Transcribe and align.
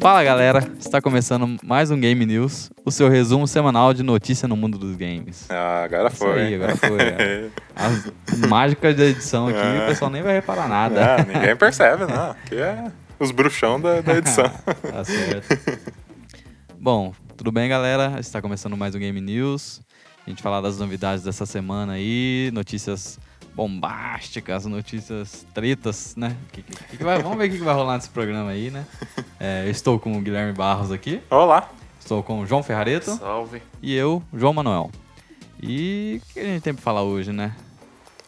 Fala 0.00 0.24
galera, 0.24 0.60
está 0.78 1.02
começando 1.02 1.58
mais 1.62 1.90
um 1.90 2.00
Game 2.00 2.24
News, 2.24 2.70
o 2.84 2.90
seu 2.90 3.08
resumo 3.08 3.46
semanal 3.46 3.92
de 3.92 4.02
notícia 4.02 4.48
no 4.48 4.56
mundo 4.56 4.78
dos 4.78 4.96
games. 4.96 5.44
Ah, 5.50 5.82
agora 5.84 6.08
Isso 6.08 6.16
foi. 6.16 6.40
aí, 6.40 6.54
agora 6.54 6.76
foi. 6.76 6.98
é. 7.02 7.48
As 7.76 8.38
mágicas 8.48 8.96
da 8.96 9.04
edição 9.04 9.48
aqui, 9.48 9.58
É. 9.58 9.84
o 9.84 9.86
pessoal 9.88 10.10
nem 10.10 10.22
vai 10.22 10.34
reparar 10.34 10.68
nada. 10.68 11.16
Ah, 11.16 11.24
ninguém 11.24 11.54
percebe, 11.56 12.06
não. 12.06 12.30
Aqui 12.30 12.56
é 12.56 12.90
os 13.18 13.30
bruxão 13.30 13.78
da, 13.80 14.00
da 14.00 14.16
edição. 14.16 14.50
Tá 14.90 15.04
certo. 15.04 15.80
Bom, 16.78 17.12
tudo 17.36 17.52
bem, 17.52 17.68
galera? 17.68 18.16
Está 18.20 18.40
começando 18.40 18.74
mais 18.76 18.94
um 18.94 18.98
Game 18.98 19.20
News. 19.20 19.82
A 20.26 20.30
gente 20.30 20.42
falar 20.42 20.60
das 20.62 20.78
novidades 20.78 21.24
dessa 21.24 21.44
semana 21.44 21.94
aí, 21.94 22.50
notícias 22.54 23.18
bombásticas, 23.56 24.66
notícias 24.66 25.46
tretas, 25.54 26.14
né? 26.14 26.36
Que- 26.52 26.62
que- 26.62 26.96
que 26.98 27.02
vai- 27.02 27.22
vamos 27.22 27.38
ver 27.38 27.48
o 27.48 27.50
que 27.50 27.56
que 27.58 27.64
vai 27.64 27.74
rolar 27.74 27.94
nesse 27.96 28.10
programa 28.10 28.50
aí, 28.50 28.70
né? 28.70 28.84
É, 29.40 29.64
eu 29.66 29.70
estou 29.70 29.98
com 29.98 30.16
o 30.16 30.20
Guilherme 30.20 30.52
Barros 30.52 30.92
aqui, 30.92 31.22
Olá. 31.30 31.68
estou 31.98 32.22
com 32.22 32.40
o 32.40 32.46
João 32.46 32.62
Ferrareto 32.62 33.16
Salve. 33.16 33.62
e 33.82 33.94
eu, 33.94 34.22
João 34.32 34.52
Manuel. 34.52 34.90
E 35.62 36.20
o 36.22 36.32
que 36.34 36.40
a 36.40 36.44
gente 36.44 36.62
tem 36.62 36.74
pra 36.74 36.82
falar 36.82 37.02
hoje, 37.02 37.32
né? 37.32 37.56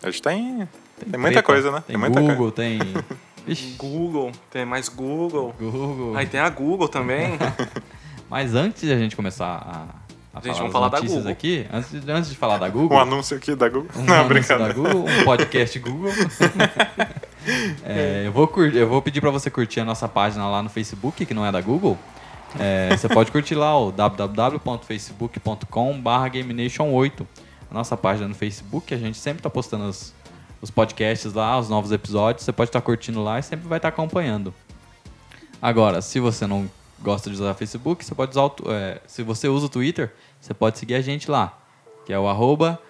Hoje 0.05 0.21
tem, 0.23 0.66
Tem, 0.99 1.11
tem 1.11 1.21
muita 1.21 1.43
coisa, 1.43 1.71
né? 1.71 1.85
Tem, 1.87 1.97
muita 1.97 2.21
Google, 2.21 2.51
tem. 2.51 2.79
Ixi, 3.47 3.74
Google, 3.79 4.33
tem 4.51 4.65
mais 4.65 4.88
Google. 4.88 5.55
Google. 5.59 6.16
Aí 6.16 6.27
tem 6.27 6.41
a 6.41 6.49
Google 6.49 6.88
também. 6.88 7.38
Mas 8.30 8.55
antes 8.55 8.83
de 8.83 8.93
a 8.93 8.99
gente 8.99 9.15
começar 9.15 9.98
a, 10.38 10.42
Gente, 10.42 10.59
vamos 10.59 10.73
falar 10.73 10.88
da 10.88 11.01
Google. 11.01 11.28
aqui, 11.30 11.66
antes 11.73 11.91
de, 11.91 12.10
antes 12.12 12.30
de 12.30 12.37
falar 12.37 12.59
da. 12.59 12.69
Google, 12.69 12.96
Um 12.96 13.01
anúncio 13.01 13.37
aqui 13.37 13.55
da 13.55 13.69
Google. 13.69 13.88
um 13.96 14.02
não, 14.05 14.15
anúncio 14.15 14.29
brincadeira. 14.29 14.74
da 14.74 14.74
Google, 14.74 15.05
um 15.09 15.24
podcast 15.24 15.79
Google. 15.80 16.12
É, 17.83 18.24
eu, 18.27 18.33
vou 18.33 18.46
cur- 18.46 18.74
eu 18.74 18.87
vou 18.87 19.01
pedir 19.01 19.23
para 19.23 19.30
você 19.30 19.48
curtir 19.51 19.80
a 19.80 19.84
nossa 19.84 20.06
página 20.06 20.46
lá 20.46 20.62
no 20.62 20.69
Facebook, 20.69 21.24
que 21.24 21.32
não 21.32 21.46
é 21.46 21.51
da 21.52 21.63
Google. 21.63 21.96
É, 22.59 22.95
você 22.95 23.09
pode 23.09 23.30
curtir 23.32 23.54
lá 23.54 23.79
o 23.79 23.90
www.facebook.com.br 23.90 25.29
GameNation8, 26.30 27.26
a 27.70 27.74
nossa 27.74 27.96
página 27.96 28.29
no 28.29 28.35
Facebook. 28.35 28.93
A 28.93 28.98
gente 28.98 29.16
sempre 29.18 29.38
está 29.41 29.48
postando 29.51 29.85
os, 29.85 30.13
os 30.60 30.70
podcasts 30.70 31.32
lá, 31.32 31.59
os 31.59 31.68
novos 31.70 31.91
episódios. 31.93 32.45
Você 32.45 32.52
pode 32.52 32.68
estar 32.68 32.80
curtindo 32.80 33.23
lá 33.23 33.38
e 33.38 33.43
sempre 33.43 33.66
vai 33.68 33.79
estar 33.79 33.88
acompanhando. 33.88 34.52
Agora, 35.60 36.01
se 36.02 36.20
você 36.20 36.46
não 36.46 36.68
gosta 37.01 37.30
de 37.30 37.37
usar 37.37 37.54
Facebook, 37.54 38.04
você 38.04 38.15
pode 38.15 38.32
usar 38.32 38.45
o, 38.45 38.54
é, 38.68 39.01
se 39.07 39.23
você 39.23 39.49
usa 39.49 39.66
o 39.66 39.68
Twitter, 39.68 40.13
você 40.41 40.52
pode 40.52 40.79
seguir 40.79 40.95
a 40.95 41.01
gente 41.01 41.30
lá, 41.30 41.59
que 42.04 42.13
é 42.13 42.18
o 42.18 42.29
arroba 42.29 42.80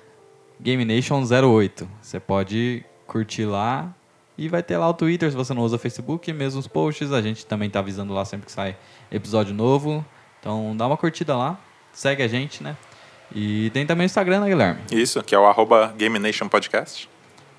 GameNation08. 0.63 1.87
Você 2.01 2.19
pode 2.19 2.85
curtir 3.07 3.45
lá 3.45 3.95
e 4.37 4.49
vai 4.49 4.63
ter 4.63 4.77
lá 4.77 4.89
o 4.89 4.95
Twitter 4.95 5.31
se 5.31 5.37
você 5.37 5.53
não 5.53 5.63
usa 5.63 5.77
o 5.77 5.79
Facebook, 5.79 6.33
mesmo 6.33 6.61
os 6.61 6.67
posts, 6.67 7.13
a 7.13 7.21
gente 7.21 7.45
também 7.47 7.69
tá 7.69 7.81
avisando 7.81 8.13
lá 8.13 8.25
sempre 8.25 8.47
que 8.47 8.53
sai 8.53 8.77
episódio 9.11 9.55
novo. 9.55 10.05
Então 10.41 10.77
dá 10.77 10.87
uma 10.87 10.97
curtida 10.97 11.37
lá, 11.37 11.59
segue 11.93 12.23
a 12.23 12.29
gente, 12.29 12.63
né? 12.63 12.77
E 13.35 13.71
tem 13.71 13.85
também 13.85 14.05
o 14.05 14.07
Instagram, 14.07 14.41
né, 14.41 14.49
Guilherme? 14.49 14.81
Isso, 14.91 15.23
que 15.23 15.35
é 15.35 15.39
o 15.39 15.47
arroba 15.47 15.93
Game 15.97 16.19
Nation 16.19 16.49
Podcast. 16.49 17.09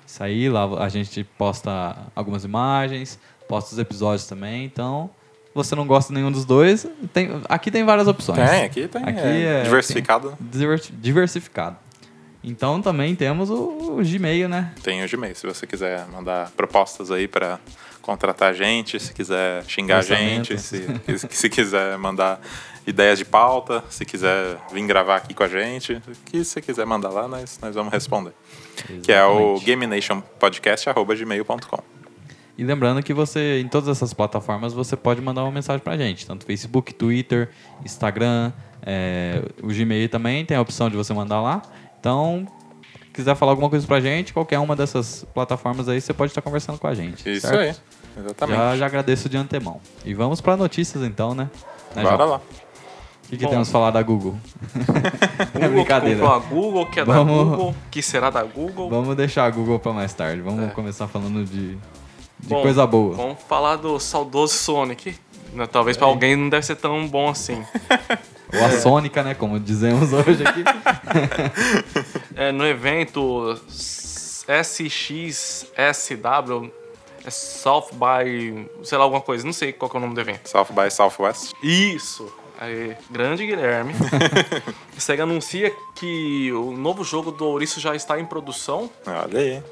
Isso 0.06 0.22
aí, 0.22 0.48
lá 0.48 0.64
a 0.82 0.88
gente 0.88 1.22
posta 1.22 1.96
algumas 2.16 2.44
imagens, 2.44 3.18
posta 3.46 3.72
os 3.72 3.78
episódios 3.78 4.26
também, 4.26 4.64
então 4.64 5.08
você 5.54 5.74
não 5.74 5.86
gosta 5.86 6.12
de 6.12 6.18
nenhum 6.18 6.30
dos 6.32 6.44
dois, 6.44 6.86
tem, 7.12 7.40
aqui 7.48 7.70
tem 7.70 7.84
várias 7.84 8.08
opções. 8.08 8.38
Tem, 8.50 8.64
aqui 8.64 8.88
tem. 8.88 9.02
Aqui 9.02 9.20
é 9.20 9.60
é- 9.60 9.62
diversificado. 9.62 10.36
Diver- 10.40 10.82
diversificado. 10.92 11.76
Então 12.42 12.80
também 12.80 13.14
temos 13.14 13.50
o, 13.50 13.98
o 13.98 14.02
Gmail, 14.02 14.48
né? 14.48 14.72
Tem 14.82 15.04
o 15.04 15.08
Gmail, 15.08 15.34
se 15.34 15.46
você 15.46 15.66
quiser 15.66 16.06
mandar 16.08 16.50
propostas 16.52 17.10
aí 17.10 17.28
pra 17.28 17.58
contratar 18.00 18.48
a 18.50 18.54
gente, 18.54 18.98
se 18.98 19.12
quiser 19.12 19.62
xingar 19.66 19.98
a 19.98 20.02
gente, 20.02 20.56
se, 20.58 20.86
se 21.28 21.48
quiser 21.50 21.98
mandar 21.98 22.40
ideias 22.86 23.18
de 23.18 23.26
pauta, 23.26 23.84
se 23.90 24.06
quiser 24.06 24.56
vir 24.72 24.86
gravar 24.86 25.16
aqui 25.16 25.34
com 25.34 25.42
a 25.42 25.48
gente, 25.48 25.92
o 25.92 26.00
que 26.24 26.42
você 26.42 26.62
quiser 26.62 26.86
mandar 26.86 27.10
lá, 27.10 27.28
nós, 27.28 27.58
nós 27.60 27.74
vamos 27.74 27.92
responder. 27.92 28.32
Que 29.02 29.12
é 29.12 29.22
o 29.22 29.56
Exatamente. 29.56 29.66
gamenationpodcast.gmail.com. 29.66 31.82
E 32.60 32.64
lembrando 32.64 33.02
que 33.02 33.14
você, 33.14 33.58
em 33.64 33.68
todas 33.68 33.88
essas 33.88 34.12
plataformas, 34.12 34.74
você 34.74 34.94
pode 34.94 35.18
mandar 35.22 35.42
uma 35.44 35.50
mensagem 35.50 35.80
pra 35.82 35.96
gente. 35.96 36.26
Tanto 36.26 36.44
Facebook, 36.44 36.92
Twitter, 36.92 37.48
Instagram, 37.86 38.52
é, 38.82 39.42
o 39.62 39.68
Gmail 39.68 40.06
também 40.10 40.44
tem 40.44 40.58
a 40.58 40.60
opção 40.60 40.90
de 40.90 40.94
você 40.96 41.14
mandar 41.14 41.40
lá. 41.40 41.62
Então, 41.98 42.46
quiser 43.14 43.34
falar 43.34 43.52
alguma 43.52 43.70
coisa 43.70 43.86
pra 43.86 43.98
gente, 43.98 44.34
qualquer 44.34 44.58
uma 44.58 44.76
dessas 44.76 45.24
plataformas 45.32 45.88
aí, 45.88 46.02
você 46.02 46.12
pode 46.12 46.32
estar 46.32 46.42
conversando 46.42 46.78
com 46.78 46.86
a 46.86 46.94
gente. 46.94 47.26
Isso 47.30 47.46
certo? 47.46 47.60
aí, 47.60 48.22
exatamente. 48.22 48.58
Já, 48.58 48.76
já 48.76 48.84
agradeço 48.86 49.26
de 49.30 49.38
antemão. 49.38 49.80
E 50.04 50.12
vamos 50.12 50.42
pra 50.42 50.54
notícias 50.54 51.02
então, 51.02 51.34
né? 51.34 51.48
Né, 51.96 52.02
Bora 52.02 52.24
lá. 52.26 52.36
O 52.36 53.30
que, 53.30 53.38
que 53.38 53.44
Bom. 53.44 53.50
temos 53.52 53.70
falar 53.70 53.90
da 53.90 54.02
Google? 54.02 54.36
Google 55.54 55.70
brincadeira. 55.70 56.18
que 56.20 56.26
a 56.26 56.38
Google, 56.38 56.86
que 56.86 57.00
é 57.00 57.04
Vamos- 57.04 57.36
da 57.38 57.44
Google, 57.56 57.74
que 57.90 58.02
será 58.02 58.28
da 58.28 58.42
Google. 58.42 58.90
Vamos 58.90 59.16
deixar 59.16 59.46
a 59.46 59.50
Google 59.50 59.78
pra 59.78 59.92
mais 59.94 60.12
tarde. 60.12 60.42
Vamos 60.42 60.64
É. 60.64 60.68
começar 60.72 61.06
falando 61.08 61.44
de, 61.44 61.78
de 62.42 62.48
Bom, 62.48 62.62
coisa 62.62 62.86
boa. 62.86 63.14
Vamos 63.14 63.42
falar 63.48 63.76
do 63.76 63.98
saudoso 63.98 64.54
Sonic. 64.54 65.14
Né, 65.52 65.66
Talvez 65.66 65.96
pra 65.96 66.06
alguém 66.06 66.36
não 66.36 66.48
deve 66.48 66.64
ser 66.64 66.76
tão 66.76 67.06
bom 67.08 67.28
assim. 67.28 67.64
Ou 68.52 68.64
a 68.64 68.70
Sônica, 68.80 69.22
né? 69.22 69.34
Como 69.34 69.60
dizemos 69.60 70.12
hoje 70.12 70.44
aqui. 70.44 70.64
É, 72.36 72.52
no 72.52 72.66
evento 72.66 73.60
SXSW, 73.68 75.66
é 77.24 77.30
South 77.30 77.88
by, 77.92 78.66
sei 78.82 78.96
lá, 78.96 79.04
alguma 79.04 79.20
coisa, 79.20 79.44
não 79.44 79.52
sei 79.52 79.74
qual 79.74 79.90
que 79.90 79.96
é 79.96 79.98
o 79.98 80.00
nome 80.00 80.14
do 80.14 80.20
evento. 80.22 80.48
South 80.48 80.68
by 80.70 80.90
Southwest. 80.90 81.52
Isso! 81.62 82.32
Aí, 82.58 82.96
grande 83.10 83.46
Guilherme. 83.46 83.92
A 84.96 85.00
SEGA 85.00 85.24
anuncia 85.24 85.74
que 85.94 86.50
o 86.52 86.72
novo 86.72 87.04
jogo 87.04 87.30
do 87.30 87.46
Ouriço 87.46 87.78
já 87.80 87.94
está 87.94 88.18
em 88.18 88.24
produção. 88.24 88.90
Olha 89.06 89.38
aí. 89.38 89.62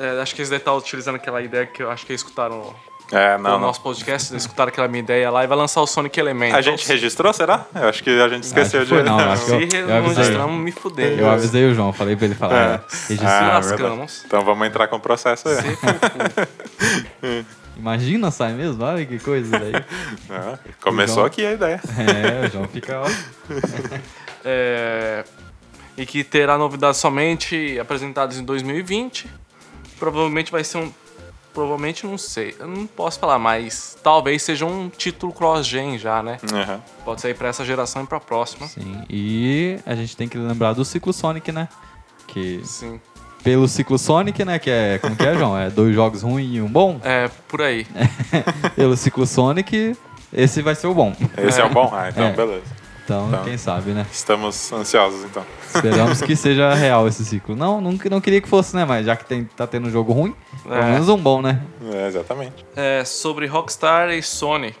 É, 0.00 0.20
acho 0.22 0.34
que 0.34 0.40
eles 0.40 0.48
devem 0.48 0.60
estar 0.62 0.72
utilizando 0.74 1.16
aquela 1.16 1.40
ideia 1.42 1.66
que 1.66 1.82
eu 1.82 1.90
acho 1.90 2.06
que 2.06 2.12
eles 2.12 2.22
escutaram 2.22 2.74
É, 3.12 3.36
no 3.36 3.42
não, 3.42 3.50
não. 3.52 3.60
nosso 3.60 3.82
podcast, 3.82 4.32
eles 4.32 4.44
escutaram 4.44 4.70
aquela 4.70 4.88
minha 4.88 5.02
ideia 5.02 5.30
lá 5.30 5.44
e 5.44 5.46
vai 5.46 5.58
lançar 5.58 5.82
o 5.82 5.86
Sonic 5.86 6.18
Elementos. 6.18 6.56
A 6.56 6.62
gente 6.62 6.88
registrou, 6.88 7.32
será? 7.34 7.66
Eu 7.74 7.88
acho 7.88 8.02
que 8.02 8.08
a 8.08 8.28
gente 8.28 8.44
esqueceu 8.44 8.86
foi, 8.86 9.02
de... 9.02 9.08
não, 9.10 9.18
acho 9.18 9.44
que 9.44 9.52
eu- 9.52 9.70
Se 9.70 9.76
eu 9.76 10.02
registramos, 10.02 10.58
me 10.64 10.72
fudei. 10.72 11.20
Eu 11.20 11.28
avisei 11.30 11.66
o 11.70 11.74
João, 11.74 11.92
falei 11.92 12.16
pra 12.16 12.24
ele 12.26 12.34
falar. 12.34 12.56
É. 12.56 12.74
É. 12.76 12.80
Se 12.88 13.18
Ah, 13.22 13.60
verdade. 13.60 14.22
Então 14.26 14.42
vamos 14.44 14.66
entrar 14.66 14.88
com 14.88 14.96
o 14.96 15.00
processo 15.00 15.48
aí. 15.48 15.56
Se. 15.56 15.60
Imagina, 17.76 18.30
sai 18.30 18.52
mesmo? 18.52 18.82
Olha 18.84 19.04
que 19.06 19.18
coisa 19.18 19.58
daí. 19.58 19.72
É, 20.30 20.58
começou 20.82 21.14
João. 21.16 21.26
aqui 21.26 21.44
a 21.44 21.52
ideia. 21.52 21.80
É, 22.42 22.46
o 22.46 22.50
João 22.50 22.68
fica. 22.68 23.00
Ó, 23.00 23.06
É, 24.44 25.24
e 25.98 26.06
que 26.06 26.24
terá 26.24 26.56
novidades 26.56 26.98
somente 26.98 27.78
apresentadas 27.78 28.38
em 28.38 28.44
2020. 28.44 29.28
Provavelmente 30.00 30.50
vai 30.50 30.64
ser 30.64 30.78
um. 30.78 30.90
Provavelmente 31.54 32.06
não 32.06 32.16
sei. 32.16 32.54
Eu 32.58 32.66
não 32.68 32.86
posso 32.86 33.18
falar, 33.18 33.38
mas 33.38 33.96
talvez 34.02 34.42
seja 34.42 34.64
um 34.64 34.88
título 34.88 35.32
cross-gen 35.32 35.98
já, 35.98 36.22
né? 36.22 36.38
Uhum. 36.50 36.80
Pode 37.04 37.20
sair 37.20 37.34
pra 37.34 37.48
essa 37.48 37.64
geração 37.64 38.02
e 38.04 38.06
pra 38.06 38.18
próxima. 38.20 38.66
sim. 38.68 39.02
E 39.10 39.78
a 39.84 39.94
gente 39.96 40.16
tem 40.16 40.28
que 40.28 40.38
lembrar 40.38 40.72
do 40.72 40.84
ciclo 40.84 41.12
Sonic, 41.12 41.50
né? 41.52 41.68
Que 42.28 42.60
Sim. 42.64 43.00
pelo 43.42 43.66
ciclo 43.66 43.98
Sonic, 43.98 44.44
né? 44.44 44.58
Que 44.60 44.70
é. 44.70 44.98
Como 44.98 45.16
que 45.16 45.26
é, 45.26 45.34
João? 45.36 45.58
É 45.58 45.68
dois 45.68 45.92
jogos 45.94 46.22
ruins 46.22 46.54
e 46.54 46.60
um 46.60 46.68
bom? 46.68 47.00
É, 47.02 47.28
por 47.48 47.60
aí. 47.60 47.84
pelo 48.76 48.96
ciclo 48.96 49.26
Sonic, 49.26 49.96
esse 50.32 50.62
vai 50.62 50.76
ser 50.76 50.86
o 50.86 50.94
bom. 50.94 51.12
Esse 51.36 51.60
é, 51.60 51.64
o 51.64 51.68
bom? 51.68 51.90
Ah, 51.92 52.08
então 52.10 52.26
É. 52.26 52.32
beleza. 52.32 52.62
Então, 53.10 53.28
Então. 53.28 53.44
quem 53.44 53.58
sabe, 53.58 53.90
né? 53.90 54.06
Estamos 54.12 54.72
ansiosos, 54.72 55.24
então. 55.24 55.44
Esperamos 55.74 56.22
que 56.22 56.34
seja 56.36 56.72
real 56.74 57.08
esse 57.08 57.24
ciclo. 57.24 57.56
Não, 57.56 57.80
não, 57.80 57.92
não 58.10 58.20
queria 58.20 58.40
que 58.40 58.48
fosse, 58.48 58.76
né? 58.76 58.84
Mas 58.84 59.04
já 59.06 59.16
que 59.16 59.24
tem, 59.24 59.44
tá 59.44 59.66
tendo 59.66 59.88
um 59.88 59.90
jogo 59.90 60.12
ruim, 60.12 60.34
pelo 60.62 60.74
É. 60.74 60.92
menos 60.92 61.08
um 61.08 61.16
bom, 61.16 61.42
né? 61.42 61.60
É, 61.92 62.06
exatamente. 62.06 62.64
É, 62.76 63.04
sobre 63.04 63.46
Rockstar 63.46 64.10
e 64.10 64.22
Sony. 64.22 64.74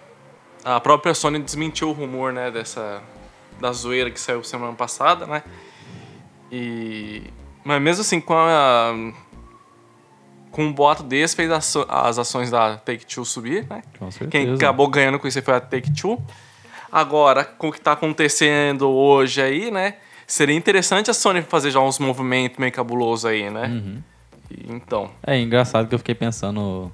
A 0.64 0.78
própria 0.78 1.12
Sony 1.14 1.38
desmentiu 1.40 1.88
o 1.88 1.92
rumor, 1.92 2.32
né, 2.32 2.50
dessa 2.50 3.00
da 3.60 3.72
zoeira 3.72 4.10
que 4.10 4.20
saiu 4.20 4.42
semana 4.44 4.72
passada, 4.74 5.26
né? 5.26 5.42
E 6.52 7.22
mas 7.64 7.80
mesmo 7.82 8.00
assim, 8.02 8.20
com 8.20 8.34
a 8.34 8.92
com 10.50 10.64
um 10.64 10.72
boato 10.72 11.02
desse 11.02 11.36
fez 11.36 11.50
as, 11.50 11.76
as 11.88 12.18
ações 12.18 12.50
da 12.50 12.76
Take-Two 12.76 13.24
subir, 13.24 13.66
né? 13.68 13.82
Com 13.98 14.10
certeza. 14.10 14.30
Quem 14.30 14.54
acabou 14.54 14.88
ganhando 14.88 15.18
com 15.18 15.26
isso 15.28 15.40
foi 15.42 15.54
a 15.54 15.60
Take-Two. 15.60 16.20
Agora, 16.92 17.44
com 17.44 17.68
o 17.68 17.72
que 17.72 17.80
tá 17.80 17.92
acontecendo 17.92 18.88
hoje 18.88 19.40
aí, 19.40 19.70
né? 19.70 19.94
Seria 20.26 20.54
interessante 20.56 21.10
a 21.10 21.14
Sony 21.14 21.42
fazer 21.42 21.70
já 21.70 21.80
uns 21.80 21.98
movimentos 21.98 22.58
meio 22.58 22.72
cabulosos 22.72 23.24
aí, 23.24 23.50
né? 23.50 23.66
Uhum. 23.66 24.02
E, 24.50 24.72
então, 24.72 25.10
É 25.26 25.38
engraçado 25.38 25.88
que 25.88 25.94
eu 25.94 25.98
fiquei 25.98 26.14
pensando 26.14 26.90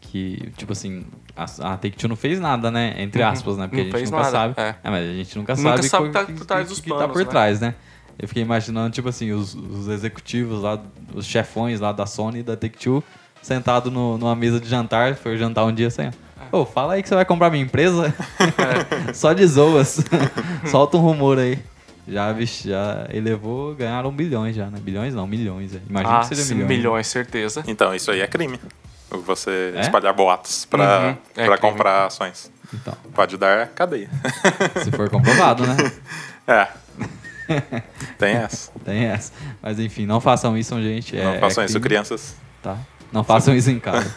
que, 0.00 0.52
tipo 0.56 0.72
assim, 0.72 1.04
a, 1.36 1.44
a 1.44 1.76
Take-Two 1.76 2.08
não 2.08 2.16
fez 2.16 2.38
nada, 2.40 2.70
né? 2.70 2.94
Entre 2.98 3.22
Uhum. 3.22 3.28
aspas, 3.28 3.56
né? 3.56 3.66
Porque 3.66 3.82
Não 3.84 3.94
a 3.94 3.98
gente 3.98 4.10
nunca 4.10 4.22
nada, 4.22 4.30
sabe. 4.30 4.54
é. 4.56 4.74
mas 4.90 5.08
a 5.10 5.12
gente 5.12 5.38
nunca, 5.38 5.54
Nunca 5.56 5.76
sabe 5.82 5.88
sabe 5.88 6.04
o 6.04 6.06
o 6.06 6.12
que 6.12 6.18
tá 6.18 6.24
por 6.32 6.46
trás 6.46 6.68
dos 6.68 6.80
que 6.80 6.88
tá 6.88 6.96
panos, 6.96 7.12
por 7.12 7.24
né? 7.24 7.30
trás, 7.30 7.60
né? 7.60 7.74
Eu 8.18 8.28
fiquei 8.28 8.42
imaginando, 8.44 8.92
tipo 8.94 9.08
assim, 9.08 9.32
os, 9.32 9.54
os 9.54 9.88
executivos 9.88 10.62
lá, 10.62 10.80
os 11.12 11.26
chefões 11.26 11.80
lá 11.80 11.90
da 11.90 12.06
Sony 12.06 12.40
e 12.40 12.42
da 12.44 12.56
Take-Two 12.56 13.02
sentado 13.42 13.90
no- 13.90 14.16
numa 14.16 14.36
mesa 14.36 14.60
de 14.60 14.68
jantar, 14.68 15.16
foi 15.16 15.36
jantar 15.36 15.64
um 15.64 15.72
dia 15.72 15.88
assim, 15.88 16.10
Ô, 16.52 16.64
fala 16.64 16.94
aí 16.94 17.02
que 17.02 17.08
você 17.08 17.14
vai 17.14 17.24
comprar 17.24 17.50
minha 17.50 17.62
empresa. 17.64 18.14
Só 19.14 19.32
de 19.32 19.46
zoas. 19.46 20.00
Solta 20.70 20.96
um 20.96 21.00
rumor 21.00 21.38
aí. 21.38 21.58
Já, 22.06 22.30
vixe, 22.32 22.68
já 22.68 23.06
elevou, 23.12 23.74
ganharam 23.74 24.10
bilhões 24.12 24.54
já, 24.54 24.66
né? 24.66 24.78
Bilhões 24.80 25.14
não, 25.14 25.26
milhões. 25.26 25.74
é. 25.74 25.80
Imagina 25.88 26.16
Ah, 26.16 26.20
que 26.20 26.26
seria 26.28 26.44
sim, 26.44 26.54
milhões. 26.54 26.68
milhões, 26.76 27.06
certeza. 27.06 27.64
Então, 27.66 27.94
isso 27.94 28.10
aí 28.10 28.20
é 28.20 28.26
crime. 28.26 28.60
Você 29.26 29.72
É? 29.76 29.80
espalhar 29.80 30.12
boatos 30.12 30.64
pra, 30.66 31.16
Uhum, 31.36 31.44
é 31.44 31.56
comprar 31.56 32.06
ações. 32.06 32.50
Então, 32.72 32.94
Pode 33.14 33.36
dar 33.36 33.68
cadeia. 33.68 34.10
se 34.82 34.90
for 34.90 35.08
comprovado, 35.08 35.64
né? 35.66 35.76
é. 36.46 36.68
Tem 38.18 38.34
essa. 38.36 38.72
Tem 38.84 39.04
essa. 39.04 39.32
Mas 39.62 39.78
enfim, 39.78 40.04
não 40.06 40.20
façam 40.20 40.56
isso, 40.58 40.74
gente. 40.82 41.16
É, 41.16 41.24
Não 41.24 41.38
façam 41.40 41.62
é 41.62 41.66
isso, 41.66 41.74
crime, 41.74 41.88
crianças. 41.88 42.34
Tá? 42.62 42.76
Não 43.14 43.22
façam 43.22 43.54
isso 43.54 43.70
em 43.70 43.78
casa. 43.78 44.12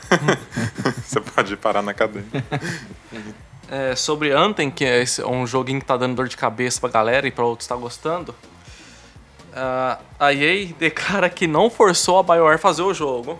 Você 1.06 1.22
pode 1.22 1.56
parar 1.56 1.84
na 1.84 1.94
cadeia. 1.94 2.26
É, 3.70 3.96
sobre 3.96 4.32
Anthem, 4.32 4.72
que 4.72 4.84
é 4.84 5.04
esse- 5.04 5.24
um 5.24 5.46
joguinho 5.46 5.80
que 5.80 5.86
tá 5.86 5.96
dando 5.96 6.16
dor 6.16 6.28
de 6.28 6.36
cabeça 6.36 6.82
pra 6.82 6.90
galera 6.90 7.28
e 7.28 7.32
pra 7.32 7.46
outros 7.46 7.68
tá 7.68 7.76
gostando. 7.76 8.34
ah, 9.56 10.00
a 10.20 10.34
EA 10.34 10.74
declara 10.80 11.30
que 11.30 11.46
não 11.46 11.70
forçou 11.70 12.18
a 12.18 12.24
BioWare 12.24 12.56
a 12.56 12.58
fazer 12.58 12.82
o 12.82 12.92
jogo. 12.92 13.38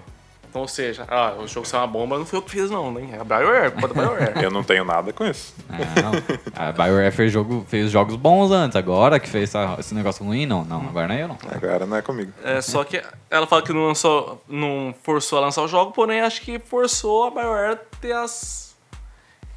Então, 0.57 0.62
ou 0.62 0.68
seja, 0.68 1.06
ah, 1.07 1.36
o 1.38 1.48
jogo 1.48 1.68
saiu 1.68 1.81
uma 1.81 1.88
bomba, 1.88 2.18
não 2.18 2.25
foi 2.25 2.39
eu 2.39 2.42
que 2.44 2.50
fiz 2.50 2.71
não, 2.71 2.92
nem 2.92 3.13
é 3.13 3.19
a 3.19 3.24
BioWare, 3.24 3.71
culpa 3.74 3.88
da 3.89 3.94
BioWare. 3.94 4.33
Eu 4.44 4.50
não 4.50 4.63
tenho 4.63 4.83
nada 4.83 5.13
com 5.13 5.24
isso. 5.24 5.54
Não, 5.69 6.12
a 6.56 6.71
BioWare 6.71 7.12
fez, 7.12 7.31
jogo, 7.31 7.63
fez 7.69 7.92
jogos 7.92 8.15
bons 8.15 8.50
antes, 8.51 8.75
agora 8.75 9.19
que 9.19 9.30
fez 9.30 9.44
essa- 9.54 9.75
esse 9.80 9.94
negócio 9.94 10.25
ruim, 10.25 10.45
não. 10.48 10.65
Não, 10.65 10.81
agora 10.81 11.07
não 11.09 11.15
é 11.15 11.21
eu 11.24 11.27
não. 11.27 11.38
Agora 11.54 11.86
não 11.86 11.95
é 11.98 12.01
comigo. 12.01 12.31
É, 12.44 12.59
só 12.62 12.83
que 12.83 13.04
ela 13.30 13.45
fala 13.45 13.62
que 13.62 13.71
não, 13.71 13.86
lançou, 13.88 14.42
não 14.48 14.95
forçou 15.04 15.38
a 15.38 15.42
lançar 15.42 15.62
o 15.62 15.68
jogo, 15.68 15.92
porém 15.92 16.21
acho 16.21 16.42
que 16.42 16.57
forçou 16.57 17.25
a 17.25 17.30
BioWare 17.31 17.74
a 17.74 17.75
ter 18.01 18.13
as 18.13 18.75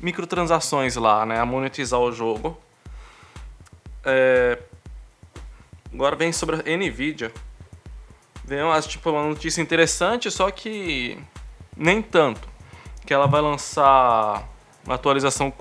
microtransações 0.00 0.96
lá, 0.96 1.24
né? 1.24 1.38
A 1.40 1.46
monetizar 1.46 1.98
o 2.00 2.12
jogo. 2.12 2.58
É, 4.04 4.58
Agora 5.92 6.14
vem 6.14 6.30
sobre 6.32 6.56
a 6.56 6.76
Nvidia. 6.76 7.32
Vem 8.50 8.64
uma, 8.64 8.80
tipo, 8.80 9.08
uma 9.10 9.28
notícia 9.28 9.62
interessante, 9.62 10.28
só 10.28 10.50
que 10.50 11.16
nem 11.76 12.02
tanto. 12.02 12.48
Que 13.06 13.14
ela 13.14 13.28
vai 13.28 13.40
lançar 13.40 14.44
uma 14.84 14.96
atualização 14.96 15.54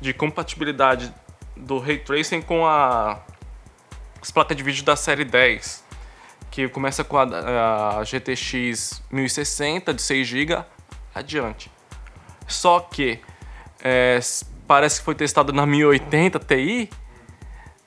de 0.00 0.14
compatibilidade 0.14 1.12
do 1.56 1.80
Ray 1.80 1.98
Tracing 1.98 2.42
com 2.42 2.64
a 2.64 3.18
as 4.22 4.30
placas 4.30 4.56
de 4.56 4.62
vídeo 4.62 4.84
da 4.84 4.94
série 4.94 5.24
10, 5.24 5.84
que 6.48 6.68
começa 6.68 7.02
com 7.02 7.18
a, 7.18 7.98
a 7.98 8.04
GTX 8.04 9.02
1060 9.10 9.92
de 9.92 10.00
6 10.00 10.28
GB 10.28 10.64
adiante. 11.12 11.72
Só 12.46 12.78
que 12.78 13.18
é, 13.82 14.20
parece 14.64 15.00
que 15.00 15.04
foi 15.04 15.16
testado 15.16 15.52
na 15.52 15.66
1080 15.66 16.38
Ti, 16.38 16.88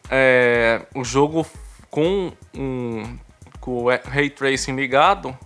é, 0.09 0.81
o 0.93 1.05
jogo 1.05 1.47
com, 1.89 2.33
um, 2.53 3.17
com 3.69 3.83
o 3.83 3.89
Ray 3.89 4.29
Tracing 4.31 4.75
ligado, 4.75 5.37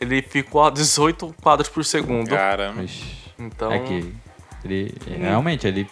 ele 0.00 0.22
ficou 0.22 0.64
a 0.64 0.70
18 0.70 1.34
quadros 1.42 1.68
por 1.68 1.84
segundo. 1.84 2.30
Caramba. 2.30 2.84
Então, 3.38 3.72
É 3.72 3.80
que 3.80 4.12
ele, 4.64 4.94
realmente, 5.04 5.66
ele 5.66 5.88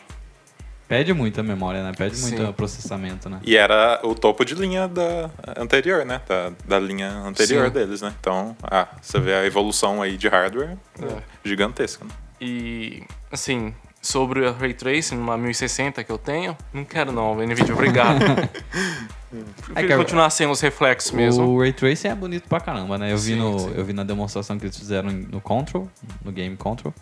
pede 0.86 1.12
muita 1.12 1.42
memória, 1.42 1.82
né? 1.82 1.92
Pede 1.96 2.16
Sim. 2.16 2.36
muito 2.36 2.52
processamento, 2.54 3.28
né? 3.28 3.40
E 3.42 3.56
era 3.56 4.00
o 4.04 4.14
topo 4.14 4.44
de 4.44 4.54
linha 4.54 4.86
da 4.86 5.30
anterior, 5.58 6.04
né? 6.04 6.20
Da, 6.28 6.52
da 6.64 6.78
linha 6.78 7.10
anterior 7.10 7.66
Sim. 7.66 7.72
deles, 7.72 8.00
né? 8.02 8.14
Então, 8.20 8.56
ah, 8.62 8.86
você 9.02 9.18
vê 9.18 9.34
a 9.34 9.44
evolução 9.44 10.00
aí 10.00 10.16
de 10.16 10.28
hardware 10.28 10.76
É. 11.02 11.22
gigantesca. 11.44 12.04
Né? 12.04 12.10
E, 12.40 13.02
assim, 13.32 13.74
sobre 14.00 14.46
o 14.46 14.52
Ray 14.52 14.74
Tracing, 14.74 15.16
uma 15.16 15.36
1060 15.36 16.04
que 16.04 16.12
eu 16.12 16.18
tenho, 16.18 16.56
não 16.72 16.84
quero 16.84 17.10
não, 17.10 17.34
NVIDIA, 17.34 17.74
obrigado. 17.74 18.20
Prefiro 19.56 19.86
que 19.86 19.92
a- 19.92 19.96
continuar 19.96 20.30
sem 20.30 20.46
os 20.46 20.60
reflexos 20.60 21.10
mesmo. 21.12 21.44
O 21.44 21.60
Ray 21.60 21.72
Tracing 21.72 22.08
é 22.08 22.14
bonito 22.14 22.48
pra 22.48 22.60
caramba, 22.60 22.96
né? 22.98 23.12
Eu 23.12 23.18
vi, 23.18 23.32
Sim, 23.34 23.38
no, 23.38 23.58
sim. 23.58 23.72
eu 23.74 23.84
vi 23.84 23.92
na 23.92 24.04
demonstração 24.04 24.58
que 24.58 24.66
eles 24.66 24.76
fizeram 24.78 25.10
no 25.10 25.40
Control, 25.40 25.88
no 26.24 26.30
Game 26.32 26.56
Control. 26.56 26.92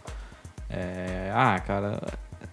É, 0.70 1.30
ah, 1.34 1.58
cara, 1.60 2.00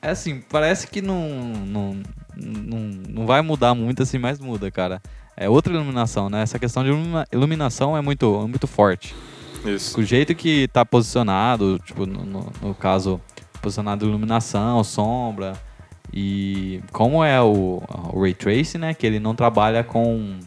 é 0.02 0.10
assim, 0.10 0.42
parece 0.50 0.88
que 0.88 1.02
não, 1.02 1.30
não, 1.66 1.98
não, 2.36 2.80
não 3.10 3.26
vai 3.26 3.42
mudar 3.42 3.74
muito 3.74 4.04
assim, 4.04 4.18
mas 4.18 4.40
muda, 4.40 4.70
cara. 4.70 5.02
É 5.38 5.48
outra 5.50 5.72
iluminação, 5.74 6.30
né? 6.30 6.42
Essa 6.42 6.60
questão 6.60 6.84
de 6.84 6.90
ilumina- 6.90 7.26
iluminação 7.32 7.96
é 7.96 8.02
muito, 8.02 8.42
é 8.44 8.48
muito 8.48 8.68
forte. 8.68 9.16
Isso. 9.66 9.98
O 10.00 10.04
jeito 10.04 10.36
que 10.36 10.68
tá 10.70 10.86
posicionado, 10.86 11.80
tipo, 11.80 12.06
no, 12.06 12.26
no- 12.26 12.52
no 12.62 12.74
caso, 12.76 13.22
posicionado 13.62 14.06
iluminação, 14.06 14.84
sombra, 14.84 15.54
e 16.14 16.82
como 16.92 17.24
é 17.24 17.40
o, 17.42 17.82
o 18.14 18.22
Ray 18.22 18.34
Tracing, 18.34 18.78
né? 18.80 18.94
Que 18.94 19.06
ele 19.06 19.20
não 19.20 19.36
trabalha 19.36 19.84
com, 19.84 20.40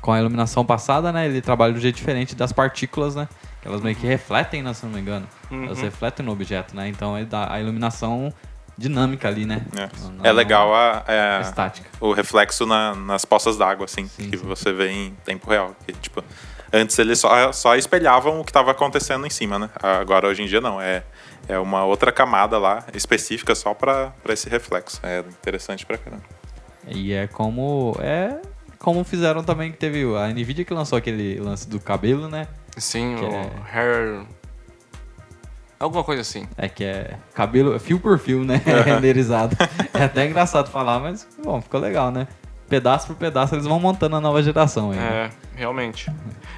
com 0.00 0.12
a 0.12 0.18
iluminação 0.18 0.64
passada, 0.64 1.12
né? 1.12 1.26
Ele 1.26 1.40
trabalha 1.40 1.72
de 1.72 1.78
um 1.78 1.82
jeito 1.82 1.96
diferente 1.96 2.34
das 2.34 2.52
partículas, 2.52 3.14
né? 3.14 3.28
Que 3.60 3.68
elas 3.68 3.80
meio 3.80 3.96
que 3.96 4.06
refletem, 4.06 4.62
né, 4.62 4.72
se 4.72 4.86
não 4.86 4.92
me 4.92 5.00
engano. 5.00 5.26
Elas 5.50 5.78
Uhum. 5.78 5.84
refletem 5.84 6.24
no 6.24 6.32
objeto, 6.32 6.74
né? 6.76 6.88
Então 6.88 7.16
ele 7.16 7.26
dá 7.26 7.52
a 7.52 7.60
iluminação 7.60 8.32
dinâmica 8.76 9.26
ali, 9.26 9.44
né? 9.44 9.62
É, 9.76 9.88
Não- 10.12 10.24
é 10.24 10.32
legal 10.32 10.72
a, 10.72 11.02
é, 11.08 11.40
Estática. 11.42 11.88
o 12.00 12.12
reflexo 12.12 12.64
na- 12.64 12.94
nas 12.94 13.24
poças 13.24 13.56
d'água, 13.58 13.86
assim, 13.86 14.06
Sim, 14.06 14.30
que 14.30 14.38
sim. 14.38 14.46
você 14.46 14.72
vê 14.72 14.90
em 14.90 15.10
tempo 15.24 15.50
real. 15.50 15.74
Que, 15.84 15.92
tipo, 15.94 16.22
antes 16.72 16.96
eles 17.00 17.18
só, 17.18 17.50
só 17.52 17.74
espelhavam 17.74 18.40
o 18.40 18.44
que 18.44 18.50
estava 18.50 18.70
acontecendo 18.70 19.26
em 19.26 19.30
cima, 19.30 19.58
né? 19.58 19.68
Agora, 19.82 20.28
hoje 20.28 20.42
em 20.44 20.46
dia, 20.46 20.60
não. 20.60 20.80
É, 20.80 21.02
é 21.48 21.58
uma 21.58 21.84
outra 21.84 22.12
camada 22.12 22.58
lá, 22.58 22.84
específica 22.94 23.54
só 23.54 23.74
para 23.74 24.12
esse 24.28 24.48
reflexo. 24.48 25.00
É 25.02 25.20
interessante 25.20 25.84
pra 25.86 25.96
caramba. 25.98 26.22
E 26.86 27.12
é 27.12 27.26
como. 27.26 27.96
É 28.00 28.40
como 28.78 29.02
fizeram 29.02 29.42
também 29.42 29.72
que 29.72 29.76
teve 29.78 30.04
a 30.16 30.28
Nvidia 30.28 30.64
que 30.64 30.72
lançou 30.72 30.96
aquele 30.96 31.40
lance 31.40 31.68
do 31.68 31.80
cabelo, 31.80 32.28
né? 32.28 32.46
Sim, 32.76 33.16
Que 33.18 33.24
o 33.24 33.28
é- 33.34 33.50
hair... 33.72 34.24
Alguma 35.80 36.02
coisa 36.02 36.22
assim. 36.22 36.46
É 36.56 36.68
que 36.68 36.84
é 36.84 37.16
cabelo, 37.34 37.78
fio 37.78 37.98
por 38.00 38.18
fio, 38.18 38.44
né? 38.44 38.60
Renderizado. 38.84 39.56
É 39.94 40.04
até 40.04 40.26
engraçado 40.26 40.70
falar, 40.70 40.98
mas 41.00 41.26
bom, 41.42 41.60
ficou 41.60 41.80
legal, 41.80 42.10
né? 42.10 42.26
Pedaço 42.68 43.06
por 43.06 43.16
pedaço 43.16 43.54
eles 43.54 43.64
vão 43.66 43.80
montando 43.80 44.16
a 44.16 44.20
nova 44.20 44.42
geração 44.42 44.90
aí. 44.90 44.98
né? 44.98 45.30
É, 45.56 45.58
realmente. 45.58 46.10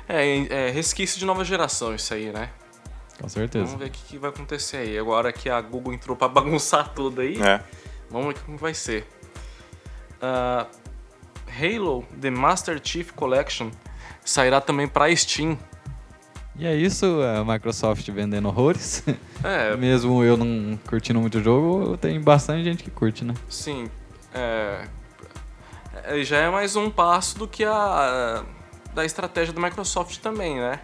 É, 0.09 0.67
é 0.67 0.71
resquício 0.71 1.19
de 1.19 1.25
nova 1.25 1.45
geração 1.45 1.95
isso 1.95 2.13
aí, 2.13 2.33
né? 2.33 2.49
Com 3.21 3.29
certeza. 3.29 3.65
Vamos 3.67 3.81
ver 3.81 3.87
o 3.89 3.91
que, 3.91 4.03
que 4.05 4.19
vai 4.19 4.31
acontecer 4.31 4.79
aí. 4.79 4.99
Agora 4.99 5.33
que 5.33 5.49
a 5.51 5.61
Google 5.61 5.93
entrou 5.93 6.17
pra 6.17 6.27
bagunçar 6.29 6.89
tudo 6.95 7.21
aí, 7.21 7.41
É. 7.43 7.61
vamos 8.11 8.35
ver 8.35 8.41
como 8.45 8.57
vai 8.57 8.73
ser. 8.75 9.07
Ah, 10.21 10.67
Halo 11.61 12.05
The 12.21 12.31
Master 12.31 12.81
Chief 12.83 13.11
Collection 13.13 13.71
sairá 14.25 14.61
também 14.61 14.87
pra 14.89 15.15
Steam. 15.15 15.59
E 16.57 16.67
é 16.67 16.75
isso, 16.75 17.07
a 17.23 17.45
Microsoft 17.45 18.09
vendendo 18.11 18.49
horrores. 18.49 19.03
É, 19.43 19.75
Mesmo 19.79 20.23
eu 20.23 20.37
não 20.37 20.79
curtindo 20.87 21.19
muito 21.19 21.39
o 21.39 21.43
jogo, 21.43 21.97
tem 21.97 22.21
bastante 22.21 22.63
gente 22.63 22.85
que 22.85 22.91
curte, 22.91 23.25
né? 23.25 23.33
sim. 23.49 23.91
É, 24.35 24.85
é, 26.05 26.23
já 26.23 26.37
é 26.37 26.51
mais 26.51 26.77
um 26.77 26.91
passo 26.91 27.39
do 27.39 27.49
que 27.49 27.65
a 27.65 28.45
da 28.95 29.03
estratégia 29.05 29.55
da 29.55 29.61
Microsoft 29.63 30.19
também, 30.19 30.57
né? 30.61 30.79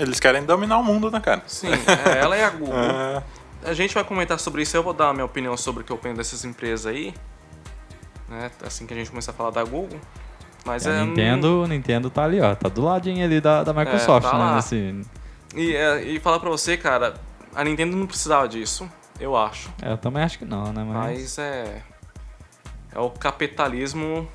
Eles 0.00 0.18
querem 0.18 0.42
dominar 0.44 0.78
o 0.78 0.82
mundo, 0.82 1.10
né, 1.10 1.20
cara? 1.20 1.42
Sim, 1.46 1.68
é, 1.68 2.18
ela 2.18 2.36
e 2.36 2.42
a 2.42 2.50
Google. 2.50 2.74
É, 3.62 3.70
A 3.70 3.74
gente 3.74 3.92
vai 3.92 4.02
comentar 4.02 4.38
sobre 4.38 4.62
isso, 4.62 4.74
eu 4.74 4.82
vou 4.82 4.94
dar 4.94 5.10
a 5.10 5.12
minha 5.12 5.26
opinião 5.26 5.54
sobre 5.54 5.82
o 5.82 5.84
que 5.84 5.92
eu 5.92 5.98
penso 5.98 6.16
dessas 6.16 6.46
empresas 6.46 6.86
aí. 6.86 7.12
Né? 8.26 8.50
Assim 8.64 8.86
que 8.86 8.94
a 8.94 8.96
gente 8.96 9.10
começar 9.10 9.32
a 9.32 9.34
falar 9.34 9.50
da 9.50 9.62
Google. 9.62 10.00
Mas 10.64 10.86
a 10.86 10.92
é. 10.92 11.04
Nintendo, 11.04 11.66
Nintendo 11.66 12.08
tá 12.08 12.24
ali, 12.24 12.40
ó. 12.40 12.54
Tá 12.54 12.70
do 12.70 12.80
ladinho 12.80 13.22
ali 13.22 13.38
da, 13.38 13.62
da 13.62 13.74
Microsoft, 13.74 14.30
tá 14.30 14.56
né? 14.56 15.02
E, 15.54 15.76
é, 15.76 16.02
e 16.02 16.18
falar 16.20 16.40
pra 16.40 16.48
você, 16.48 16.78
cara, 16.78 17.14
a 17.54 17.62
Nintendo 17.62 17.94
não 17.94 18.06
precisava 18.06 18.48
disso, 18.48 18.88
eu 19.18 19.36
acho. 19.36 19.70
é, 19.82 19.92
eu 19.92 19.98
também 19.98 20.22
acho 20.22 20.38
que 20.38 20.46
não, 20.46 20.72
né? 20.72 20.82
Mas, 20.82 21.20
Mas 21.20 21.38
é. 21.38 21.82
É 22.92 22.98
o 22.98 23.10
capitalismo 23.10 24.26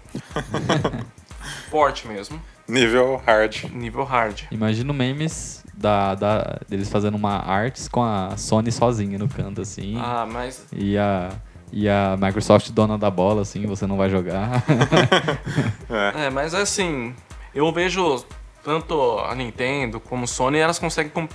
forte 1.72 2.08
mesmo. 2.08 2.40
Nível 2.68 3.22
hard. 3.26 3.64
Nível 3.74 4.04
hard. 4.04 4.44
imagina 4.52 4.92
o 4.92 4.94
memes 4.96 5.64
da, 5.74 6.16
da, 6.16 6.60
deles 6.68 6.90
fazendo 6.90 7.16
uma 7.16 7.38
arts 7.38 7.88
com 7.88 8.04
a 8.04 8.36
Sony 8.38 8.72
sozinha 8.72 9.18
no 9.18 9.28
canto, 9.28 9.62
assim. 9.62 9.98
Ah, 10.00 10.26
mas. 10.30 10.66
E 10.74 10.98
a, 10.98 11.32
e 11.72 11.88
a 11.90 12.18
Microsoft 12.20 12.70
dona 12.72 12.98
da 12.98 13.10
bola, 13.12 13.42
assim, 13.42 13.66
você 13.66 13.86
não 13.86 13.98
vai 13.98 14.10
jogar. 14.10 14.64
É, 16.16 16.30
mas 16.30 16.54
assim. 16.54 17.14
Eu 17.54 17.72
vejo 17.72 18.26
tanto 18.64 19.20
a 19.20 19.34
Nintendo 19.36 20.00
como 20.00 20.26
a 20.26 20.28
Sony, 20.28 20.58
elas 20.58 20.78
conseguem 20.80 21.12
com- 21.12 21.30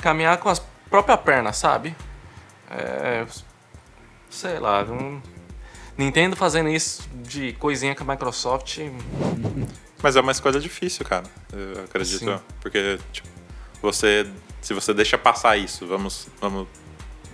caminhar 0.00 0.36
com 0.38 0.48
as 0.50 0.58
próprias 0.90 1.20
pernas, 1.20 1.56
sabe? 1.56 1.94
É. 2.70 3.24
Sei 4.28 4.58
lá, 4.58 4.82
um, 4.82 5.20
Nintendo 5.96 6.34
fazendo 6.34 6.68
isso 6.68 7.08
de 7.22 7.52
coisinha 7.54 7.94
com 7.94 8.02
a 8.04 8.06
Microsoft. 8.12 8.80
Mas 10.04 10.16
é 10.16 10.20
uma 10.20 10.32
escolha 10.32 10.60
difícil, 10.60 11.02
cara. 11.04 11.24
Eu 11.50 11.84
acredito. 11.84 12.18
Sim. 12.20 12.38
Porque, 12.60 12.98
tipo, 13.10 13.26
você 13.80 14.26
se 14.60 14.72
você 14.74 14.92
deixa 14.94 15.16
passar 15.18 15.56
isso, 15.58 15.86
vamos, 15.86 16.26
vamos, 16.40 16.66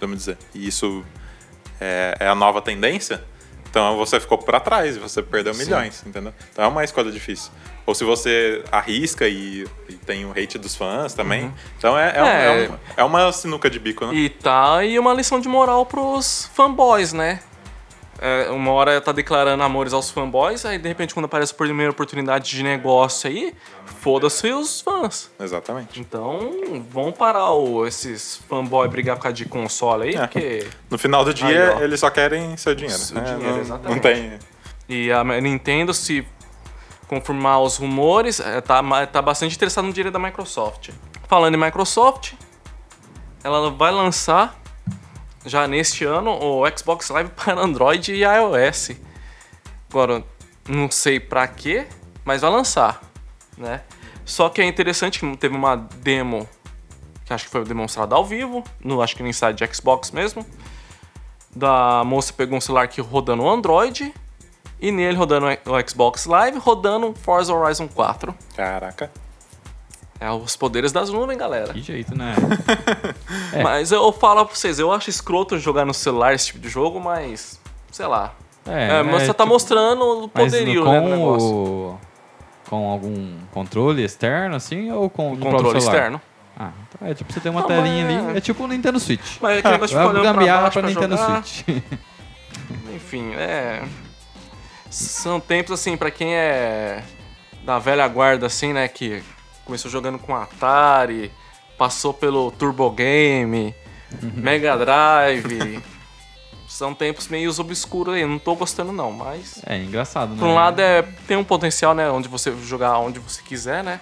vamos 0.01 0.17
dizer, 0.19 0.37
e 0.55 0.67
isso 0.67 1.05
é, 1.81 2.17
é 2.19 2.27
a 2.29 2.35
nova 2.35 2.61
tendência, 2.61 3.23
então 3.71 3.97
você 3.97 4.19
ficou 4.19 4.37
para 4.39 4.59
trás 4.59 4.97
e 4.97 4.99
você 4.99 5.23
perdeu 5.23 5.55
milhões, 5.55 6.03
entendeu? 6.05 6.33
Então 6.53 6.65
é 6.65 6.69
uma 6.69 6.83
escolha 6.83 7.11
difícil. 7.13 7.53
Ou 7.87 7.95
se 7.95 8.03
você 8.05 8.65
arrisca 8.73 9.29
e, 9.29 9.65
e 9.89 9.93
tem 9.95 10.25
o 10.25 10.31
hate 10.33 10.59
dos 10.59 10.75
fãs 10.75 11.15
também. 11.15 11.53
Então 11.79 11.97
é, 11.99 12.17
é, 12.17 12.23
um- 12.23 12.27
É. 12.27 12.65
é 12.65 12.71
um- 12.71 12.79
é 12.99 13.05
uma 13.05 13.33
sinuca 13.33 13.71
de 13.71 13.79
bico, 13.79 14.07
né? 14.07 14.15
E 14.15 14.29
tá 14.29 14.77
aí 14.79 14.99
uma 14.99 15.15
lição 15.15 15.39
de 15.41 15.49
moral 15.49 15.87
pros 15.87 16.51
fanboys, 16.55 17.13
né? 17.13 17.41
É, 18.23 18.51
uma 18.51 18.71
hora 18.73 19.01
tá 19.01 19.13
declarando 19.13 19.63
amores 19.63 19.95
aos 19.95 20.11
fanboys, 20.11 20.67
aí 20.67 20.77
de 20.77 20.87
repente 20.87 21.15
quando 21.15 21.25
aparece 21.25 21.55
a 21.55 21.57
primeira 21.57 21.91
oportunidade 21.91 22.51
de 22.51 22.63
negócio 22.63 23.31
aí, 23.31 23.55
foda-se 23.87 24.53
os 24.53 24.83
fãs. 24.83 25.31
Exatamente. 25.41 25.99
Então, 25.99 26.85
vão 26.91 27.13
parar 27.13 27.53
o, 27.53 27.87
esses 27.87 28.37
fanboy 28.47 28.87
brigar 28.89 29.17
por 29.17 29.23
causa 29.23 29.35
de 29.35 29.47
console 29.47 30.09
aí, 30.09 30.15
É. 30.17 30.19
porque... 30.19 30.69
No 30.91 30.99
final 30.99 31.25
do 31.25 31.33
dia, 31.33 31.77
Aí, 31.79 31.85
eles 31.85 31.99
só 31.99 32.11
querem 32.11 32.55
seu 32.59 32.75
dinheiro. 32.75 33.01
Seu 33.01 33.17
né? 33.17 33.25
dinheiro, 33.25 33.55
não, 33.55 33.61
exatamente. 33.61 33.95
não 33.95 33.99
tem. 33.99 34.39
E 34.87 35.11
a 35.11 35.25
Nintendo, 35.41 35.95
se 35.95 36.27
confirmar 37.09 37.61
os 37.63 37.79
rumores, 37.79 38.39
é, 38.39 38.61
tá, 38.61 38.83
tá 39.07 39.23
bastante 39.23 39.57
interessada 39.57 39.87
no 39.87 39.95
dinheiro 39.95 40.11
da 40.11 40.19
Microsoft. 40.19 40.91
Falando 41.27 41.55
em 41.55 41.59
Microsoft, 41.59 42.35
ela 43.43 43.71
vai 43.71 43.91
lançar 43.91 44.60
já 45.45 45.67
neste 45.67 46.05
ano 46.05 46.31
o 46.31 46.63
Xbox 46.77 47.09
Live 47.11 47.31
para 47.31 47.59
Android 47.59 48.13
e 48.13 48.23
iOS. 48.23 48.93
Agora, 49.89 50.25
não 50.69 50.91
sei 50.91 51.19
pra 51.19 51.49
quê, 51.49 51.87
mas 52.25 52.43
vai 52.43 52.51
lançar, 52.51 53.01
né? 53.57 53.83
Só 54.25 54.49
que 54.49 54.61
é 54.61 54.65
interessante 54.65 55.19
que 55.19 55.37
teve 55.37 55.57
uma 55.57 55.77
demo 55.77 56.49
que 57.25 57.35
acho 57.35 57.45
que 57.45 57.51
foi 57.51 57.65
demonstrada 57.65 58.15
ao 58.15 58.25
vivo, 58.25 58.65
no 58.83 59.01
acho 59.01 59.15
que 59.15 59.23
no 59.23 59.29
inside 59.29 59.55
de 59.55 59.75
Xbox 59.75 60.11
mesmo. 60.11 60.45
Da 61.55 62.03
moça 62.05 62.33
pegou 62.33 62.59
um 62.59 62.61
celular 62.61 62.89
que 62.89 63.01
rodando 63.01 63.45
o 63.45 63.49
Android 63.49 64.13
e 64.81 64.91
nele 64.91 65.17
rodando 65.17 65.47
o 65.47 65.89
Xbox 65.89 66.27
Live, 66.27 66.59
rodando 66.59 67.15
Forza 67.23 67.55
Horizon 67.55 67.87
4. 67.89 68.35
Caraca. 68.57 69.11
É 70.21 70.31
os 70.31 70.55
poderes 70.55 70.93
das 70.93 71.09
nuvens, 71.09 71.39
galera. 71.39 71.73
Que 71.73 71.81
jeito, 71.81 72.15
né? 72.17 72.35
É. 73.53 73.63
Mas 73.63 73.91
eu 73.91 74.13
falo 74.13 74.45
pra 74.47 74.55
vocês, 74.55 74.79
eu 74.79 74.93
acho 74.93 75.09
escroto 75.11 75.59
jogar 75.59 75.85
no 75.85 75.93
celular 75.95 76.35
esse 76.35 76.47
tipo 76.47 76.59
de 76.61 76.69
jogo, 76.69 77.01
mas. 77.01 77.59
Sei 77.91 78.07
lá. 78.07 78.33
É, 78.67 79.03
mas 79.03 79.23
você 79.23 79.29
tá 79.29 79.43
tipo, 79.43 79.47
mostrando 79.49 80.25
o 80.25 80.29
poderio, 80.29 80.85
com 80.85 80.93
né, 80.93 81.01
do 81.01 81.09
negócio. 81.09 81.49
o- 81.57 81.99
Com 82.69 82.89
algum 82.91 83.39
controle 83.51 84.05
externo, 84.05 84.55
assim, 84.55 84.93
ou 84.93 85.09
com 85.11 85.33
o 85.33 85.37
Controle 85.39 85.79
externo. 85.79 86.21
Ah, 86.57 86.71
então 86.89 87.09
é 87.09 87.15
tipo, 87.15 87.33
você 87.33 87.41
tem 87.41 87.51
uma 87.51 87.63
Não, 87.63 87.69
telinha 87.69 88.05
mas- 88.05 88.29
ali, 88.29 88.37
é 88.39 88.41
tipo 88.41 88.63
o 88.63 88.69
Nintendo 88.69 89.01
Switch. 89.01 89.39
Mas 89.41 89.57
é 89.57 89.59
aquele 89.61 89.73
negócio 89.75 89.99
de 89.99 90.05
pra 90.13 90.23
gambiarra 90.23 90.71
pra 90.71 90.83
pra 90.83 90.83
Nintendo 90.91 91.17
jogar. 91.17 91.43
Switch. 91.45 91.83
Enfim, 92.95 93.33
é. 93.35 93.83
São 94.91 95.41
tempos 95.41 95.73
assim, 95.73 95.97
pra 95.97 96.11
quem 96.11 96.35
é 96.37 97.03
da 97.65 97.79
velha 97.79 98.07
guarda, 98.07 98.47
assim, 98.47 98.73
né? 98.73 98.87
Que 98.89 99.23
começou 99.71 99.89
jogando 99.89 100.19
com 100.19 100.35
Atari, 100.35 101.31
passou 101.79 102.13
pelo 102.13 102.51
Turbo 102.51 102.91
Game, 102.91 103.73
Mega 104.21 104.77
Drive. 104.77 105.81
São 106.69 106.93
tempos 106.95 107.29
meio 107.29 107.51
obscuros 107.61 108.15
aí, 108.15 108.25
não 108.27 108.39
tô 108.39 108.55
gostando 108.57 108.91
não, 108.93 109.13
mas. 109.13 109.61
É 109.67 109.77
engraçado, 109.77 110.33
né? 110.33 110.39
Por 110.41 110.47
um 110.49 110.55
lado 110.55 110.81
é, 110.81 111.03
tem 111.27 111.37
um 111.37 111.45
potencial, 111.45 111.95
né? 111.95 112.09
Onde 112.11 112.29
você 112.29 112.53
jogar 112.65 112.99
onde 112.99 113.19
você 113.21 113.43
quiser, 113.43 113.83
né? 113.85 114.01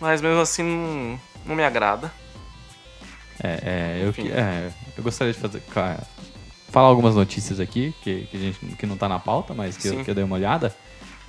Mas 0.00 0.20
mesmo 0.20 0.40
assim 0.40 0.62
não, 0.62 1.20
não 1.44 1.54
me 1.56 1.64
agrada. 1.64 2.12
É, 3.42 3.48
é, 3.48 4.02
eu, 4.04 4.14
é, 4.34 4.70
eu 4.96 5.02
gostaria 5.02 5.32
de 5.32 5.38
fazer. 5.38 5.60
ca- 5.72 5.98
Falar 6.70 6.88
algumas 6.88 7.14
notícias 7.14 7.58
aqui, 7.60 7.94
que, 8.02 8.26
que, 8.26 8.36
a 8.36 8.40
gente, 8.40 8.58
que 8.76 8.86
não 8.86 8.96
tá 8.96 9.08
na 9.08 9.18
pauta, 9.18 9.54
mas 9.54 9.76
que, 9.76 9.88
eu, 9.88 10.04
que 10.04 10.10
eu 10.10 10.14
dei 10.14 10.24
uma 10.24 10.34
olhada. 10.36 10.74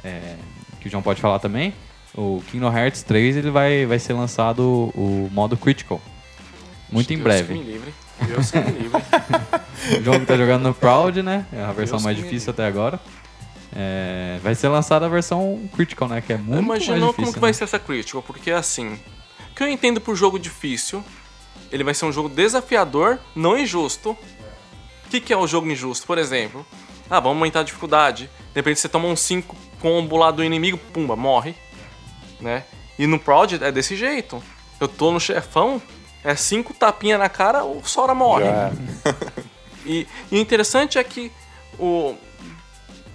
é, 0.03 0.35
que 0.81 0.87
o 0.87 0.91
João 0.91 1.01
pode 1.03 1.21
falar 1.21 1.39
também. 1.39 1.73
O 2.17 2.41
Kingdom 2.49 2.75
Hearts 2.75 3.03
3 3.03 3.37
ele 3.37 3.51
vai, 3.51 3.85
vai 3.85 3.99
ser 3.99 4.13
lançado 4.13 4.91
o 4.95 5.29
modo 5.31 5.55
Critical. 5.55 6.01
Muito 6.91 7.13
em 7.13 7.17
Deus 7.17 7.23
breve. 7.23 7.53
Que 7.53 7.59
me 7.59 7.71
livre. 7.71 7.93
Deus 8.27 8.49
que 8.49 8.57
me 8.59 8.71
livre. 8.71 8.97
O 8.97 10.19
que 10.19 10.25
tá 10.25 10.35
jogando 10.35 10.63
no 10.63 10.73
Proud, 10.73 11.21
né? 11.21 11.45
É 11.53 11.61
a 11.61 11.71
versão 11.71 11.97
Deus 11.97 12.03
mais 12.03 12.17
difícil 12.17 12.49
até 12.49 12.65
agora. 12.65 12.99
É, 13.75 14.39
vai 14.41 14.55
ser 14.55 14.67
lançada 14.69 15.05
a 15.05 15.09
versão 15.09 15.69
Critical, 15.75 16.07
né? 16.07 16.19
Que 16.19 16.33
é 16.33 16.37
muito 16.37 16.65
mais 16.65 16.83
Imagina 16.83 16.95
difícil. 16.95 17.13
como 17.13 17.33
que 17.33 17.39
vai 17.39 17.49
né? 17.51 17.53
ser 17.53 17.65
essa 17.65 17.77
Critical, 17.77 18.23
porque 18.23 18.49
assim, 18.49 18.93
o 19.51 19.55
que 19.55 19.61
eu 19.61 19.67
entendo 19.67 20.01
por 20.01 20.15
jogo 20.15 20.39
difícil, 20.39 21.03
ele 21.71 21.83
vai 21.83 21.93
ser 21.93 22.05
um 22.05 22.11
jogo 22.11 22.27
desafiador, 22.29 23.19
não 23.35 23.57
injusto. 23.57 24.11
O 24.11 25.09
que, 25.09 25.21
que 25.21 25.31
é 25.31 25.37
o 25.37 25.45
jogo 25.45 25.69
injusto? 25.69 26.07
Por 26.07 26.17
exemplo, 26.17 26.65
ah, 27.09 27.19
vamos 27.19 27.37
aumentar 27.37 27.59
a 27.59 27.63
dificuldade. 27.63 28.23
De 28.25 28.55
repente 28.55 28.79
você 28.79 28.89
toma 28.89 29.07
um 29.07 29.15
5 29.15 29.55
combo 29.79 30.17
lá 30.17 30.31
do 30.31 30.43
inimigo, 30.43 30.77
pumba, 30.91 31.15
morre. 31.15 31.55
Né? 32.39 32.63
E 32.99 33.05
no 33.07 33.19
Proud 33.19 33.63
é 33.63 33.71
desse 33.71 33.95
jeito. 33.95 34.41
Eu 34.79 34.87
tô 34.87 35.11
no 35.11 35.19
chefão, 35.19 35.81
é 36.23 36.35
5 36.35 36.73
tapinha 36.73 37.17
na 37.17 37.29
cara, 37.29 37.63
o 37.63 37.83
Sora 37.83 38.13
morre. 38.13 38.45
Já- 38.45 38.71
E, 39.85 40.05
e 40.29 40.35
o 40.37 40.41
interessante 40.41 40.97
é 40.99 41.03
que 41.03 41.31
o, 41.79 42.13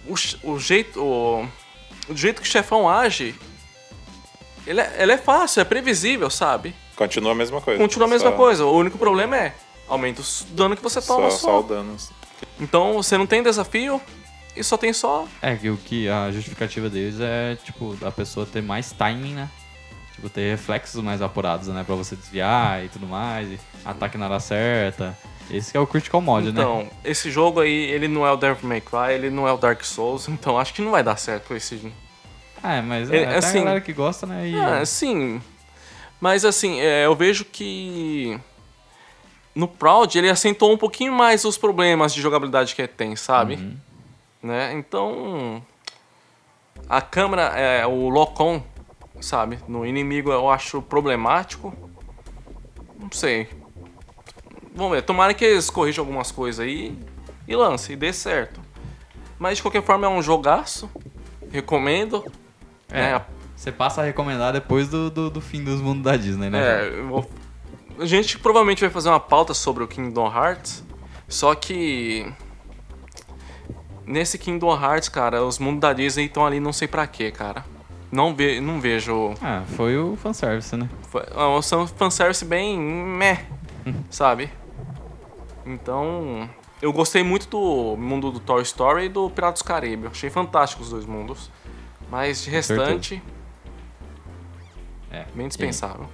o, 0.08 0.14
o 0.44 0.58
jeito 0.58 1.02
o, 1.04 1.46
o 2.08 2.16
jeito 2.16 2.40
que 2.40 2.48
o 2.48 2.50
chefão 2.50 2.88
age, 2.88 3.34
ele 4.66 4.80
é, 4.80 4.96
ele 5.02 5.12
é 5.12 5.18
fácil, 5.18 5.60
é 5.60 5.64
previsível, 5.64 6.30
sabe? 6.30 6.74
Continua 6.96 7.32
a 7.32 7.34
mesma 7.34 7.60
coisa. 7.60 7.78
Continua 7.78 8.06
a 8.06 8.10
mesma 8.10 8.30
Só- 8.30 8.36
coisa. 8.36 8.64
O 8.64 8.72
único 8.74 8.96
problema 8.96 9.36
é 9.36 9.54
aumenta 9.86 10.22
o 10.22 10.24
dano 10.54 10.74
que 10.74 10.82
você 10.82 11.02
Só, 11.02 11.16
toma 11.16 11.30
só, 11.30 11.36
só. 11.38 11.60
o 11.60 11.62
dano. 11.62 11.94
Então 12.58 12.94
você 12.94 13.18
não 13.18 13.26
tem 13.26 13.42
desafio 13.42 14.00
e 14.56 14.62
só 14.62 14.76
tem 14.76 14.92
só. 14.92 15.26
É, 15.40 15.56
que 15.56 15.70
o 15.70 15.76
que 15.76 16.08
a 16.08 16.30
justificativa 16.30 16.88
deles 16.88 17.16
é, 17.20 17.56
tipo, 17.64 17.96
a 18.04 18.10
pessoa 18.10 18.44
ter 18.46 18.62
mais 18.62 18.92
timing, 18.92 19.34
né? 19.34 19.48
Tipo, 20.14 20.28
ter 20.28 20.50
reflexos 20.50 21.02
mais 21.02 21.22
apurados, 21.22 21.68
né? 21.68 21.82
Pra 21.84 21.94
você 21.94 22.14
desviar 22.14 22.84
e 22.84 22.88
tudo 22.88 23.06
mais, 23.06 23.48
e 23.50 23.58
ataque 23.84 24.18
na 24.18 24.26
hora 24.26 24.40
certa. 24.40 25.16
Esse 25.50 25.76
é 25.76 25.80
o 25.80 25.86
Critical 25.86 26.20
Mod, 26.20 26.46
né? 26.46 26.50
Então, 26.60 26.88
esse 27.04 27.30
jogo 27.30 27.60
aí, 27.60 27.90
ele 27.90 28.08
não 28.08 28.26
é 28.26 28.32
o 28.32 28.36
Devil 28.36 28.68
May 28.68 28.80
Cry, 28.80 29.12
ele 29.14 29.30
não 29.30 29.46
é 29.48 29.52
o 29.52 29.56
Dark 29.56 29.82
Souls, 29.84 30.28
então 30.28 30.58
acho 30.58 30.72
que 30.74 30.82
não 30.82 30.90
vai 30.90 31.02
dar 31.02 31.16
certo 31.16 31.54
esse. 31.54 31.92
É, 32.62 32.80
mas 32.80 33.10
É, 33.10 33.22
é, 33.22 33.36
assim- 33.36 33.58
a 33.58 33.64
galera 33.64 33.80
que 33.80 33.92
gosta, 33.92 34.26
né? 34.26 34.48
E... 34.48 34.54
Ah, 34.56 34.84
sim. 34.86 35.40
Mas 36.20 36.44
assim, 36.44 36.78
é, 36.80 37.04
eu 37.06 37.16
vejo 37.16 37.44
que 37.44 38.38
no 39.54 39.66
Proud 39.66 40.16
ele 40.16 40.30
acentuou 40.30 40.72
um 40.72 40.78
pouquinho 40.78 41.12
mais 41.12 41.44
os 41.44 41.58
problemas 41.58 42.14
de 42.14 42.20
jogabilidade 42.22 42.74
que 42.74 42.80
ele 42.82 42.88
tem, 42.88 43.16
sabe? 43.16 43.54
Uhum. 43.56 43.76
Né? 44.42 44.72
Então, 44.72 45.62
a 46.88 47.00
câmera, 47.00 47.42
é, 47.58 47.86
o 47.86 48.08
lock-on, 48.08 48.62
sabe? 49.20 49.58
No 49.68 49.86
inimigo 49.86 50.32
eu 50.32 50.50
acho 50.50 50.82
problemático. 50.82 51.72
Não 52.98 53.10
sei. 53.12 53.48
Vamos 54.74 54.92
ver. 54.92 55.02
Tomara 55.02 55.32
que 55.34 55.44
eles 55.44 55.70
corrijam 55.70 56.02
algumas 56.02 56.32
coisas 56.32 56.60
aí 56.64 56.98
e 57.46 57.54
lance, 57.54 57.92
e 57.92 57.96
dê 57.96 58.12
certo. 58.12 58.60
Mas 59.38 59.56
de 59.56 59.62
qualquer 59.62 59.82
forma 59.82 60.06
é 60.06 60.10
um 60.10 60.22
jogaço. 60.22 60.90
Recomendo. 61.50 62.24
É, 62.90 63.12
né? 63.12 63.24
você 63.54 63.70
passa 63.70 64.00
a 64.00 64.04
recomendar 64.04 64.52
depois 64.52 64.88
do, 64.88 65.10
do, 65.10 65.30
do 65.30 65.40
fim 65.40 65.62
dos 65.62 65.80
mundos 65.80 66.02
da 66.02 66.16
Disney, 66.16 66.50
né? 66.50 66.86
É, 66.86 67.02
vou- 67.02 67.28
a 67.98 68.06
gente 68.06 68.38
provavelmente 68.38 68.80
vai 68.80 68.90
fazer 68.90 69.08
uma 69.10 69.20
pauta 69.20 69.52
sobre 69.54 69.84
o 69.84 69.88
Kingdom 69.88 70.26
Hearts, 70.26 70.82
só 71.28 71.54
que 71.54 72.32
nesse 74.06 74.38
Kingdom 74.38 74.72
Hearts, 74.74 75.08
cara, 75.08 75.42
os 75.44 75.58
mundos 75.58 75.80
da 75.80 75.92
Disney 75.92 76.26
estão 76.26 76.44
ali 76.46 76.60
não 76.60 76.72
sei 76.72 76.88
pra 76.88 77.06
quê, 77.06 77.30
cara. 77.30 77.64
Não, 78.10 78.34
ve 78.34 78.60
não 78.60 78.80
vejo. 78.80 79.34
Ah, 79.40 79.62
foi 79.76 79.96
o 79.96 80.16
fanservice, 80.16 80.76
né? 80.76 80.88
foi- 81.08 81.24
um 81.34 81.62
são 81.62 81.86
fanservice 81.86 82.44
bem 82.44 82.78
meh, 82.78 83.46
sabe? 84.10 84.50
Então, 85.64 86.48
eu 86.80 86.92
gostei 86.92 87.22
muito 87.22 87.48
do 87.48 87.96
mundo 87.96 88.30
do 88.30 88.40
Toy 88.40 88.62
Story 88.62 89.06
e 89.06 89.08
do 89.08 89.30
Piratas 89.30 89.62
do 89.62 89.64
Caribe. 89.66 90.04
Eu 90.04 90.10
achei 90.10 90.28
fantástico 90.28 90.82
os 90.82 90.90
dois 90.90 91.06
mundos. 91.06 91.50
Mas 92.10 92.42
de 92.44 92.50
restante, 92.50 93.22
É. 95.10 95.24
bem 95.34 95.48
dispensável. 95.48 96.06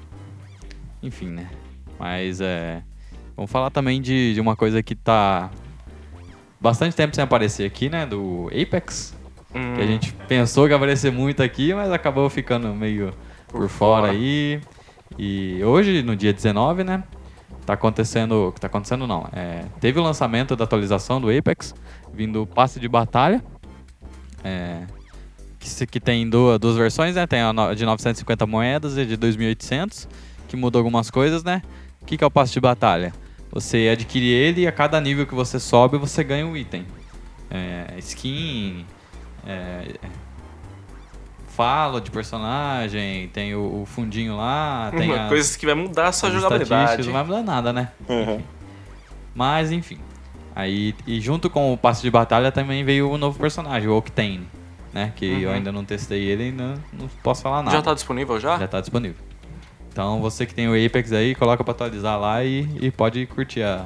Enfim, 1.03 1.29
né? 1.29 1.51
Mas 1.99 2.41
é. 2.41 2.83
Vamos 3.35 3.51
falar 3.51 3.71
também 3.71 4.01
de, 4.01 4.35
de 4.35 4.41
uma 4.41 4.55
coisa 4.57 4.83
que 4.83 4.95
tá 4.95 5.51
bastante 6.61 6.95
tempo 6.97 7.15
sem 7.15 7.23
aparecer 7.25 7.65
aqui, 7.67 7.89
né? 7.89 8.07
Do 8.07 8.49
Apex. 8.49 9.15
Hum, 9.55 9.75
Que 9.77 9.83
a 9.83 9.87
gente 9.87 10.13
pensou 10.27 10.65
que 10.65 10.71
ia 10.71 10.77
aparecer 10.77 11.11
muito 11.13 11.43
aqui, 11.43 11.73
mas 11.75 11.91
acabou 11.91 12.29
ficando 12.29 12.75
meio 12.75 13.13
por, 13.47 13.61
Por 13.63 13.69
fora 13.69 14.07
fora. 14.09 14.13
aí. 14.13 14.61
E 15.19 15.61
hoje, 15.65 16.03
no 16.03 16.15
dia 16.15 16.33
19, 16.33 16.85
né? 16.85 17.03
Tá 17.65 17.73
acontecendo. 17.75 18.53
Tá 18.61 18.67
acontecendo 18.67 19.07
não. 19.07 19.29
É, 19.33 19.65
teve 19.81 19.99
o 19.99 20.03
lançamento 20.03 20.55
da 20.57 20.65
atualização 20.65 21.21
do 21.21 21.29
Apex, 21.31 21.75
vindo 22.13 22.43
o 22.43 22.47
passe 22.47 22.79
de 22.79 22.89
batalha. 22.89 23.43
É, 24.45 24.83
que, 25.59 25.87
que 25.87 26.01
tem 26.01 26.29
duas, 26.29 26.59
duas 26.59 26.77
versões, 26.77 27.15
né? 27.17 27.27
Tem 27.27 27.41
a 27.41 27.75
de 27.75 27.85
950 27.85 28.47
moedas 28.47 28.97
e 28.97 29.01
a 29.01 29.05
de 29.05 29.17
2.800. 29.17 30.07
que 30.47 30.57
muda 30.57 30.79
algumas 30.79 31.11
coisas, 31.11 31.43
né? 31.43 31.63
O 32.01 32.07
que, 32.07 32.17
que 32.17 32.25
é 32.25 32.27
o 32.27 32.31
passe 32.31 32.53
de 32.53 32.61
batalha? 32.61 33.13
Você 33.51 33.89
adquire 33.93 34.27
ele 34.29 34.63
e 34.63 34.67
a 34.67 34.73
cada 34.73 35.01
nível 35.01 35.27
que 35.27 35.35
você 35.35 35.59
sobe, 35.59 35.97
você 35.97 36.23
ganha 36.23 36.47
um 36.47 36.57
item. 36.57 36.87
É, 37.51 37.95
skin, 37.99 38.85
é, 39.47 39.95
fala 41.49 42.01
de 42.01 42.11
personagem, 42.11 43.29
tem 43.29 43.55
o, 43.55 43.83
o 43.83 43.87
fundinho 43.87 44.37
lá, 44.37 44.93
tem 44.97 45.11
Uma 45.11 45.23
as, 45.25 45.29
coisa 45.29 45.59
que 45.59 45.67
vai 45.67 45.75
mudar 45.75 46.09
a 46.09 46.13
sua 46.13 46.31
jogabilidade. 46.31 47.05
não 47.07 47.13
vai 47.13 47.25
mudar 47.25 47.43
nada, 47.43 47.73
né? 47.73 47.89
Uhum. 48.09 48.41
Mas 49.35 49.73
enfim. 49.73 49.99
Aí, 50.55 50.95
e 51.07 51.21
junto 51.21 51.49
com 51.49 51.73
o 51.73 51.77
passe 51.79 52.03
de 52.03 52.11
batalha 52.11 52.51
também 52.53 52.85
veio 52.85 53.11
o 53.11 53.17
novo 53.17 53.39
personagem, 53.39 53.89
o 53.89 53.97
Octane, 53.97 54.47
né? 54.93 55.13
Que 55.17 55.25
eu 55.43 55.49
Uhum. 55.49 55.55
ainda 55.57 55.73
não 55.73 55.85
testei 55.85 56.25
ele 56.25 56.45
e 56.45 56.47
ainda 56.49 56.75
não 56.93 57.09
posso 57.23 57.43
falar 57.43 57.63
nada. 57.63 57.77
Já 57.77 57.83
tá 57.83 57.95
disponível 57.95 58.39
já? 58.39 58.59
Já 58.59 58.69
tá 58.69 58.81
disponível. 58.81 59.17
Então 59.99 60.21
você 60.21 60.47
que 60.47 60.55
tem 60.55 60.69
o 60.69 60.87
Apex 60.87 61.13
aí, 61.13 61.35
coloca 61.35 61.65
pra 61.65 61.73
atualizar 61.73 62.21
lá 62.21 62.45
e, 62.45 62.69
e 62.81 62.89
pode 62.89 63.27
curtir 63.27 63.65
a. 63.65 63.85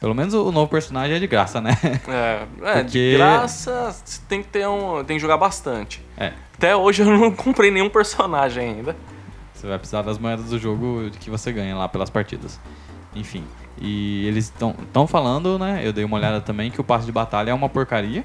Pelo 0.00 0.14
menos 0.14 0.32
o 0.32 0.50
novo 0.50 0.68
personagem 0.70 1.16
é 1.16 1.18
de 1.18 1.26
graça, 1.26 1.60
né? 1.60 1.76
É, 2.08 2.46
é 2.62 2.72
Porque- 2.82 3.10
de 3.12 3.16
graça, 3.18 3.90
você 3.92 4.22
tem 4.26 4.42
que 4.42 4.48
ter 4.48 4.66
um. 4.66 5.04
Tem 5.04 5.18
que 5.18 5.20
jogar 5.20 5.36
bastante. 5.36 6.02
É. 6.16 6.32
Até 6.56 6.74
hoje 6.74 7.02
eu 7.02 7.06
não 7.10 7.30
comprei 7.36 7.70
nenhum 7.70 7.90
personagem 7.90 8.70
ainda. 8.76 8.96
Você 9.52 9.66
vai 9.66 9.76
precisar 9.76 10.00
das 10.00 10.16
moedas 10.18 10.46
do 10.46 10.58
jogo 10.58 11.10
que 11.20 11.28
você 11.28 11.52
ganha 11.52 11.76
lá 11.76 11.86
pelas 11.90 12.08
partidas. 12.08 12.58
Enfim. 13.14 13.44
E 13.78 14.26
eles 14.26 14.46
estão 14.46 15.06
falando, 15.06 15.58
né? 15.58 15.82
Eu 15.84 15.92
dei 15.92 16.04
uma 16.06 16.16
olhada 16.16 16.40
também 16.40 16.70
que 16.70 16.80
o 16.80 16.84
passe 16.84 17.04
de 17.04 17.12
batalha 17.12 17.50
é 17.50 17.54
uma 17.54 17.68
porcaria. 17.68 18.24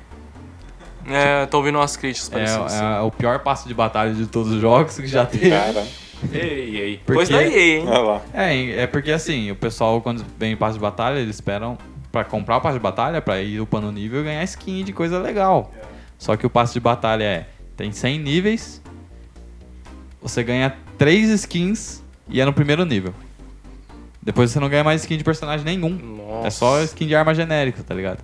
É, 1.05 1.45
tô 1.47 1.57
ouvindo 1.57 1.77
umas 1.79 1.97
críticas 1.97 2.29
É, 2.29 2.31
parecidas. 2.31 2.73
é 2.75 2.99
o 3.01 3.11
pior 3.11 3.39
passe 3.39 3.67
de 3.67 3.73
batalha 3.73 4.13
de 4.13 4.25
todos 4.25 4.53
os 4.53 4.61
jogos 4.61 4.95
que 4.95 5.05
já 5.07 5.25
teve. 5.25 5.49
Cara, 5.49 5.85
Ei, 6.31 6.77
ei. 6.77 6.97
Porque- 6.97 7.13
Coisa 7.13 7.33
da 7.33 7.43
EA, 7.43 7.77
hein? 7.79 7.85
olha 7.87 7.99
lá. 7.99 8.21
É, 8.33 8.81
é 8.83 8.87
porque 8.87 9.11
assim, 9.11 9.51
o 9.51 9.55
pessoal 9.55 10.01
quando 10.01 10.23
vem 10.37 10.55
passe 10.55 10.75
de 10.75 10.79
batalha, 10.81 11.19
eles 11.19 11.35
esperam 11.35 11.77
pra 12.11 12.23
comprar 12.23 12.57
o 12.57 12.61
passe 12.61 12.77
de 12.77 12.83
batalha, 12.83 13.21
pra 13.21 13.41
ir 13.41 13.59
upando 13.59 13.87
o 13.87 13.91
nível 13.91 14.21
e 14.21 14.23
ganhar 14.23 14.43
skin 14.43 14.83
de 14.83 14.93
coisa 14.93 15.19
legal. 15.19 15.71
Só 16.17 16.35
que 16.37 16.45
o 16.45 16.49
passe 16.49 16.73
de 16.73 16.79
batalha 16.79 17.23
é, 17.23 17.47
tem 17.75 17.91
100 17.91 18.19
níveis, 18.19 18.81
você 20.21 20.43
ganha 20.43 20.75
3 20.97 21.29
skins 21.31 22.03
e 22.29 22.39
é 22.39 22.45
no 22.45 22.53
primeiro 22.53 22.85
nível. 22.85 23.13
Depois 24.21 24.51
você 24.51 24.59
não 24.59 24.69
ganha 24.69 24.83
mais 24.83 25.01
skin 25.01 25.17
de 25.17 25.23
personagem 25.23 25.65
nenhum. 25.65 25.89
Nossa. 25.89 26.47
É 26.47 26.49
só 26.49 26.81
skin 26.83 27.07
de 27.07 27.15
arma 27.15 27.33
genérica, 27.35 27.83
tá 27.83 27.93
ligado? 27.93 28.19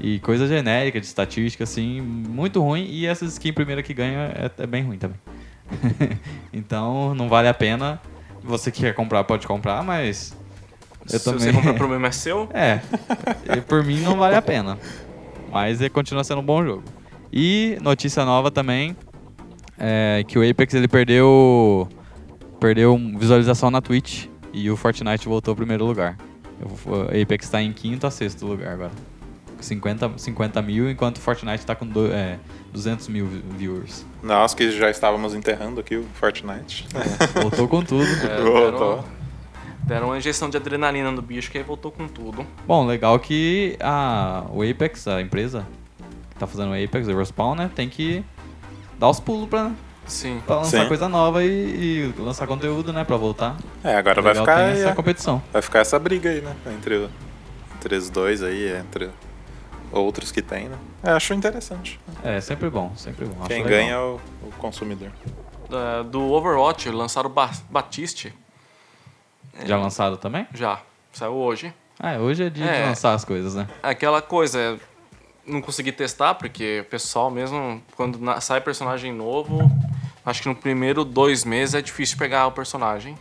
E 0.00 0.18
coisa 0.20 0.46
genérica, 0.46 0.98
de 0.98 1.04
estatística, 1.06 1.64
assim, 1.64 2.00
muito 2.00 2.60
ruim. 2.62 2.86
E 2.88 3.06
essa 3.06 3.24
skin 3.26 3.52
primeira 3.52 3.82
que 3.82 3.92
ganha 3.92 4.32
é, 4.34 4.50
é 4.62 4.66
bem 4.66 4.82
ruim 4.82 4.96
também. 4.98 5.18
então, 6.52 7.14
não 7.14 7.28
vale 7.28 7.48
a 7.48 7.54
pena. 7.54 8.00
Você 8.42 8.70
que 8.70 8.80
quer 8.80 8.94
comprar, 8.94 9.24
pode 9.24 9.46
comprar, 9.46 9.82
mas. 9.82 10.36
Eu 11.10 11.18
Se 11.18 11.24
também. 11.24 11.40
você 11.40 11.52
comprar, 11.52 11.72
o 11.72 11.74
problema 11.78 12.08
é 12.08 12.10
seu. 12.12 12.48
É, 12.52 12.80
e 13.56 13.60
por 13.60 13.84
mim 13.84 14.00
não 14.00 14.16
vale 14.16 14.36
a 14.36 14.42
pena. 14.42 14.78
Mas 15.50 15.80
ele 15.80 15.90
continua 15.90 16.24
sendo 16.24 16.40
um 16.40 16.44
bom 16.44 16.64
jogo. 16.64 16.82
E 17.32 17.78
notícia 17.80 18.24
nova 18.24 18.50
também 18.50 18.96
é 19.78 20.24
que 20.26 20.38
o 20.38 20.48
Apex 20.48 20.74
ele 20.74 20.88
perdeu 20.88 21.88
perdeu 22.60 22.96
visualização 23.16 23.70
na 23.70 23.80
Twitch 23.80 24.26
e 24.52 24.70
o 24.70 24.76
Fortnite 24.76 25.26
voltou 25.26 25.52
ao 25.52 25.56
primeiro 25.56 25.84
lugar. 25.84 26.16
O 26.86 27.02
Apex 27.22 27.46
está 27.46 27.60
em 27.60 27.72
quinto 27.72 28.06
a 28.06 28.10
sexto 28.10 28.46
lugar 28.46 28.74
agora. 28.74 28.92
50, 29.62 30.12
50 30.18 30.62
mil, 30.62 30.90
enquanto 30.90 31.16
o 31.18 31.20
Fortnite 31.20 31.58
está 31.58 31.74
com 31.74 31.86
do, 31.86 32.12
é, 32.12 32.38
200 32.72 33.08
mil 33.08 33.26
viewers. 33.26 34.04
Nós 34.22 34.54
que 34.54 34.70
já 34.70 34.90
estávamos 34.90 35.34
enterrando 35.34 35.80
aqui 35.80 35.96
o 35.96 36.04
Fortnite. 36.14 36.86
Voltou 37.40 37.66
com 37.68 37.82
tudo. 37.82 38.04
É, 38.04 38.40
Voltou. 38.42 39.04
deram, 39.84 40.08
uma 40.08 40.18
injeção 40.18 40.48
de 40.50 40.56
adrenalina 40.56 41.10
no 41.10 41.22
bicho 41.22 41.50
que 41.50 41.58
aí 41.58 41.64
voltou 41.64 41.90
com 41.90 42.06
tudo. 42.08 42.46
Bom, 42.66 42.86
legal 42.86 43.18
que 43.18 43.76
a, 43.80 44.44
o 44.52 44.62
Apex, 44.62 45.06
a 45.08 45.20
empresa 45.20 45.66
que 46.30 46.38
tá 46.38 46.46
fazendo 46.46 46.70
o 46.72 46.84
Apex, 46.84 47.08
o 47.08 47.16
Respawn, 47.16 47.54
né, 47.54 47.70
tem 47.74 47.88
que 47.88 48.24
dar 48.98 49.08
os 49.10 49.18
pulos 49.20 49.48
pra, 49.48 49.72
Sim. 50.06 50.40
pra 50.46 50.56
lançar 50.56 50.82
Sim. 50.82 50.88
coisa 50.88 51.08
nova 51.08 51.44
e, 51.44 51.48
e 51.48 52.14
lançar 52.20 52.46
conteúdo, 52.46 52.92
né, 52.92 53.04
pra 53.04 53.16
voltar. 53.16 53.56
É, 53.84 53.96
agora 53.96 54.22
vai 54.22 54.32
Legal, 54.32 54.46
ficar, 54.46 54.56
tem 54.72 54.80
essa 54.80 54.88
é, 54.90 54.94
competição. 54.94 55.42
vai 55.52 55.60
ficar 55.62 55.80
essa 55.80 55.98
briga 55.98 56.30
aí, 56.30 56.40
né? 56.40 56.54
Entre, 56.76 57.08
entre 57.76 57.96
os 57.96 58.08
dois 58.08 58.42
aí, 58.42 58.68
entre 58.76 59.10
outros 59.92 60.32
que 60.32 60.40
tem, 60.42 60.68
né? 60.68 60.78
É, 61.02 61.10
acho 61.10 61.32
interessante. 61.34 62.00
É, 62.24 62.40
sempre 62.40 62.68
bom, 62.70 62.92
sempre 62.96 63.24
bom. 63.26 63.36
acho 63.40 63.48
Quem 63.48 63.62
legal. 63.62 63.70
ganha 63.78 63.92
é 63.94 63.98
o, 63.98 64.20
o 64.48 64.52
consumidor. 64.58 65.10
É, 65.70 66.02
do 66.04 66.30
Overwatch, 66.32 66.88
lançaram 66.90 67.28
o 67.30 67.32
ba 67.32 67.50
Batiste. 67.70 68.34
Já 69.64 69.76
lançado 69.76 70.16
também? 70.16 70.46
Já. 70.54 70.80
Saiu 71.12 71.34
hoje. 71.34 71.72
Ah, 71.98 72.16
hoje 72.16 72.44
é 72.44 72.50
dia 72.50 72.64
de 72.64 72.70
É. 72.70 72.86
lançar 72.86 73.12
as 73.14 73.24
coisas, 73.24 73.54
né? 73.54 73.68
Aquela 73.82 74.20
coisa, 74.22 74.58
é, 74.58 74.76
não 75.46 75.60
consegui 75.60 75.92
testar, 75.92 76.34
porque 76.34 76.80
o 76.80 76.90
pessoal 76.90 77.30
mesmo, 77.30 77.82
quando 77.96 78.18
na- 78.18 78.40
sai 78.40 78.60
personagem 78.60 79.12
novo, 79.12 79.70
acho 80.24 80.42
que 80.42 80.48
no 80.48 80.54
primeiro 80.54 81.04
dois 81.04 81.44
meses 81.44 81.74
é 81.74 81.82
difícil 81.82 82.16
pegar 82.16 82.46
o 82.46 82.52
personagem. 82.52 83.16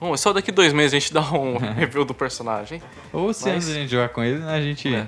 Bom, 0.00 0.16
só 0.16 0.32
daqui 0.32 0.50
dois 0.50 0.72
meses 0.72 0.94
a 0.94 0.98
gente 0.98 1.12
dá 1.14 1.20
um 1.32 1.56
review 1.76 2.04
do 2.04 2.14
personagem. 2.14 2.82
Ou 3.12 3.32
se 3.34 3.44
Mas- 3.44 3.54
antes 3.56 3.68
a 3.68 3.74
gente 3.74 3.90
jogar 3.90 4.08
com 4.08 4.22
ele, 4.24 4.38
né, 4.38 4.52
a 4.54 4.60
gente... 4.62 4.92
É. 4.94 5.06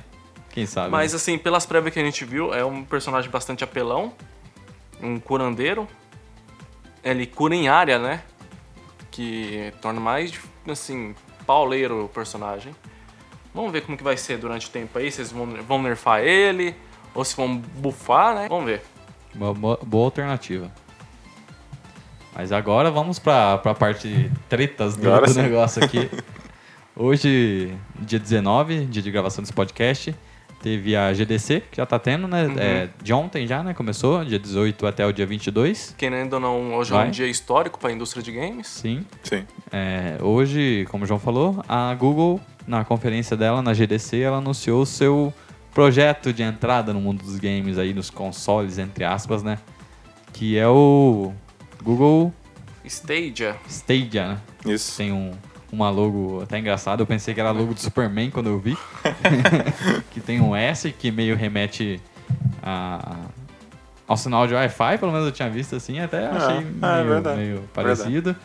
Quem 0.56 0.64
sabe? 0.64 0.90
Mas 0.90 1.12
né? 1.12 1.16
assim, 1.16 1.36
pelas 1.36 1.66
prévias 1.66 1.92
que 1.92 2.00
a 2.00 2.02
gente 2.02 2.24
viu, 2.24 2.54
é 2.54 2.64
um 2.64 2.82
personagem 2.82 3.30
bastante 3.30 3.62
apelão. 3.62 4.14
Um 5.02 5.20
curandeiro. 5.20 5.86
Ele 7.04 7.26
cura 7.26 7.54
em 7.54 7.68
área, 7.68 7.98
né? 7.98 8.22
Que 9.10 9.70
torna 9.82 10.00
mais, 10.00 10.32
assim, 10.66 11.14
pauleiro 11.46 12.06
o 12.06 12.08
personagem. 12.08 12.74
Vamos 13.54 13.70
ver 13.70 13.82
como 13.82 13.98
que 13.98 14.02
vai 14.02 14.16
ser 14.16 14.38
durante 14.38 14.66
o 14.66 14.70
tempo 14.70 14.98
aí. 14.98 15.12
Se 15.12 15.20
eles 15.20 15.30
vão, 15.30 15.46
vão 15.46 15.82
nerfar 15.82 16.22
ele. 16.22 16.74
Ou 17.14 17.22
se 17.22 17.36
vão 17.36 17.58
buffar, 17.58 18.34
né? 18.34 18.48
Vamos 18.48 18.64
ver. 18.64 18.80
Uma 19.34 19.52
boa, 19.52 19.78
boa 19.82 20.06
alternativa. 20.06 20.72
Mas 22.34 22.50
agora 22.50 22.90
vamos 22.90 23.18
pra, 23.18 23.58
pra 23.58 23.74
parte 23.74 24.32
tretas 24.48 24.96
do, 24.96 25.20
do 25.20 25.34
negócio 25.34 25.84
aqui. 25.84 26.08
Hoje, 26.96 27.76
dia 28.00 28.18
19, 28.18 28.86
dia 28.86 29.02
de 29.02 29.10
gravação 29.10 29.42
desse 29.42 29.52
podcast, 29.52 30.16
teve 30.66 30.96
a 30.96 31.12
GDC, 31.12 31.62
que 31.70 31.76
já 31.76 31.86
tá 31.86 31.96
tendo, 31.96 32.26
né? 32.26 32.44
Uhum. 32.44 32.58
É, 32.58 32.88
de 33.00 33.12
ontem 33.12 33.46
já, 33.46 33.62
né? 33.62 33.72
Começou, 33.72 34.24
dia 34.24 34.36
18 34.36 34.84
até 34.84 35.06
o 35.06 35.12
dia 35.12 35.24
22. 35.24 35.94
Querendo 35.96 36.32
ou 36.32 36.40
não, 36.40 36.74
hoje 36.74 36.90
é 36.92 36.96
Vai. 36.96 37.06
um 37.06 37.10
dia 37.12 37.28
histórico 37.28 37.78
para 37.78 37.90
a 37.90 37.92
indústria 37.92 38.20
de 38.20 38.32
games. 38.32 38.66
Sim. 38.66 39.06
Sim. 39.22 39.44
É, 39.70 40.18
hoje, 40.20 40.84
como 40.90 41.04
o 41.04 41.06
João 41.06 41.20
falou, 41.20 41.64
a 41.68 41.94
Google, 41.94 42.40
na 42.66 42.84
conferência 42.84 43.36
dela, 43.36 43.62
na 43.62 43.72
GDC, 43.72 44.18
ela 44.18 44.38
anunciou 44.38 44.82
o 44.82 44.86
seu 44.86 45.32
projeto 45.72 46.32
de 46.32 46.42
entrada 46.42 46.92
no 46.92 47.00
mundo 47.00 47.22
dos 47.22 47.38
games 47.38 47.78
aí, 47.78 47.94
nos 47.94 48.10
consoles, 48.10 48.76
entre 48.76 49.04
aspas, 49.04 49.44
né? 49.44 49.58
Que 50.32 50.58
é 50.58 50.66
o 50.66 51.32
Google 51.80 52.34
Stadia. 52.84 53.54
Stadia, 53.68 54.30
né? 54.30 54.40
Isso. 54.64 54.96
Tem 54.96 55.12
um, 55.12 55.30
uma 55.72 55.90
logo 55.90 56.42
até 56.42 56.58
engraçada. 56.58 57.02
Eu 57.02 57.06
pensei 57.06 57.34
que 57.34 57.40
era 57.40 57.50
logo 57.50 57.74
de 57.74 57.80
Superman 57.80 58.30
quando 58.30 58.48
eu 58.48 58.58
vi. 58.58 58.76
que 60.12 60.20
tem 60.20 60.40
um 60.40 60.54
S 60.54 60.90
que 60.92 61.10
meio 61.10 61.36
remete 61.36 62.00
a, 62.62 63.16
ao 64.06 64.16
sinal 64.16 64.46
de 64.46 64.54
Wi-Fi, 64.54 64.98
pelo 64.98 65.12
menos 65.12 65.26
eu 65.26 65.32
tinha 65.32 65.50
visto 65.50 65.76
assim, 65.76 66.00
até 66.00 66.26
achei 66.26 66.66
ah, 66.82 66.98
é 66.98 67.02
meio, 67.02 67.08
verdade. 67.08 67.36
meio 67.38 67.62
parecido. 67.74 68.36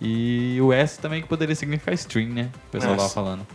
E 0.00 0.58
o 0.62 0.72
S 0.72 0.98
também 0.98 1.20
que 1.20 1.28
poderia 1.28 1.54
significar 1.54 1.92
stream, 1.94 2.28
né? 2.30 2.48
O 2.68 2.70
pessoal 2.72 2.94
Nossa. 2.94 3.14
tava 3.14 3.14
falando. 3.14 3.46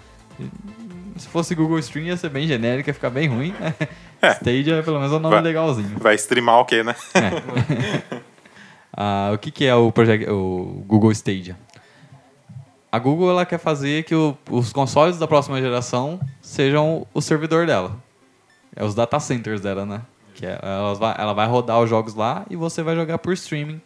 Se 1.18 1.28
fosse 1.28 1.56
Google 1.56 1.80
Stream 1.80 2.08
ia 2.08 2.18
ser 2.18 2.30
bem 2.30 2.46
genérico, 2.46 2.90
ia 2.90 2.94
ficar 2.94 3.10
bem 3.10 3.28
ruim. 3.28 3.54
né? 3.60 3.74
É. 4.22 4.32
Stadia 4.32 4.82
pelo 4.82 4.98
menos 4.98 5.14
é 5.14 5.18
um 5.18 5.20
nome 5.20 5.36
Vai- 5.36 5.44
legalzinho. 5.44 5.98
Vai 6.00 6.16
streamar 6.16 6.60
o 6.60 6.66
quê, 6.66 6.82
né? 6.84 6.96
Ah, 8.98 9.32
o 9.34 9.38
que, 9.38 9.52
que 9.52 9.66
é 9.66 9.76
o, 9.76 9.90
o 9.90 10.84
Google 10.88 11.12
Stadia? 11.12 11.58
A 12.96 13.00
Google 13.00 13.30
ela 13.30 13.46
quer 13.46 13.58
fazer 13.58 14.04
que 14.06 14.16
o- 14.16 14.38
os 14.50 14.72
consoles 14.72 15.18
da 15.18 15.28
próxima 15.28 15.60
geração 15.60 16.18
sejam 16.42 17.06
o 17.14 17.20
servidor 17.22 17.66
dela. 17.68 17.98
É 18.74 18.86
os 18.86 18.96
data 18.96 19.20
centers 19.20 19.60
dela, 19.60 19.86
né? 19.86 20.02
Que 20.34 20.46
é, 20.46 20.58
ela, 20.62 20.94
vai, 20.96 21.16
ela 21.18 21.34
vai 21.34 21.46
rodar 21.48 21.80
os 21.82 21.90
jogos 21.90 22.14
lá 22.16 22.46
e 22.50 22.56
você 22.56 22.82
vai 22.82 22.96
jogar 22.96 23.18
por 23.18 23.34
streaming, 23.34 23.82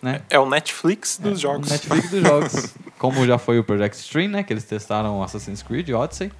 né? 0.00 0.22
É 0.30 0.38
o 0.38 0.48
Netflix 0.48 1.18
dos 1.18 1.38
É, 1.38 1.42
jogos. 1.42 1.68
o 1.68 1.72
Netflix 1.72 2.10
dos 2.10 2.22
jogos. 2.22 2.74
Como 2.98 3.26
já 3.26 3.36
foi 3.36 3.58
o 3.58 3.64
Project 3.64 3.96
Stream, 3.98 4.28
né? 4.30 4.42
Que 4.42 4.52
eles 4.54 4.64
testaram 4.64 5.22
Assassin's 5.22 5.62
Creed 5.62 5.90
Odyssey. 5.90 6.32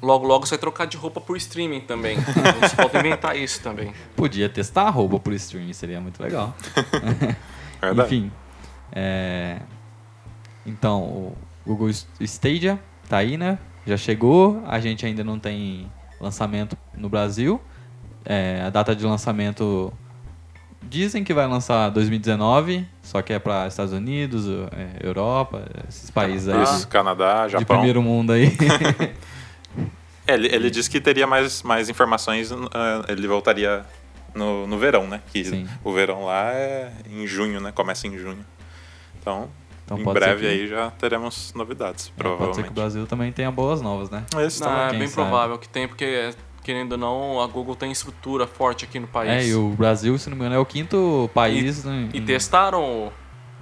Logo, 0.00 0.26
logo 0.26 0.46
você 0.46 0.50
vai 0.54 0.58
trocar 0.60 0.86
de 0.86 0.96
roupa 0.96 1.20
por 1.20 1.36
streaming 1.36 1.80
também. 1.80 2.16
Eles 2.56 2.72
podem 2.72 3.00
inventar 3.00 3.36
isso 3.36 3.60
também. 3.60 3.92
Podia 4.16 4.48
testar 4.48 4.82
a 4.84 4.90
roupa 4.90 5.18
por 5.18 5.32
streaming, 5.34 5.72
seria 5.74 6.00
muito 6.00 6.22
legal. 6.22 6.54
Verdade. 7.82 8.14
Enfim. 8.16 8.32
é, 8.92 9.58
Então, 10.64 11.02
o 11.02 11.36
Google 11.68 11.90
Stadia 12.20 12.80
tá 13.10 13.18
aí, 13.18 13.36
né? 13.36 13.58
Já 13.86 13.98
chegou. 13.98 14.62
A 14.66 14.80
gente 14.80 15.04
ainda 15.04 15.22
não 15.22 15.38
tem 15.38 15.92
lançamento 16.18 16.76
no 16.96 17.10
Brasil. 17.10 17.60
É, 18.24 18.62
a 18.66 18.70
data 18.70 18.96
de 18.96 19.04
lançamento 19.04 19.92
dizem 20.82 21.22
que 21.22 21.34
vai 21.34 21.46
lançar 21.46 21.90
2019, 21.90 22.86
só 23.02 23.20
que 23.20 23.34
é 23.34 23.38
para 23.38 23.66
Estados 23.66 23.92
Unidos, 23.92 24.46
é, 24.72 25.06
Europa, 25.06 25.64
esses 25.88 26.10
países 26.10 26.48
aí 26.48 26.62
Isso, 26.62 26.88
Canadá, 26.88 27.46
de 27.46 27.52
Japão. 27.52 27.76
primeiro 27.76 28.02
mundo 28.02 28.32
aí. 28.32 28.50
É, 30.26 30.34
ele, 30.34 30.46
ele 30.54 30.70
disse 30.70 30.90
que 30.90 31.00
teria 31.00 31.26
mais, 31.26 31.62
mais 31.62 31.88
informações, 31.88 32.52
ah, 32.52 33.02
ele 33.08 33.26
voltaria 33.26 33.82
no, 34.34 34.66
no 34.66 34.78
verão, 34.78 35.06
né? 35.06 35.22
Que 35.32 35.42
Sim. 35.42 35.66
o 35.82 35.90
verão 35.90 36.26
lá 36.26 36.52
é 36.52 36.92
em 37.10 37.26
junho, 37.26 37.62
né? 37.62 37.72
Começa 37.72 38.06
em 38.06 38.18
junho. 38.18 38.44
Então, 39.18 39.48
Então 39.88 39.98
em 39.98 40.04
pode 40.04 40.18
ser 40.18 40.24
breve 40.26 40.40
que- 40.42 40.46
aí 40.46 40.66
já 40.68 40.90
teremos 40.90 41.54
novidades, 41.54 42.08
Pode 42.10 42.14
ser 42.14 42.14
que 42.14 42.20
o 42.20 42.36
provavelmente. 42.36 42.74
Brasil 42.74 43.06
também 43.06 43.32
tenha 43.32 43.50
boas 43.50 43.80
novas, 43.80 44.10
né? 44.10 44.22
Esse 44.44 44.60
Não, 44.60 44.68
também. 44.68 44.82
é 44.84 44.98
bem 44.98 45.08
sabe. 45.08 45.14
provável 45.28 45.58
que 45.58 45.66
tem, 45.66 45.88
porque, 45.88 46.30
querendo 46.62 46.92
ou 46.92 46.98
não, 46.98 47.40
a 47.40 47.46
Google 47.46 47.74
tem 47.74 47.90
estrutura 47.90 48.46
forte 48.46 48.84
aqui 48.84 49.00
no 49.00 49.06
É, 49.06 49.10
país. 49.10 49.48
e 49.48 49.54
o 49.54 49.70
Brasil, 49.70 50.18
se 50.18 50.28
não 50.28 50.36
me 50.36 50.42
engano, 50.42 50.56
é 50.56 50.58
o 50.58 50.66
quinto 50.66 51.30
país. 51.32 51.84
né, 51.84 52.10
E 52.12 52.18
em- 52.18 52.24
testaram, 52.24 53.10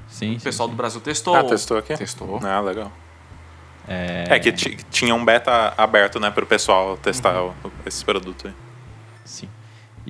Sim, 0.08 0.34
o 0.34 0.38
sim, 0.40 0.44
pessoal 0.44 0.68
sim. 0.68 0.74
do 0.74 0.76
Brasil 0.76 1.00
testou. 1.00 1.36
Ah, 1.36 1.44
testou 1.44 1.78
aqui? 1.78 1.94
Testou. 1.96 2.40
Ah, 2.42 2.60
legal. 2.60 2.90
É, 3.86 4.24
É, 4.28 4.38
que 4.40 4.50
ti- 4.50 4.76
tinha 4.90 5.14
um 5.14 5.24
beta 5.24 5.72
aberto, 5.78 6.18
né, 6.18 6.28
pro 6.28 6.44
pessoal 6.44 6.96
testar 6.96 7.40
Uhum. 7.40 7.52
o- 7.64 7.70
esse 7.86 8.04
produto 8.04 8.48
aí. 8.48 8.54
Sim. 9.24 9.48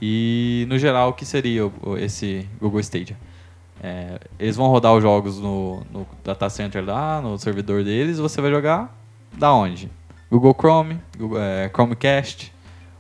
E 0.01 0.65
no 0.69 0.79
geral, 0.79 1.11
o 1.11 1.13
que 1.13 1.27
seria 1.27 1.67
o- 1.67 1.73
o- 1.83 1.99
esse 1.99 2.49
Google 2.59 2.81
Stadia? 2.81 3.19
É, 3.83 4.19
eles 4.39 4.57
vão 4.57 4.69
rodar 4.69 4.95
os 4.95 5.03
jogos 5.03 5.39
no, 5.39 5.83
no 5.93 6.07
data 6.25 6.49
center 6.49 6.85
lá, 6.85 7.21
no 7.21 7.39
servidor 7.39 7.85
deles, 7.85 8.19
e 8.19 8.21
você 8.21 8.41
vai 8.41 8.51
jogar 8.51 8.95
da 9.33 9.53
onde? 9.53 9.91
Google 10.31 10.55
Chrome, 10.59 11.01
Google, 11.17 11.39
é, 11.41 11.69
Chromecast. 11.69 12.53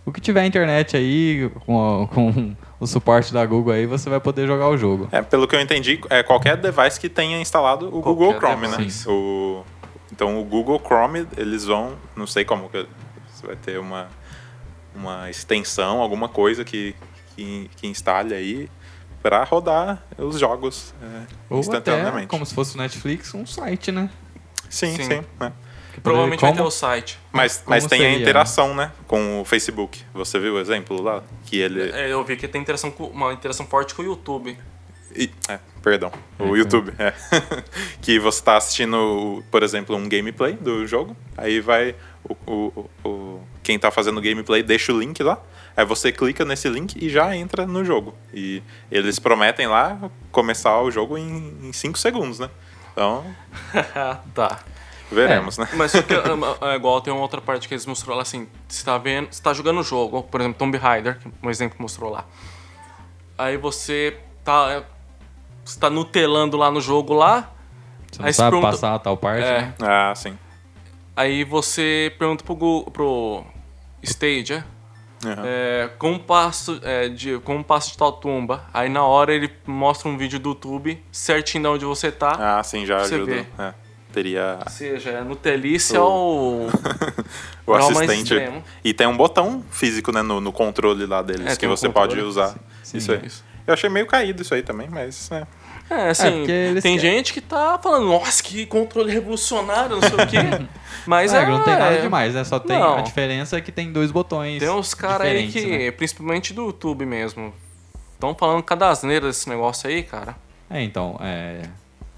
O 0.04 0.12
que 0.12 0.20
tiver 0.20 0.44
internet 0.46 0.96
aí, 0.96 1.50
com, 1.64 2.04
a- 2.04 2.06
com 2.06 2.54
o 2.78 2.86
suporte 2.86 3.32
da 3.32 3.44
Google 3.44 3.72
aí, 3.72 3.86
você 3.86 4.08
vai 4.08 4.20
poder 4.20 4.46
jogar 4.46 4.68
o 4.68 4.76
jogo. 4.78 5.08
É, 5.10 5.20
pelo 5.22 5.48
que 5.48 5.56
eu 5.56 5.60
entendi, 5.60 6.00
é 6.10 6.22
qualquer 6.22 6.56
device 6.56 7.00
que 7.00 7.08
tenha 7.08 7.40
instalado 7.40 7.86
o 7.88 8.00
Qualquer 8.02 8.08
Google 8.10 8.34
Chrome, 8.34 8.68
né? 8.68 8.76
device. 8.76 9.08
O, 9.08 9.64
então 10.12 10.40
o 10.40 10.44
Google 10.44 10.80
Chrome, 10.84 11.26
eles 11.36 11.64
vão, 11.64 11.94
não 12.14 12.26
sei 12.26 12.44
como 12.44 12.68
que 12.68 12.86
você 13.32 13.46
vai 13.46 13.56
ter 13.56 13.78
uma 13.80 14.06
uma 14.94 15.28
extensão, 15.28 16.00
alguma 16.00 16.28
coisa 16.28 16.64
que 16.64 16.94
que, 17.34 17.68
que 17.76 17.86
instale 17.86 18.32
aí 18.32 18.68
para 19.26 19.42
rodar 19.42 20.04
os 20.16 20.38
jogos 20.38 20.94
é, 21.02 21.06
Ou 21.50 21.58
até, 21.58 21.60
instantaneamente. 21.78 22.28
como 22.28 22.46
se 22.46 22.54
fosse 22.54 22.76
o 22.76 22.78
Netflix, 22.78 23.34
um 23.34 23.44
site, 23.44 23.90
né? 23.90 24.08
Sim, 24.70 24.94
sim. 24.94 25.02
Sim. 25.02 25.24
né? 25.40 25.52
Que 25.92 26.00
provavelmente 26.00 26.40
vai 26.40 26.50
Como- 26.50 26.62
ter 26.62 26.68
o 26.68 26.70
site. 26.70 27.18
Mas, 27.32 27.56
Como 27.56 27.70
mas 27.70 27.86
tem 27.86 27.98
a 27.98 28.02
seria, 28.02 28.16
né? 28.18 28.22
interação, 28.22 28.72
né, 28.72 28.92
com 29.08 29.40
o 29.40 29.44
Facebook. 29.44 30.00
Você 30.14 30.38
viu 30.38 30.54
o 30.54 30.60
exemplo 30.60 31.02
lá? 31.02 31.24
Que 31.44 31.58
ele. 31.58 31.90
É, 31.90 32.12
eu 32.12 32.22
vi 32.22 32.36
que 32.36 32.46
tem 32.46 32.60
interação 32.60 32.88
com, 32.92 33.06
uma 33.06 33.32
interação 33.32 33.66
forte 33.66 33.96
com 33.96 34.02
o 34.02 34.04
YouTube. 34.04 34.56
E- 35.16 35.30
é, 35.48 35.58
perdão, 35.82 36.12
É, 36.38 36.42
o 36.44 36.54
YouTube. 36.54 36.92
É. 36.96 37.12
que 38.00 38.20
você 38.20 38.38
está 38.38 38.56
assistindo, 38.58 39.42
por 39.50 39.64
exemplo, 39.64 39.96
um 39.96 40.08
gameplay 40.08 40.52
do 40.52 40.86
jogo, 40.86 41.16
aí 41.36 41.58
vai 41.60 41.96
o, 42.22 42.36
o, 42.46 42.90
o- 43.02 43.08
quem 43.62 43.76
está 43.76 43.90
fazendo 43.90 44.18
o 44.18 44.20
gameplay 44.22 44.62
deixa 44.62 44.92
o 44.92 44.98
link 44.98 45.22
lá, 45.22 45.38
aí 45.76 45.84
você 45.84 46.10
clica 46.12 46.44
nesse 46.44 46.68
link 46.68 46.96
e 47.02 47.08
já 47.08 47.34
entra 47.36 47.66
no 47.66 47.84
jogo. 47.84 48.14
E 48.32 48.62
eles 48.90 49.18
prometem 49.18 49.66
lá 49.66 49.98
começar 50.30 50.80
o 50.82 50.90
jogo 50.90 51.16
em 51.18 51.70
5 51.72 51.98
segundos, 51.98 52.38
né? 52.38 52.48
Então, 52.92 53.24
tá. 54.34 54.60
veremos, 55.10 55.58
né? 55.58 55.68
Mas 55.74 55.92
só 55.92 56.02
que, 56.02 56.14
é, 56.14 56.18
é 56.72 56.76
igual 56.76 57.00
tem 57.00 57.12
uma 57.12 57.22
outra 57.22 57.40
parte 57.40 57.68
que 57.68 57.74
eles 57.74 57.84
mostraram 57.86 58.16
lá 58.16 58.22
assim, 58.22 58.48
você 58.68 58.84
tá 58.84 58.96
vendo, 58.98 59.28
você 59.30 59.42
tá 59.42 59.52
jogando 59.52 59.80
o 59.80 59.82
jogo, 59.82 60.22
por 60.22 60.40
exemplo, 60.40 60.58
Tomb 60.58 60.76
Raider, 60.78 61.18
que 61.18 61.28
um 61.42 61.50
exemplo 61.50 61.76
que 61.76 61.82
mostrou 61.82 62.10
lá. 62.10 62.24
Aí 63.38 63.56
você 63.56 64.18
tá 64.44 64.70
é, 64.70 64.82
você 65.64 65.78
tá 65.78 65.90
nutelando 65.90 66.56
lá 66.56 66.70
no 66.70 66.80
jogo 66.80 67.12
lá, 67.12 67.50
Você 68.10 68.18
não 68.20 68.26
Aí 68.28 68.32
você 68.32 68.36
sabe 68.38 68.50
pergunta- 68.52 68.72
passar 68.72 68.94
a 68.94 68.98
tal 68.98 69.16
parte, 69.16 69.42
É. 69.44 69.60
né? 69.62 69.74
Ah, 69.82 70.14
sim. 70.14 70.38
Aí 71.16 71.42
você 71.44 72.12
pergunta 72.18 72.44
pro, 72.44 72.54
Gu- 72.54 72.90
pro 72.90 73.44
Stadia, 74.02 74.64
Aham. 75.24 75.42
é, 75.46 75.90
como 75.98 76.20
passo 76.20 76.78
é, 76.84 77.08
de 77.08 77.38
como 77.38 77.64
passo 77.64 77.90
de 77.92 77.98
tal 77.98 78.12
tumba. 78.12 78.64
Aí 78.72 78.88
na 78.88 79.02
hora 79.04 79.34
ele 79.34 79.50
mostra 79.66 80.08
um 80.08 80.16
vídeo 80.16 80.38
do 80.38 80.50
YouTube 80.50 81.02
certinho 81.10 81.62
de 81.62 81.68
onde 81.70 81.84
você 81.86 82.12
tá. 82.12 82.58
Ah, 82.58 82.62
sim, 82.62 82.84
já 82.86 82.98
ajuda. 83.00 83.46
É. 83.58 83.74
Teria 84.12 84.58
Ou 84.64 84.70
seja, 84.70 85.10
é 85.10 85.20
Nutelice 85.22 85.94
ao 85.96 86.08
o 86.66 86.70
grau 87.66 87.90
mais 87.92 88.08
assistente. 88.10 88.62
E 88.84 88.94
tem 88.94 89.06
um 89.06 89.16
botão 89.16 89.62
físico, 89.70 90.10
né, 90.12 90.22
no, 90.22 90.40
no 90.40 90.52
controle 90.52 91.04
lá 91.06 91.20
deles, 91.22 91.46
É, 91.52 91.56
que 91.56 91.66
um 91.66 91.70
você 91.70 91.86
controle. 91.88 92.08
pode 92.14 92.20
usar. 92.22 92.54
Sim, 92.82 92.98
isso 92.98 93.12
aí. 93.12 93.20
isso. 93.26 93.44
Eu 93.66 93.74
achei 93.74 93.90
meio 93.90 94.06
caído 94.06 94.40
isso 94.42 94.54
aí 94.54 94.62
também, 94.62 94.88
mas 94.88 95.30
é. 95.32 95.46
É, 95.88 96.08
assim, 96.10 96.42
eles 96.50 96.82
tem 96.82 96.96
querem- 96.96 97.16
gente 97.18 97.32
que 97.32 97.40
tá 97.40 97.78
falando, 97.80 98.06
nossa, 98.06 98.42
que 98.42 98.66
controle 98.66 99.12
revolucionário, 99.12 99.96
não 99.96 100.00
sei 100.00 100.14
o 100.14 100.26
quê. 100.26 100.66
Mas 101.06 101.32
É, 101.32 101.42
é, 101.42 101.46
não 101.46 101.62
tem 101.62 101.76
nada 101.78 101.98
demais, 102.00 102.34
né? 102.34 102.42
Só 102.42 102.58
tem 102.58 102.78
Não. 102.78 102.96
a 102.98 103.00
diferença 103.02 103.56
é 103.56 103.60
que 103.60 103.70
tem 103.70 103.92
dois 103.92 104.10
botões. 104.10 104.58
Tem 104.58 104.68
uns 104.68 104.92
caras 104.94 105.28
aí 105.28 105.46
que, 105.46 105.64
né? 105.64 105.90
principalmente 105.92 106.52
do 106.52 106.66
YouTube 106.66 107.06
mesmo, 107.06 107.54
estão 108.14 108.34
falando 108.34 108.62
cada 108.64 108.88
asneira 108.88 109.28
desse 109.28 109.48
negócio 109.48 109.88
aí, 109.88 110.02
cara. 110.02 110.34
É, 110.68 110.82
então, 110.82 111.16
é, 111.20 111.62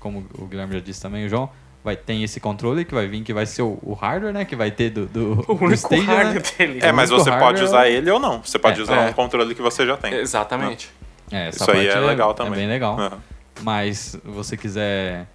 como 0.01 0.25
o 0.39 0.47
Guilherme 0.47 0.73
já 0.73 0.81
disse 0.81 1.03
também, 1.03 1.27
o 1.27 1.29
João, 1.29 1.51
vai 1.85 1.95
ter 1.97 2.15
esse 2.23 2.41
controle 2.41 2.87
que 2.87 2.95
vai 2.95 3.07
vir, 3.07 3.23
que 3.23 3.35
vai 3.35 3.45
ser 3.45 3.61
o, 3.61 3.79
o 3.83 3.93
hardware, 3.93 4.33
né? 4.33 4.47
Que 4.47 4.57
vai 4.57 4.71
ter 4.71 4.89
do, 4.89 5.05
do, 5.05 5.33
O 5.47 5.55
do 5.55 5.65
único 5.65 5.75
Stadia, 5.75 6.07
né? 6.07 6.15
hardware 6.15 6.43
dele. 6.57 6.79
É, 6.83 6.91
mas 6.91 7.11
você 7.11 7.31
pode 7.31 7.61
é 7.61 7.65
usar 7.65 7.87
ele 7.89 8.11
ou 8.11 8.19
não. 8.19 8.43
Você 8.43 8.59
pode 8.59 8.81
É, 8.81 8.83
usar 8.83 8.97
é. 9.07 9.11
um 9.11 9.13
controle 9.13 9.55
que 9.55 9.61
você 9.61 9.85
já 9.87 9.99
tem. 9.99 10.15
Exatamente. 10.15 10.91
É, 11.31 11.49
essa 11.49 11.65
Isso 11.65 11.71
aí 11.71 11.87
parte 11.89 11.99
é 11.99 12.07
legal 12.07 12.33
também. 12.33 12.53
É 12.55 12.57
bem 12.57 12.69
legal. 12.69 12.99
Aham. 12.99 13.19
Mas 13.63 13.99
se 13.99 14.21
você 14.25 14.57
quiser 14.57 15.27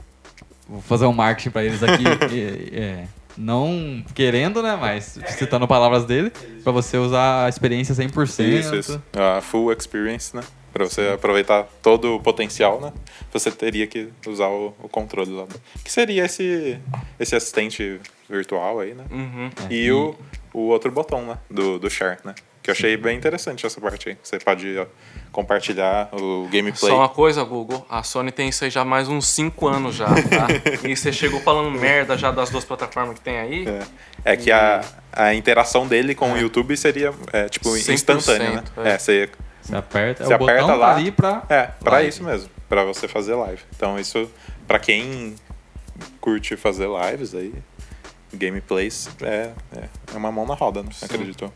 vou 0.68 0.82
fazer 0.82 1.06
um 1.06 1.14
marketing 1.14 1.50
pra 1.50 1.64
eles 1.64 1.84
aqui, 1.84 2.04
é, 2.06 2.80
é, 2.80 3.08
não 3.38 4.04
querendo, 4.14 4.62
né? 4.62 4.76
Mas 4.80 5.20
citando 5.38 5.68
palavras 5.68 6.06
dele, 6.06 6.32
pra 6.64 6.72
você 6.72 6.98
usar 6.98 7.46
a 7.46 7.50
experiência 7.50 7.94
100%. 7.96 8.44
Isso, 8.48 8.76
isso. 8.76 9.04
A 9.14 9.42
full 9.42 9.72
experience, 9.72 10.36
né? 10.36 10.44
Pra 10.72 10.86
você 10.86 11.12
aproveitar 11.14 11.68
todo 11.84 12.16
o 12.16 12.20
potencial, 12.20 12.82
né? 12.82 12.92
Você 13.32 13.52
teria 13.52 13.86
que 13.86 14.10
usar 14.26 14.48
o, 14.48 14.74
o 14.82 14.90
controle 14.90 15.32
lá. 15.32 15.46
Que 15.84 15.92
seria 15.92 16.26
esse, 16.26 16.80
esse 17.20 17.36
assistente 17.36 18.00
virtual 18.28 18.80
aí, 18.80 18.96
né? 18.96 19.04
Uhum. 19.12 19.52
É, 19.70 19.74
E 19.74 19.92
o, 19.92 20.16
o 20.52 20.62
outro 20.70 20.92
botão, 20.92 21.28
né? 21.28 21.38
Do, 21.50 21.78
do 21.78 21.90
share, 21.92 22.18
né? 22.26 22.34
Que 22.64 22.70
eu 22.70 22.72
achei 22.72 22.96
bem 22.96 23.18
interessante 23.18 23.66
essa 23.66 23.82
parte 23.82 24.08
aí. 24.08 24.18
Você 24.24 24.40
pode 24.40 24.78
ó, 24.78 24.86
compartilhar 25.34 26.08
o 26.14 26.48
gameplay. 26.50 26.90
Só 26.92 26.96
uma 26.98 27.10
coisa, 27.10 27.44
Google, 27.44 27.86
a 27.90 28.04
Sony 28.04 28.32
tem 28.32 28.48
isso 28.48 28.64
aí 28.64 28.70
já 28.70 28.82
há 28.82 28.86
mais 28.86 29.10
uns 29.10 29.28
5 29.28 29.68
anos 29.68 29.96
já, 29.96 30.06
tá? 30.08 30.48
e 30.88 30.96
você 30.96 31.12
chegou 31.12 31.42
falando 31.42 31.70
merda 31.78 32.18
já 32.18 32.32
das 32.32 32.50
duas 32.50 32.64
plataformas 32.64 33.16
que 33.16 33.22
tem 33.22 33.38
aí. 33.38 33.66
É, 33.68 34.32
é 34.34 34.38
que 34.38 34.50
a, 34.50 34.82
a 35.12 35.34
interação 35.36 35.86
dele 35.86 36.16
com 36.16 36.32
o 36.32 36.38
YouTube 36.38 36.78
seria, 36.78 37.14
é, 37.34 37.50
tipo, 37.50 37.68
100%, 37.68 37.94
instantânea, 37.94 38.52
né? 38.52 38.64
é. 38.78 38.90
É, 38.92 38.98
você 38.98 39.30
Você 39.62 39.76
aperta, 39.76 40.24
Você 40.24 40.34
o 40.34 40.38
botão 40.38 40.56
aperta 40.56 40.72
tá 40.72 40.76
lá. 40.76 40.96
ali 40.96 41.12
pra... 41.12 41.44
É, 41.50 41.64
pra 41.64 41.94
Live. 41.96 42.10
isso 42.10 42.24
mesmo, 42.24 42.50
pra 42.70 42.86
você 42.86 43.10
fazer 43.10 43.36
live. 43.36 43.62
Então 43.76 44.00
isso, 44.00 44.32
pra 44.66 44.80
quem 44.80 45.36
curte 46.22 46.56
fazer 46.56 46.88
lives 46.88 47.36
aí, 47.36 47.54
gameplays, 48.34 49.10
é, 49.22 49.52
é, 49.76 49.90
é 50.14 50.18
uma 50.18 50.32
mão 50.32 50.46
na 50.48 50.54
roda, 50.54 50.82
né? 50.82 50.90
Acredito. 51.02 51.52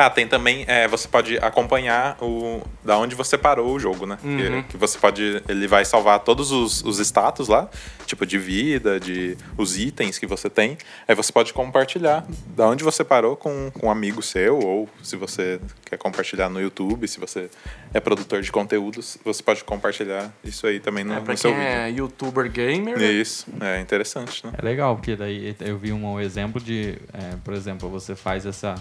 Ah, 0.00 0.08
tem 0.08 0.28
também, 0.28 0.64
é, 0.68 0.86
você 0.86 1.08
pode 1.08 1.36
acompanhar 1.38 2.16
o 2.22 2.62
da 2.84 2.96
onde 2.96 3.16
você 3.16 3.36
parou 3.36 3.74
o 3.74 3.80
jogo, 3.80 4.06
né? 4.06 4.16
Uhum. 4.22 4.62
Que, 4.62 4.68
que 4.68 4.76
você 4.76 4.96
pode, 4.96 5.42
ele 5.48 5.66
vai 5.66 5.84
salvar 5.84 6.20
todos 6.20 6.52
os, 6.52 6.84
os 6.84 7.00
status 7.00 7.48
lá, 7.48 7.68
tipo 8.06 8.24
de 8.24 8.38
vida, 8.38 9.00
de 9.00 9.36
os 9.56 9.76
itens 9.76 10.16
que 10.16 10.24
você 10.24 10.48
tem. 10.48 10.78
Aí 11.08 11.16
você 11.16 11.32
pode 11.32 11.52
compartilhar 11.52 12.24
da 12.54 12.68
onde 12.68 12.84
você 12.84 13.02
parou 13.02 13.34
com, 13.34 13.72
com 13.72 13.88
um 13.88 13.90
amigo 13.90 14.22
seu, 14.22 14.56
ou 14.60 14.88
se 15.02 15.16
você 15.16 15.60
quer 15.84 15.96
compartilhar 15.96 16.48
no 16.48 16.60
YouTube, 16.60 17.08
se 17.08 17.18
você 17.18 17.50
é 17.92 17.98
produtor 17.98 18.40
de 18.40 18.52
conteúdos, 18.52 19.18
você 19.24 19.42
pode 19.42 19.64
compartilhar 19.64 20.32
isso 20.44 20.64
aí 20.68 20.78
também 20.78 21.02
no, 21.02 21.14
É, 21.14 21.20
pra 21.20 21.32
no 21.32 21.38
seu 21.38 21.50
quem 21.50 21.58
vídeo. 21.58 21.72
é 21.74 21.90
youtuber 21.90 22.48
gamer, 22.48 23.02
Isso, 23.02 23.46
é 23.60 23.80
interessante, 23.80 24.46
né? 24.46 24.52
É 24.56 24.64
legal, 24.64 24.94
porque 24.94 25.16
daí 25.16 25.56
eu 25.58 25.76
vi 25.76 25.92
um 25.92 26.20
exemplo 26.20 26.60
de, 26.60 26.96
é, 27.12 27.34
por 27.42 27.52
exemplo, 27.52 27.88
você 27.90 28.14
faz 28.14 28.46
essa, 28.46 28.76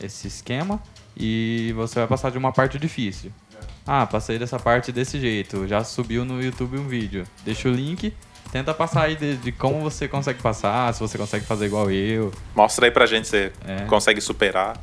esse 0.00 0.26
esquema 0.28 0.80
e 1.16 1.72
você 1.76 1.96
vai 2.00 2.06
passar 2.08 2.30
de 2.30 2.38
uma 2.38 2.52
parte 2.52 2.78
difícil. 2.78 3.32
Ah, 3.86 4.06
passei 4.06 4.38
dessa 4.38 4.58
parte 4.58 4.92
desse 4.92 5.18
jeito, 5.18 5.66
já 5.66 5.82
subiu 5.82 6.24
no 6.24 6.42
YouTube 6.42 6.78
um 6.78 6.86
vídeo. 6.86 7.24
Deixa 7.44 7.68
o 7.68 7.72
link, 7.72 8.12
tenta 8.52 8.74
passar 8.74 9.04
aí 9.04 9.16
de, 9.16 9.36
de 9.36 9.50
como 9.50 9.80
você 9.80 10.06
consegue 10.06 10.40
passar, 10.42 10.92
se 10.92 11.00
você 11.00 11.16
consegue 11.16 11.44
fazer 11.46 11.66
igual 11.66 11.90
eu. 11.90 12.30
Mostra 12.54 12.86
aí 12.86 12.90
pra 12.90 13.06
gente 13.06 13.26
se 13.26 13.30
você 13.48 13.52
É. 13.66 13.84
consegue 13.86 14.20
superar. 14.20 14.76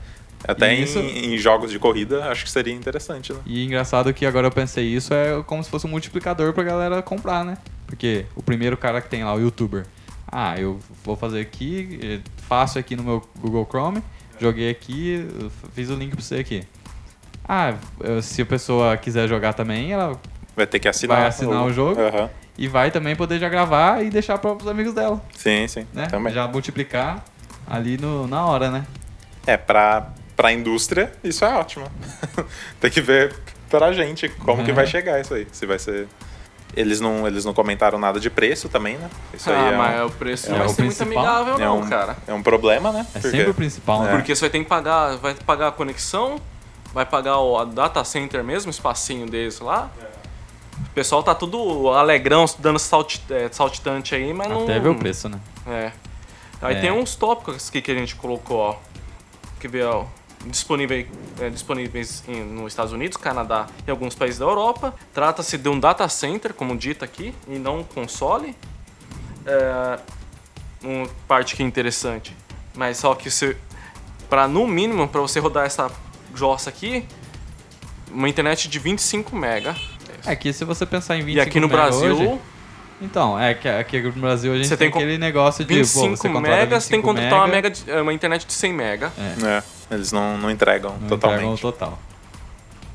Até 0.48 0.74
Isso- 0.76 1.00
em, 1.00 1.34
em 1.34 1.38
jogos 1.38 1.72
de 1.72 1.80
corrida, 1.80 2.30
acho 2.32 2.44
que 2.44 2.52
seria 2.52 2.74
interessante, 2.74 3.32
né? 3.34 3.40
E 3.46 3.64
engraçado 3.66 4.14
que 4.14 4.26
agora 4.26 4.48
eu 4.48 4.52
pensei 4.52 4.86
isso 4.86 5.14
é 5.14 5.42
como 5.44 5.64
se 5.64 5.70
fosse 5.70 5.88
um 5.88 5.90
multiplicador 5.90 6.54
pra 6.54 6.64
galera 6.64 7.02
comprar, 7.02 7.44
né? 7.44 7.58
Porque 7.88 8.26
o 8.36 8.44
primeiro 8.44 8.76
cara 8.78 9.02
que 9.02 9.10
tem 9.10 9.24
lá, 9.24 9.34
o 9.34 9.40
youtuber. 9.40 9.86
Ah, 10.32 10.60
eu 10.60 10.80
vou 11.04 11.16
fazer 11.16 11.40
aqui, 11.42 12.00
eh, 12.02 12.20
faço 12.48 12.78
aqui 12.78 12.96
no 12.96 13.04
meu 13.04 13.28
Google 13.40 13.66
Chrome, 13.70 14.04
joguei 14.40 14.70
aqui, 14.70 15.28
fiz 15.74 15.90
o 15.90 15.96
link 15.96 16.12
pra 16.12 16.22
você 16.22 16.36
aqui. 16.36 16.64
Ah, 17.48 17.76
se 18.22 18.42
a 18.42 18.46
pessoa 18.46 18.98
quiser 18.98 19.28
jogar 19.28 19.54
também, 19.54 19.92
ela 19.94 20.20
Vai 20.56 20.66
ter 20.66 20.80
que 20.80 20.88
assinar. 20.88 21.18
Vai 21.20 21.28
assinar 21.28 21.64
o 21.66 21.72
jogo. 21.74 22.00
Aham. 22.02 22.30
e 22.58 22.68
vai 22.68 22.90
também 22.90 23.16
poder 23.16 23.38
já 23.40 23.50
gravar 23.50 24.02
e 24.04 24.10
deixar 24.10 24.38
para 24.38 24.54
os 24.54 24.68
amigos 24.68 24.94
dela, 24.94 25.22
Sim, 25.36 25.68
sim. 25.68 25.86
né? 25.94 26.08
Também. 26.08 26.34
Já 26.34 26.48
multiplicar 26.48 27.24
ali 27.68 27.98
no, 27.98 28.26
na 28.28 28.46
hora, 28.46 28.72
né? 28.72 28.86
É, 29.46 29.58
pra, 29.58 30.10
pra 30.36 30.52
indústria, 30.54 31.12
isso 31.24 31.44
é 31.46 31.54
ótimo. 31.54 31.86
Tem 32.80 32.90
que 32.90 33.02
ver 33.02 33.36
pra 33.70 33.92
gente 33.92 34.30
como 34.30 34.64
que 34.64 34.70
Uhum. 34.72 34.76
vai 34.76 34.88
chegar 34.88 35.20
isso 35.20 35.34
aí. 35.34 35.46
Se 35.52 35.66
vai 35.66 35.78
ser. 35.78 36.08
Eles 36.74 37.00
não, 37.00 37.26
eles 37.26 37.46
não 37.46 37.54
comentaram 37.54 37.98
nada 37.98 38.20
de 38.20 38.30
preço 38.30 38.68
também, 38.68 38.98
né? 38.98 39.10
Isso 39.34 39.50
aí 39.50 39.56
Ah, 39.56 39.72
é, 39.72 39.78
mas 39.78 40.02
um, 40.02 40.06
o 40.08 40.12
preço 40.12 40.48
é 40.48 40.50
não 40.50 40.58
vai 40.58 40.68
o 40.68 40.70
ser 40.70 40.82
muito 40.84 40.98
principal. 40.98 41.26
amigável, 41.26 41.56
é, 41.56 41.60
não, 41.60 41.80
um, 41.80 41.88
cara. 41.90 42.18
é 42.28 42.34
um 42.34 42.44
problema, 42.44 42.92
né? 42.92 43.08
É 43.16 43.20
Porque- 43.20 43.32
sempre 43.38 43.50
o 43.52 43.54
principal, 43.54 44.04
né? 44.04 44.12
Porque 44.12 44.36
você 44.36 44.42
vai 44.42 44.50
ter 44.50 44.60
que 44.60 44.66
pagar, 44.66 45.16
vai 45.18 45.34
pagar 45.36 45.68
a 45.70 45.72
conexão, 45.72 46.38
vai 46.94 47.06
pagar 47.06 47.40
o 47.40 47.58
a 47.58 47.64
data 47.66 48.04
center 48.04 48.44
mesmo, 48.44 48.70
o 48.70 48.72
espacinho 48.72 49.26
deles 49.26 49.60
lá. 49.62 49.90
O 50.82 50.90
pessoal 50.94 51.24
tá 51.24 51.34
tudo 51.34 51.90
alegrão, 51.90 52.44
dando 52.60 52.80
salti, 52.80 53.22
é, 53.30 53.48
saltitante 53.52 54.14
aí, 54.14 54.34
mas 54.34 54.50
não. 54.50 54.64
Até 54.64 54.78
ver 54.80 54.90
o 54.90 54.96
preço, 54.96 55.30
né? 55.30 55.40
É. 55.66 55.92
Aí 56.62 56.76
É. 56.76 56.82
tem 56.82 56.92
uns 56.92 57.16
tópicos 57.16 57.70
aqui 57.70 57.82
que 57.82 57.92
a 57.92 57.96
gente 57.96 58.16
colocou, 58.16 58.58
ó. 58.58 58.76
Que 59.62 59.68
vê, 59.70 59.84
ó. 59.84 60.04
Disponíveis, 60.46 61.08
é, 61.40 61.50
disponíveis 61.50 62.24
em- 62.28 62.44
nos 62.44 62.68
Estados 62.74 62.94
Unidos, 62.94 63.18
Canadá 63.18 63.68
e 63.88 63.92
alguns 63.92 64.14
países 64.16 64.40
da 64.40 64.46
Europa. 64.46 64.94
Trata-se 65.14 65.58
de 65.58 65.68
um 65.70 65.80
data 65.80 66.08
center, 66.08 66.54
como 66.54 66.78
dito 66.78 67.04
aqui, 67.04 67.34
e 67.48 67.58
não 67.58 67.80
um 67.80 67.84
console. 67.84 68.56
É, 69.46 70.00
uma 70.84 71.08
parte 71.28 71.56
que 71.56 71.64
é 71.64 71.66
interessante. 71.66 72.36
Mas 72.76 72.98
só 72.98 73.16
que 73.16 73.30
você, 73.32 73.58
para 74.30 74.48
no 74.48 74.68
mínimo, 74.68 75.08
para 75.08 75.22
você 75.22 75.40
rodar 75.40 75.66
essa 75.66 75.90
jossa 76.34 76.70
aqui, 76.70 77.06
uma 78.12 78.30
internet 78.30 78.68
de 78.68 78.78
25 78.80 79.36
mega. 79.36 79.76
É 80.26 80.36
que 80.36 80.52
se 80.54 80.64
você 80.66 80.86
pensar 80.86 81.16
em 81.18 81.22
25 81.24 81.38
E 81.38 81.42
aqui 81.42 81.60
no 81.60 81.68
mega 81.68 81.82
Brasil, 81.82 82.16
hoje- 82.16 82.40
então, 83.02 83.40
é 83.40 83.54
que 83.54 83.68
aqui 83.68 84.02
no 84.02 84.12
Brasil 84.14 84.54
a 84.54 84.58
gente 84.58 84.68
Você 84.68 84.78
tem, 84.78 84.92
tem 84.92 85.02
aquele 85.02 85.18
negócio 85.18 85.64
de 85.66 85.74
pô, 85.74 85.80
25 85.80 86.18
você 86.18 86.28
contrata 86.30 86.56
megas, 86.58 86.84
você 86.84 86.90
tem 86.92 87.02
que 87.02 87.08
25 87.08 87.16
contratar 87.16 87.40
uma, 87.40 87.48
mega, 87.48 87.56
mega 87.56 87.70
de- 87.72 87.92
é, 87.92 88.02
uma 88.02 88.14
internet 88.14 88.46
de 88.46 88.54
100 88.54 88.74
mega. 88.74 89.12
É, 89.18 89.64
eles 89.92 90.12
não, 90.12 90.38
não 90.38 90.50
entregam 90.52 90.92
não 90.92 90.98
entregam 90.98 91.20
totalmente. 91.20 91.60
o 91.66 91.72
total. 91.72 92.00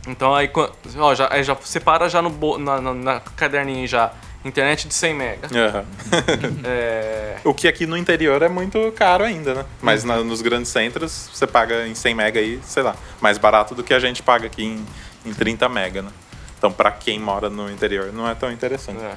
Então 0.08 0.34
aí, 0.34 0.50
ó, 0.98 1.14
já, 1.14 1.28
aí 1.30 1.42
já 1.44 1.54
separa 1.62 2.08
já 2.08 2.22
no, 2.22 2.30
bo- 2.30 2.58
na, 2.58 2.80
na, 2.80 2.94
na 2.94 3.20
caderninha 3.20 3.80
aí 3.82 3.86
já, 3.86 4.12
internet 4.44 4.88
de 4.88 4.94
100 4.94 5.14
mega. 5.14 5.48
Aham. 5.54 5.84
É, 6.64 7.36
O 7.44 7.52
que 7.54 7.68
aqui 7.68 7.86
no 7.86 7.96
interior 7.96 8.40
é 8.42 8.48
muito 8.48 8.90
caro 8.92 9.24
ainda, 9.24 9.54
né? 9.54 9.64
Mas 9.82 10.02
na- 10.04 10.22
nos 10.24 10.40
grandes 10.42 10.70
centros 10.70 11.28
você 11.32 11.46
paga 11.46 11.86
em 11.86 11.94
100 11.94 12.14
mega 12.14 12.40
aí, 12.40 12.58
sei 12.64 12.82
lá, 12.82 12.96
mais 13.20 13.36
barato 13.38 13.74
do 13.74 13.82
que 13.84 13.92
a 13.94 13.98
gente 13.98 14.22
paga 14.22 14.46
aqui 14.46 14.64
em, 14.64 14.84
em 15.26 15.34
30 15.34 15.68
mega, 15.68 16.00
né? 16.02 16.10
Então 16.58 16.72
pra 16.72 16.90
quem 16.90 17.18
mora 17.20 17.48
no 17.50 17.70
interior 17.70 18.12
não 18.12 18.28
é 18.28 18.34
tão 18.34 18.50
interessante. 18.50 19.02
é. 19.02 19.16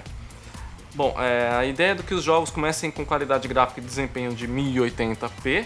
Bom, 0.95 1.15
é, 1.17 1.49
a 1.55 1.65
ideia 1.65 1.91
é 1.91 1.95
do 1.95 2.03
que 2.03 2.13
os 2.13 2.23
jogos 2.23 2.49
comecem 2.51 2.91
com 2.91 3.03
qualidade 3.05 3.47
gráfica 3.47 3.79
e 3.79 3.83
desempenho 3.83 4.33
de 4.35 4.47
1080p 4.47 5.65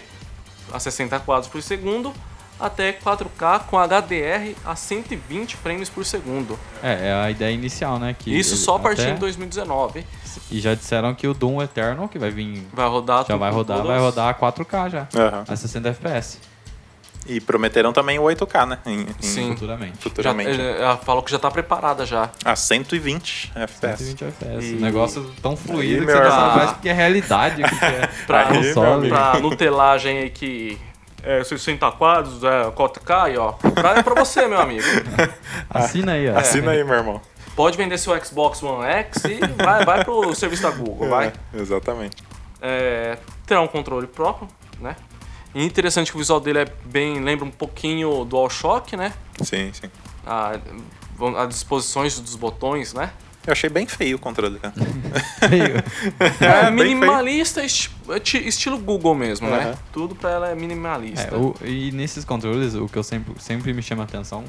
a 0.72 0.78
60 0.80 1.18
quadros 1.20 1.48
por 1.50 1.62
segundo 1.62 2.12
até 2.60 2.92
4K 2.92 3.60
com 3.68 3.78
HDR 3.78 4.56
a 4.64 4.74
120 4.74 5.54
frames 5.56 5.88
por 5.88 6.04
segundo. 6.04 6.58
É, 6.82 7.08
é 7.08 7.12
a 7.12 7.30
ideia 7.30 7.52
inicial, 7.54 8.00
né? 8.00 8.16
Que 8.18 8.36
Isso 8.36 8.56
só 8.56 8.74
a 8.76 8.78
partir 8.80 9.02
até- 9.02 9.12
de 9.14 9.20
2019. 9.20 10.04
E 10.50 10.60
já 10.60 10.74
disseram 10.74 11.14
que 11.14 11.26
o 11.28 11.34
Doom 11.34 11.62
Eternal, 11.62 12.08
que 12.08 12.18
vai 12.18 12.30
vir, 12.30 12.66
Vai 12.72 12.88
rodar 12.88 13.18
já 13.18 13.24
tudo- 13.26 13.38
vai 13.38 13.50
rodar, 13.52 13.76
todas- 13.76 13.92
vai 13.92 14.00
rodar 14.00 14.28
a 14.28 14.34
4K 14.34 14.88
já. 14.88 15.08
Aham. 15.16 15.44
A 15.46 15.54
60 15.56 15.88
FPS, 15.90 16.38
E 17.28 17.40
prometeram 17.40 17.92
também 17.92 18.18
o 18.18 18.22
8K, 18.22 18.66
né? 18.66 18.78
Em, 18.86 19.00
em- 19.02 19.06
Sim. 19.20 19.50
futuramente. 19.52 19.92
Já, 19.96 20.02
Futuramente. 20.02 20.60
é, 20.60 20.80
ela 20.80 20.96
falou 20.96 21.22
que 21.22 21.30
já 21.30 21.38
tá 21.38 21.50
preparada 21.50 22.06
já. 22.06 22.30
A 22.44 22.56
120 22.56 23.52
FPS. 23.54 24.04
120 24.04 24.24
FPS. 24.24 24.66
E- 24.72 24.76
Um 24.76 24.80
negócio 24.80 25.30
tão 25.42 25.56
fluido 25.56 26.00
Aí, 26.00 26.06
que 26.06 26.12
você 26.12 26.18
irmão. 26.18 26.50
parece 26.54 26.74
que 26.76 26.88
é 26.88 26.92
realidade. 26.92 27.62
Que 27.62 27.84
é 27.84 28.08
Pra, 28.26 28.44
console. 28.46 29.10
nutelagem 29.42 30.18
aí 30.18 30.30
que 30.30 30.78
é 31.22 31.44
60 31.44 31.90
quadros, 31.92 32.42
é 32.42 32.70
4K 32.70 33.22
aí, 33.24 33.36
ó. 33.36 33.52
Pra, 33.52 33.98
é 33.98 34.02
pra 34.02 34.14
você, 34.14 34.46
meu 34.46 34.60
amigo. 34.60 34.84
Assina 35.68 36.12
aí, 36.12 36.30
ó. 36.30 36.38
Assina 36.38 36.70
aí, 36.70 36.82
meu 36.82 36.94
irmão. 36.94 37.20
Pode 37.54 37.76
vender 37.76 37.98
seu 37.98 38.18
Xbox 38.24 38.62
One 38.62 38.86
X 38.86 39.24
e 39.24 39.40
vai, 39.62 39.84
vai 39.84 40.04
pro 40.04 40.34
serviço 40.34 40.62
da 40.62 40.70
Google, 40.70 41.08
vai. 41.08 41.26
É, 41.52 41.60
exatamente. 41.60 42.16
É, 42.62 43.18
terá 43.46 43.60
um 43.60 43.66
controle 43.66 44.06
próprio, 44.06 44.48
né? 44.80 44.94
E 45.54 45.64
interessante 45.64 46.10
que 46.10 46.16
o 46.16 46.20
visual 46.20 46.40
dele 46.40 46.60
é 46.60 46.66
bem. 46.84 47.20
lembra 47.20 47.44
um 47.44 47.50
pouquinho 47.50 48.10
do 48.18 48.24
DualShock, 48.26 48.96
né? 48.96 49.12
Sim, 49.42 49.70
sim. 49.72 49.88
A- 50.26 50.58
As 51.42 51.48
disposições 51.48 52.18
dos 52.20 52.36
botões, 52.36 52.92
né? 52.94 53.10
Eu 53.46 53.52
achei 53.52 53.70
bem 53.70 53.86
feio 53.86 54.16
o 54.16 54.20
controle, 54.20 54.58
cara. 54.58 54.74
Feio. 55.48 55.82
É, 56.40 56.64
bem 56.70 56.94
minimalista, 56.94 57.64
esti- 57.64 57.90
esti- 58.10 58.46
estilo 58.46 58.78
Google 58.78 59.14
mesmo, 59.14 59.48
né? 59.48 59.58
Aham. 59.70 59.78
Tudo 59.92 60.14
pra 60.14 60.30
ela 60.30 60.48
é 60.50 60.54
minimalista. 60.54 61.34
É, 61.34 61.36
o- 61.36 61.54
e 61.64 61.90
nesses 61.92 62.24
controles, 62.26 62.74
o 62.74 62.86
que 62.86 62.96
eu 62.98 63.02
sempre, 63.02 63.32
sempre 63.40 63.72
me 63.72 63.80
chama 63.82 64.02
a 64.02 64.04
atenção, 64.04 64.44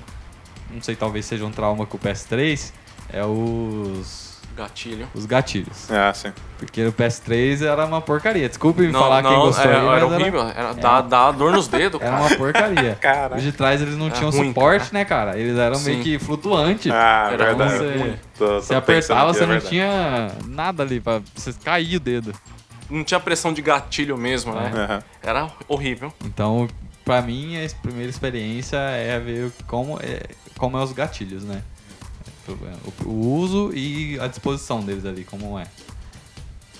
não 0.69 0.81
sei, 0.81 0.95
talvez 0.97 1.25
seja 1.25 1.45
um 1.45 1.51
trauma 1.51 1.85
com 1.85 1.95
o 1.95 1.99
PS3, 1.99 2.73
é 3.11 3.23
os, 3.25 4.28
Gatilho. 4.59 5.07
os 5.15 5.25
gatilhos. 5.25 5.89
Ah, 5.89 6.13
sim. 6.13 6.31
Porque 6.57 6.85
o 6.85 6.91
PS3 6.91 7.61
era 7.65 7.85
uma 7.85 8.01
porcaria. 8.01 8.47
Desculpe 8.49 8.81
me 8.81 8.91
falar 8.91 9.23
quem 9.23 9.33
gostou 9.35 9.63
é, 9.63 9.67
aí, 9.67 9.81
era 9.81 9.85
mas 9.85 10.03
horrível. 10.03 10.41
Era, 10.49 10.73
dá, 10.73 11.01
dá 11.01 11.31
dor 11.31 11.53
nos 11.53 11.67
dedos, 11.69 12.01
Era 12.01 12.11
cara. 12.11 12.21
uma 12.23 12.35
porcaria. 12.35 12.95
Caraca. 13.01 13.37
Os 13.37 13.43
de 13.43 13.51
trás 13.53 13.81
eles 13.81 13.95
não 13.95 14.07
É 14.07 14.11
tinham 14.11 14.29
ruim, 14.29 14.47
suporte, 14.49 14.93
né, 14.93 15.05
cara? 15.05 15.37
Eles 15.39 15.57
eram 15.57 15.79
meio 15.79 15.97
Sim. 15.97 16.03
que 16.03 16.19
flutuante. 16.19 16.91
Ah, 16.91 17.29
Era 17.31 17.45
verdade. 17.45 17.73
você- 17.77 18.19
Tô- 18.37 18.45
tô 18.47 18.61
Você 18.61 18.75
apertava, 18.75 19.33
você 19.33 19.39
é 19.39 19.45
não 19.45 19.53
verdade. 19.53 19.69
tinha 19.69 20.31
nada 20.47 20.83
ali 20.83 20.99
pra 20.99 21.21
você 21.33 21.53
cair 21.53 21.95
o 21.95 21.99
dedo. 21.99 22.33
Não 22.89 23.03
tinha 23.03 23.19
pressão 23.19 23.53
de 23.53 23.61
gatilho 23.61 24.17
mesmo, 24.17 24.53
né? 24.53 24.71
Aham. 24.75 25.03
Era 25.23 25.47
horrível. 25.67 26.11
Então, 26.25 26.67
pra 27.05 27.21
mim, 27.21 27.55
a 27.63 27.69
primeira 27.81 28.09
experiência 28.09 28.77
é 28.77 29.19
ver 29.19 29.51
como 29.67 29.97
é, 30.01 30.21
como 30.57 30.77
é 30.77 30.83
os 30.83 30.91
gatilhos, 30.91 31.43
né? 31.43 31.61
O, 33.05 33.09
o 33.09 33.33
uso 33.35 33.71
e 33.73 34.19
a 34.19 34.27
disposição 34.27 34.81
deles 34.81 35.05
ali, 35.05 35.23
como 35.23 35.57
é. 35.59 35.67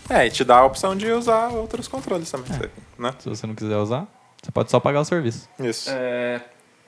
É, 0.10 0.25
e 0.25 0.32
te 0.32 0.43
dá 0.43 0.58
a 0.58 0.65
opção 0.65 0.95
de 0.95 1.08
usar 1.12 1.49
outros 1.49 1.88
controles 1.88 2.32
também, 2.32 2.51
É. 2.63 2.69
né? 2.97 3.13
Se 3.19 3.29
você 3.29 3.45
não 3.45 3.53
quiser 3.53 3.77
usar, 3.77 4.08
você 4.41 4.51
pode 4.51 4.71
só 4.71 4.79
pagar 4.79 5.01
o 5.01 5.05
serviço. 5.05 5.47
Isso. 5.60 5.89
É, 5.91 6.41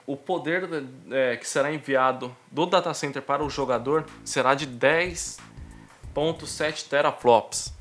o 0.06 0.16
poder 0.16 0.68
é, 1.10 1.36
que 1.36 1.48
será 1.48 1.72
enviado 1.72 2.34
do 2.50 2.66
data 2.66 2.92
center 2.92 3.22
para 3.22 3.44
o 3.44 3.48
jogador 3.48 4.04
será 4.24 4.54
de 4.54 4.66
10.7 4.66 6.88
teraflops. 6.88 7.72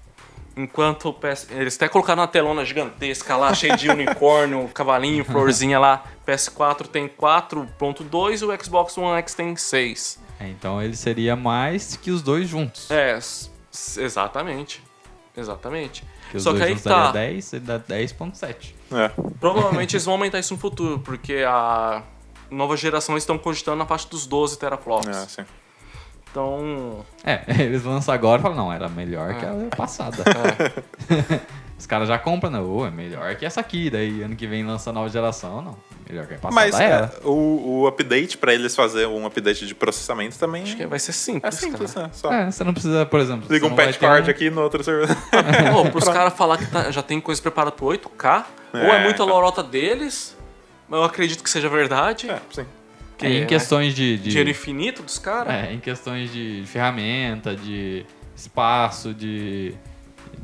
Enquanto 0.55 1.09
o 1.09 1.13
PS... 1.13 1.47
eles 1.49 1.75
até 1.77 1.87
colocaram 1.87 2.21
uma 2.21 2.27
telona 2.27 2.65
gigantesca 2.65 3.37
lá, 3.37 3.53
cheia 3.53 3.75
de 3.75 3.87
unicórnio, 3.89 4.67
cavalinho, 4.73 5.23
florzinha 5.25 5.79
lá. 5.79 6.03
PS4 6.27 6.87
tem 6.87 7.07
4.2 7.07 8.41
e 8.41 8.45
o 8.45 8.63
Xbox 8.63 8.97
One 8.97 9.17
X 9.19 9.33
tem 9.33 9.55
6. 9.55 10.19
É, 10.41 10.49
então 10.49 10.82
ele 10.82 10.95
seria 10.95 11.36
mais 11.36 11.95
que 11.95 12.10
os 12.10 12.23
dois 12.23 12.49
juntos. 12.49 12.89
É, 12.89 13.17
exatamente. 13.97 14.84
Exatamente. 15.38 16.04
Porque 16.23 16.39
Só 16.39 16.51
dois 16.51 16.63
que 16.63 16.71
aí 16.71 16.80
tá. 16.80 17.12
daria 17.12 17.32
10, 17.34 17.54
ele 17.54 17.65
dá 17.65 17.80
10.7. 17.80 18.73
É. 18.91 19.12
Provavelmente 19.39 19.95
eles 19.95 20.06
vão 20.06 20.15
aumentar 20.15 20.39
isso 20.39 20.54
no 20.54 20.60
futuro, 20.60 20.99
porque 20.99 21.43
a 21.47 22.04
nova 22.49 22.75
geração 22.75 23.13
eles 23.13 23.23
estão 23.23 23.38
cogitando 23.38 23.77
na 23.77 23.86
faixa 23.86 24.08
dos 24.10 24.25
12 24.25 24.58
teraflops. 24.58 25.08
É, 25.08 25.25
sim. 25.27 25.45
Então, 26.32 27.06
É, 27.23 27.43
eles 27.62 27.84
lançam 27.84 28.13
agora 28.13 28.39
e 28.39 28.41
falam, 28.41 28.58
não, 28.58 28.73
era 28.73 28.89
melhor 28.89 29.38
que 29.38 29.45
a 29.45 29.75
passada. 29.75 30.23
é, 31.10 31.39
Os 31.81 31.87
caras 31.87 32.07
já 32.07 32.19
compram, 32.19 32.51
não, 32.51 32.63
"Ô, 32.77 32.85
é 32.85 32.91
melhor 32.91 33.33
que 33.35 33.43
essa 33.43 33.59
aqui. 33.59 33.89
Daí 33.89 34.21
ano 34.21 34.35
que 34.35 34.45
vem 34.45 34.63
lança 34.63 34.91
a 34.91 34.93
nova 34.93 35.09
geração, 35.09 35.63
não. 35.63 35.75
Melhor 36.07 36.27
que 36.27 36.35
a 36.35 36.37
passada 36.37 36.53
Mas 36.53 36.79
era. 36.79 37.11
é, 37.23 37.27
o, 37.27 37.79
o 37.81 37.87
update, 37.87 38.37
pra 38.37 38.53
eles 38.53 38.75
fazer 38.75 39.07
um 39.07 39.25
update 39.25 39.65
de 39.65 39.73
processamento 39.73 40.37
também 40.37 40.61
acho 40.61 40.77
que 40.77 40.85
vai 40.85 40.99
ser 40.99 41.09
é 41.09 41.13
simples, 41.13 41.55
simples, 41.55 41.93
cara. 41.95 42.05
né? 42.07 42.13
Só 42.13 42.31
É, 42.31 42.51
você 42.51 42.63
não 42.63 42.71
precisa, 42.73 43.03
por 43.07 43.19
exemplo. 43.19 43.47
liga 43.51 43.65
um 43.65 43.75
patch 43.75 43.97
card 43.97 44.27
um- 44.27 44.31
aqui 44.31 44.49
no 44.51 44.61
outro 44.61 44.83
servidor. 44.83 45.17
Pô, 45.73 45.89
pros 45.89 46.03
caras 46.07 46.33
falar 46.33 46.57
que 46.59 46.67
tá- 46.67 46.91
já 46.91 47.01
tem 47.01 47.19
coisa 47.19 47.41
preparada 47.41 47.71
pro 47.75 47.87
8K, 47.87 48.45
ou 48.73 48.79
é 48.79 48.97
É, 49.01 49.03
muita 49.03 49.23
lorota 49.23 49.63
deles, 49.63 50.37
mas 50.87 50.99
eu 50.99 51.03
acredito 51.03 51.43
que 51.43 51.49
seja 51.49 51.67
verdade. 51.67 52.29
é, 52.29 52.39
sim. 52.51 52.65
que, 53.17 53.25
É, 53.25 53.29
em 53.29 53.39
né, 53.41 53.45
questões 53.47 53.95
de. 53.95 54.17
de 54.17 54.29
Dinheiro 54.29 54.49
infinito 54.51 55.01
dos 55.01 55.17
caras. 55.17 55.51
é, 55.51 55.73
em 55.73 55.79
questões 55.79 56.31
de 56.31 56.63
ferramenta, 56.67 57.55
de 57.55 58.05
espaço, 58.35 59.13
de, 59.15 59.73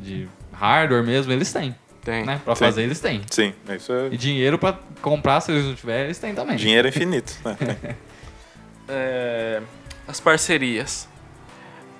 de 0.00 0.28
hardware 0.58 1.02
mesmo, 1.04 1.32
eles 1.32 1.52
têm. 1.52 1.74
Tem. 2.04 2.24
Né? 2.24 2.40
Pra 2.44 2.54
Sim. 2.54 2.64
fazer, 2.64 2.82
eles 2.82 3.00
têm. 3.00 3.22
Sim, 3.30 3.52
isso 3.76 3.92
é 3.92 4.06
E 4.10 4.16
dinheiro 4.16 4.58
pra 4.58 4.78
comprar, 5.02 5.40
se 5.40 5.52
eles 5.52 5.64
não 5.64 5.74
tiverem, 5.74 6.04
eles 6.06 6.18
têm 6.18 6.34
também. 6.34 6.56
dinheiro 6.56 6.88
infinito. 6.88 7.32
Né? 7.44 7.96
É, 8.88 9.60
as 10.06 10.18
parcerias. 10.18 11.06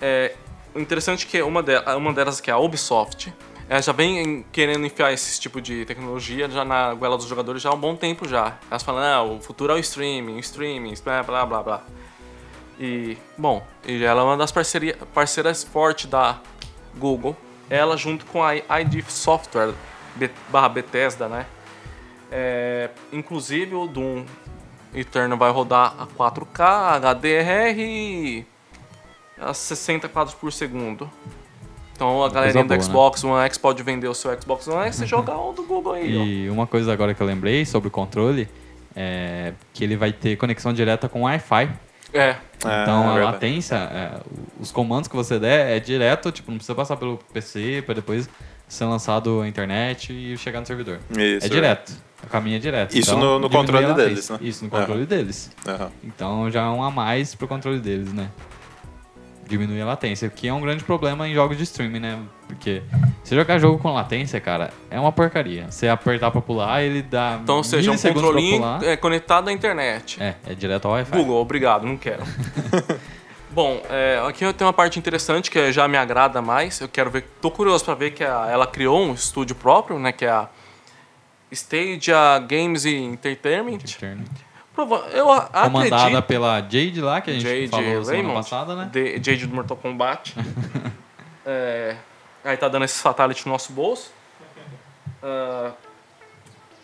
É, 0.01 0.35
o 0.75 0.81
interessante 0.81 1.27
é 1.27 1.29
que 1.31 1.43
uma, 1.43 1.63
de- 1.63 1.79
uma 1.97 2.13
delas, 2.15 2.41
que 2.41 2.51
é 2.51 2.55
a 2.55 2.59
Ubisoft, 2.59 3.33
Ela 3.69 3.83
já 3.83 3.93
vem 3.93 4.43
querendo 4.51 4.87
enfiar 4.87 5.13
esse 5.13 5.39
tipo 5.39 5.61
de 5.61 5.85
tecnologia 5.85 6.49
já 6.49 6.65
na 6.65 6.95
goela 6.95 7.19
dos 7.19 7.27
jogadores 7.27 7.61
já 7.61 7.69
há 7.69 7.75
um 7.75 7.79
bom 7.79 7.95
tempo 7.95 8.27
já. 8.27 8.57
Elas 8.71 8.83
falam, 8.83 9.03
ah, 9.03 9.23
o 9.23 9.41
futuro 9.43 9.75
é 9.75 9.77
o 9.77 9.79
streaming, 9.79 10.37
o 10.37 10.41
streaming, 10.41 10.95
blá 11.05 11.23
blá 11.23 11.45
blá 11.45 11.63
blá. 11.63 11.83
E, 12.81 13.19
bom, 13.37 13.63
e 13.87 14.03
ela 14.03 14.23
é 14.23 14.25
uma 14.25 14.39
das 14.39 14.51
parceria, 14.51 14.97
parceiras 15.13 15.63
fortes 15.65 16.07
da 16.09 16.39
Google. 16.97 17.37
Ela 17.71 17.97
junto 17.97 18.25
com 18.27 18.43
a 18.43 18.55
ID 18.55 19.03
Software 19.09 19.75
barra 20.51 20.69
Bethesda, 20.69 21.29
né? 21.29 21.47
É, 22.31 22.91
inclusive 23.13 23.75
o 23.75 23.87
Doom 23.87 24.25
Eternal 24.95 25.39
vai 25.39 25.51
rodar 25.51 25.95
a 25.99 26.07
4K, 26.07 27.01
HDR 27.01 28.45
a 29.41 29.55
60 29.55 30.09
quadros 30.09 30.35
por 30.35 30.53
segundo. 30.53 31.11
Então 31.93 32.23
a 32.23 32.29
galerinha 32.29 32.63
do 32.63 32.69
boa, 32.69 32.79
né? 32.79 32.85
Xbox 32.85 33.25
One 33.25 33.45
X 33.47 33.59
pode 33.59 33.83
vender 33.83 34.09
o 34.09 34.15
seu 34.15 34.41
Xbox 34.41 34.69
One 34.69 34.87
X 34.87 35.01
e 35.01 35.07
jogar 35.07 35.37
o 35.39 35.53
do 35.53 35.65
Google 35.65 35.95
aí, 35.95 36.17
ó. 36.17 36.23
E 36.25 36.51
uma 36.51 36.67
coisa 36.67 36.93
agora 36.93 37.13
que 37.13 37.21
eu 37.21 37.27
lembrei 37.27 37.65
sobre 37.65 37.89
o 37.89 37.91
controle 37.91 38.49
é 38.95 39.53
que 39.73 39.85
ele 39.85 39.97
vai 39.97 40.13
ter 40.13 40.37
conexão 40.37 40.73
direta 40.73 41.09
com 41.09 41.23
Wi-Fi. 41.23 41.69
É, 42.13 42.21
É, 42.21 42.37
Então 42.83 43.09
a 43.11 43.15
verdade. 43.15 43.33
latência, 43.33 43.75
é, 43.77 44.21
os 44.59 44.71
comandos 44.73 45.09
que 45.09 45.15
você 45.17 45.39
der 45.39 45.77
é 45.77 45.81
direto, 45.81 46.33
tipo, 46.33 46.51
não 46.51 46.59
precisa 46.59 46.75
passar 46.75 46.97
pelo 46.97 47.19
PC 47.33 47.83
para 47.85 47.95
depois 47.97 48.29
ser 48.67 48.85
lançado 48.87 49.41
à 49.43 49.49
internet 49.49 50.13
e 50.13 50.37
chegar 50.37 50.61
no 50.61 50.67
servidor. 50.67 50.99
Isso, 51.11 51.47
é 51.47 51.49
direto. 51.49 51.93
O 52.25 52.27
caminho 52.27 52.57
é 52.57 52.59
direto. 52.59 52.97
Isso 52.97 53.11
Então, 53.11 53.21
no- 53.21 53.39
no 53.39 53.49
controle 53.51 53.87
a 53.87 53.93
deles, 53.93 54.29
né? 54.29 54.39
Isso, 54.41 54.65
no 54.65 54.71
controle 54.71 55.07
deles. 55.07 55.51
Aham. 55.67 55.91
Então 56.03 56.51
já 56.51 56.63
é 56.63 56.69
um 56.69 56.83
a 56.83 56.91
mais 56.91 57.35
pro 57.35 57.47
controle 57.47 57.79
deles, 57.79 58.13
né? 58.13 58.29
Diminui 59.47 59.81
a 59.81 59.87
latência, 59.87 60.29
que 60.29 60.47
é 60.49 60.53
um 60.53 60.61
grande 60.61 60.85
problema 60.85 61.27
em 61.29 61.33
jogos 61.33 61.57
de 61.57 61.63
streaming, 61.63 62.01
né? 62.01 62.19
Porque 62.47 62.83
se 63.25 63.35
jogar 63.35 63.59
jogo 63.59 63.79
com 63.79 63.93
latência, 63.93 64.41
cara, 64.41 64.71
é 64.91 64.99
uma 64.99 65.13
porcaria. 65.13 65.67
Você 65.71 65.87
apertar 65.89 66.31
pra 66.31 66.41
pular, 66.41 66.83
ele 66.83 67.03
dá 67.03 67.39
então 67.43 67.63
seja 67.63 67.91
um 67.91 67.95
milissegundos 67.95 68.23
pra 68.23 68.33
controlinho 68.41 68.85
é, 68.91 68.97
conectado 68.97 69.49
à 69.49 69.53
internet. 69.53 70.23
É, 70.23 70.35
é 70.47 70.55
direto 70.55 70.87
ao 70.87 70.93
Wi-Fi. 70.93 71.17
Google, 71.17 71.37
obrigado, 71.41 71.85
não 71.87 71.97
quero. 71.97 72.23
Bom, 73.51 73.81
é, 73.91 74.23
aqui 74.27 74.45
eu 74.45 74.53
tenho 74.53 74.67
uma 74.69 74.73
parte 74.75 74.99
interessante 74.99 75.51
que 75.51 75.73
já 75.73 75.89
me 75.89 75.97
agrada 75.97 76.41
mais. 76.41 76.81
Eu 76.81 76.89
quero 76.89 77.11
ver, 77.11 77.25
tô 77.41 77.51
curioso 77.51 77.85
para 77.85 77.95
ver 77.95 78.11
que 78.13 78.23
a- 78.23 78.47
ela 78.51 78.67
criou 78.67 79.01
um 79.01 79.13
estúdio 79.15 79.57
próprio, 79.57 79.99
né, 79.99 80.13
que 80.13 80.25
é 80.25 80.31
a 80.31 80.49
Stadia 81.51 82.39
Games 82.47 82.85
Entertainment. 82.85 83.79
Prova- 84.75 85.07
Eu 85.13 85.33
a- 85.33 85.41
Comandada 85.65 85.97
acredito 85.97 86.23
pela 86.25 86.61
Jade 86.61 87.01
lá, 87.01 87.21
que 87.21 87.31
a 87.31 87.35
gente 87.35 87.43
Jade 87.43 87.69
falou 87.69 87.85
semana 88.05 88.11
Raymond, 88.13 88.35
passada, 88.35 88.77
né? 88.77 88.89
de- 88.93 89.15
Jade 89.17 89.47
do 89.47 89.55
Mortal 89.55 89.77
Kombat. 89.77 90.35
É, 91.51 91.97
aí 92.49 92.57
tá 92.57 92.69
dando 92.69 92.85
esses 92.85 93.01
fatality 93.01 93.47
no 93.47 93.53
nosso 93.53 93.73
bolso. 93.73 94.11
Ah, 95.23 95.73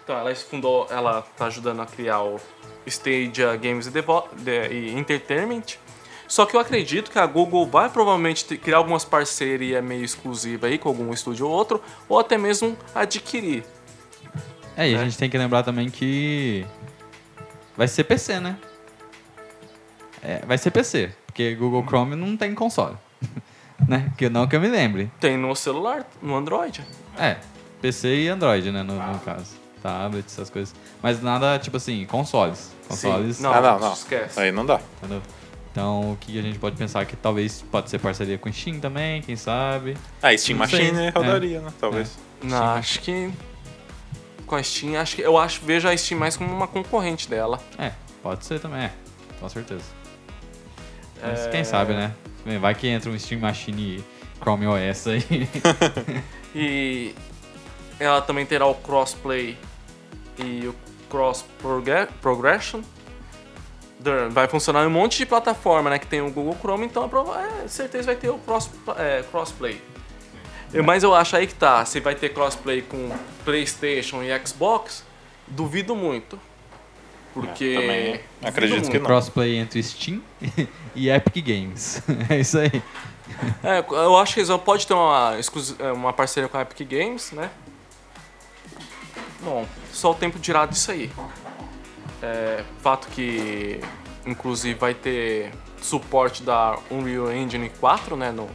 então, 0.02 0.18
ela 0.18 0.34
fundou, 0.34 0.86
ela 0.90 1.22
tá 1.36 1.46
ajudando 1.46 1.80
a 1.80 1.86
criar 1.86 2.22
o 2.22 2.38
Stadia 2.86 3.56
Games 3.56 3.86
e, 3.86 4.90
Entertainment. 4.90 5.78
Só 6.28 6.44
que 6.44 6.56
eu 6.56 6.60
acredito 6.60 7.10
que 7.10 7.18
a 7.18 7.26
Google 7.26 7.66
vai 7.66 7.88
provavelmente 7.88 8.44
criar 8.58 8.78
algumas 8.78 9.04
parcerias 9.04 9.82
meio 9.82 10.04
exclusivas 10.04 10.70
aí 10.70 10.78
com 10.78 10.88
algum 10.88 11.12
estúdio 11.12 11.46
ou 11.46 11.52
outro, 11.52 11.82
ou 12.08 12.18
até 12.18 12.36
mesmo 12.36 12.76
adquirir. 12.94 13.64
É, 14.76 14.88
e 14.90 14.94
a 14.94 14.98
né? 14.98 15.04
gente 15.04 15.16
tem 15.16 15.30
que 15.30 15.38
lembrar 15.38 15.62
também 15.62 15.88
que 15.88 16.66
vai 17.76 17.88
ser 17.88 18.04
PC, 18.04 18.40
né? 18.40 18.58
É, 20.22 20.44
vai 20.46 20.58
ser 20.58 20.70
PC, 20.70 21.14
porque 21.26 21.54
Google 21.54 21.84
Chrome 21.86 22.16
não 22.16 22.36
tem 22.36 22.54
console. 22.54 22.96
né? 23.88 24.12
Que 24.16 24.28
não 24.28 24.46
que 24.46 24.56
eu 24.56 24.60
me 24.60 24.68
lembre. 24.68 25.10
Tem 25.20 25.36
no 25.36 25.54
celular, 25.54 26.06
no 26.22 26.34
Android. 26.36 26.84
É, 27.18 27.36
PC 27.80 28.14
e 28.22 28.28
Android, 28.28 28.70
né, 28.70 28.82
no, 28.82 28.94
no 28.94 29.18
caso. 29.20 29.62
Tablet, 29.82 30.24
essas 30.26 30.48
coisas. 30.48 30.74
Mas 31.02 31.22
nada, 31.22 31.58
tipo 31.58 31.76
assim, 31.76 32.06
consoles. 32.06 32.72
Consoles, 32.88 33.36
Sim. 33.36 33.42
Não, 33.42 33.52
ah, 33.52 33.60
não, 33.60 33.78
não. 33.78 33.92
esquece. 33.92 34.40
Aí 34.40 34.50
não 34.50 34.64
dá. 34.64 34.80
entendeu? 34.98 35.20
Então, 35.70 36.12
o 36.12 36.16
que 36.16 36.38
a 36.38 36.42
gente 36.42 36.58
pode 36.58 36.76
pensar 36.76 37.02
é 37.02 37.04
que 37.04 37.16
talvez 37.16 37.62
pode 37.70 37.90
ser 37.90 37.98
parceria 37.98 38.38
com 38.38 38.50
Steam 38.50 38.78
também, 38.80 39.20
quem 39.20 39.36
sabe. 39.36 39.96
Ah, 40.22 40.34
Steam 40.36 40.56
Não 40.58 40.66
sei. 40.66 40.92
Machine 40.92 41.10
rodaria, 41.10 41.60
né? 41.60 41.70
Talvez. 41.80 42.16
Não, 42.42 42.64
acho 42.74 43.00
que 43.00 43.30
com 44.46 44.54
a 44.54 44.62
Steam, 44.62 44.98
acho 45.00 45.16
que 45.16 45.22
eu 45.22 45.36
acho 45.36 45.60
vejo 45.64 45.88
a 45.88 45.96
Steam 45.96 46.18
mais 46.18 46.36
como 46.36 46.50
uma 46.54 46.66
concorrente 46.68 47.28
dela. 47.28 47.58
É, 47.76 47.92
pode 48.22 48.44
ser 48.46 48.60
também, 48.60 48.84
é. 48.84 48.92
Com 49.40 49.48
certeza. 49.48 49.84
Mas 51.20 51.40
É. 51.46 51.50
quem 51.50 51.64
sabe, 51.64 51.92
né? 51.92 52.12
Vai 52.60 52.74
que 52.74 52.86
entra 52.88 53.10
um 53.10 53.18
Steam 53.18 53.40
Machine 53.40 53.98
e 53.98 54.04
Chrome 54.40 54.66
OS 54.66 55.06
aí. 55.08 55.22
E 56.56 57.12
ela 57.98 58.22
também 58.22 58.46
terá 58.46 58.64
o 58.64 58.74
crossplay 58.76 59.58
e 60.38 60.66
o 60.68 60.74
cross 61.10 61.44
progression. 62.22 62.80
Vai 64.30 64.46
funcionar 64.46 64.84
em 64.84 64.86
um 64.86 64.90
monte 64.90 65.18
de 65.18 65.26
plataforma, 65.26 65.88
né? 65.90 65.98
Que 65.98 66.06
tem 66.06 66.20
o 66.20 66.30
Google 66.30 66.54
Chrome, 66.60 66.84
então 66.86 67.04
é 67.04 67.08
prova- 67.08 67.40
é, 67.42 67.66
certeza 67.66 68.04
vai 68.06 68.14
ter 68.16 68.28
o 68.28 68.38
cross, 68.38 68.70
é, 68.98 69.24
crossplay. 69.30 69.80
Eu- 70.72 70.84
Mas 70.84 71.02
eu 71.02 71.14
acho 71.14 71.34
aí 71.36 71.46
que 71.46 71.54
tá. 71.54 71.84
Se 71.84 71.98
vai 72.00 72.14
ter 72.14 72.28
crossplay 72.34 72.82
com 72.82 73.10
PlayStation 73.44 74.22
e 74.22 74.46
Xbox, 74.46 75.04
duvido 75.48 75.96
muito. 75.96 76.38
Porque. 77.34 77.74
também 77.74 78.12
duvido 78.12 78.48
acredito 78.48 78.90
que 78.90 78.98
não. 78.98 79.06
Crossplay 79.06 79.56
entre 79.56 79.82
Steam 79.82 80.22
e 80.94 81.10
Epic 81.10 81.44
Games. 81.44 82.00
é 82.30 82.38
isso 82.38 82.56
aí. 82.58 82.82
É, 83.62 83.84
eu 83.90 84.16
acho 84.16 84.34
que 84.34 84.40
eles 84.40 84.50
pode 84.64 84.86
ter 84.86 84.94
uma, 84.94 85.36
é, 85.80 85.92
uma 85.92 86.12
parceria 86.12 86.48
com 86.48 86.56
a 86.56 86.62
Epic 86.62 86.88
Games, 86.88 87.32
né? 87.32 87.50
Bom, 89.42 89.66
só 89.92 90.12
o 90.12 90.14
tempo 90.14 90.38
dirá 90.38 90.64
disso 90.64 90.92
aí. 90.92 91.10
É, 92.22 92.64
fato 92.80 93.08
que, 93.08 93.80
inclusive, 94.24 94.78
vai 94.78 94.94
ter 94.94 95.52
suporte 95.82 96.42
da 96.42 96.78
Unreal 96.90 97.32
Engine 97.32 97.70
4, 97.80 98.16
né? 98.16 98.30
No, 98.30 98.48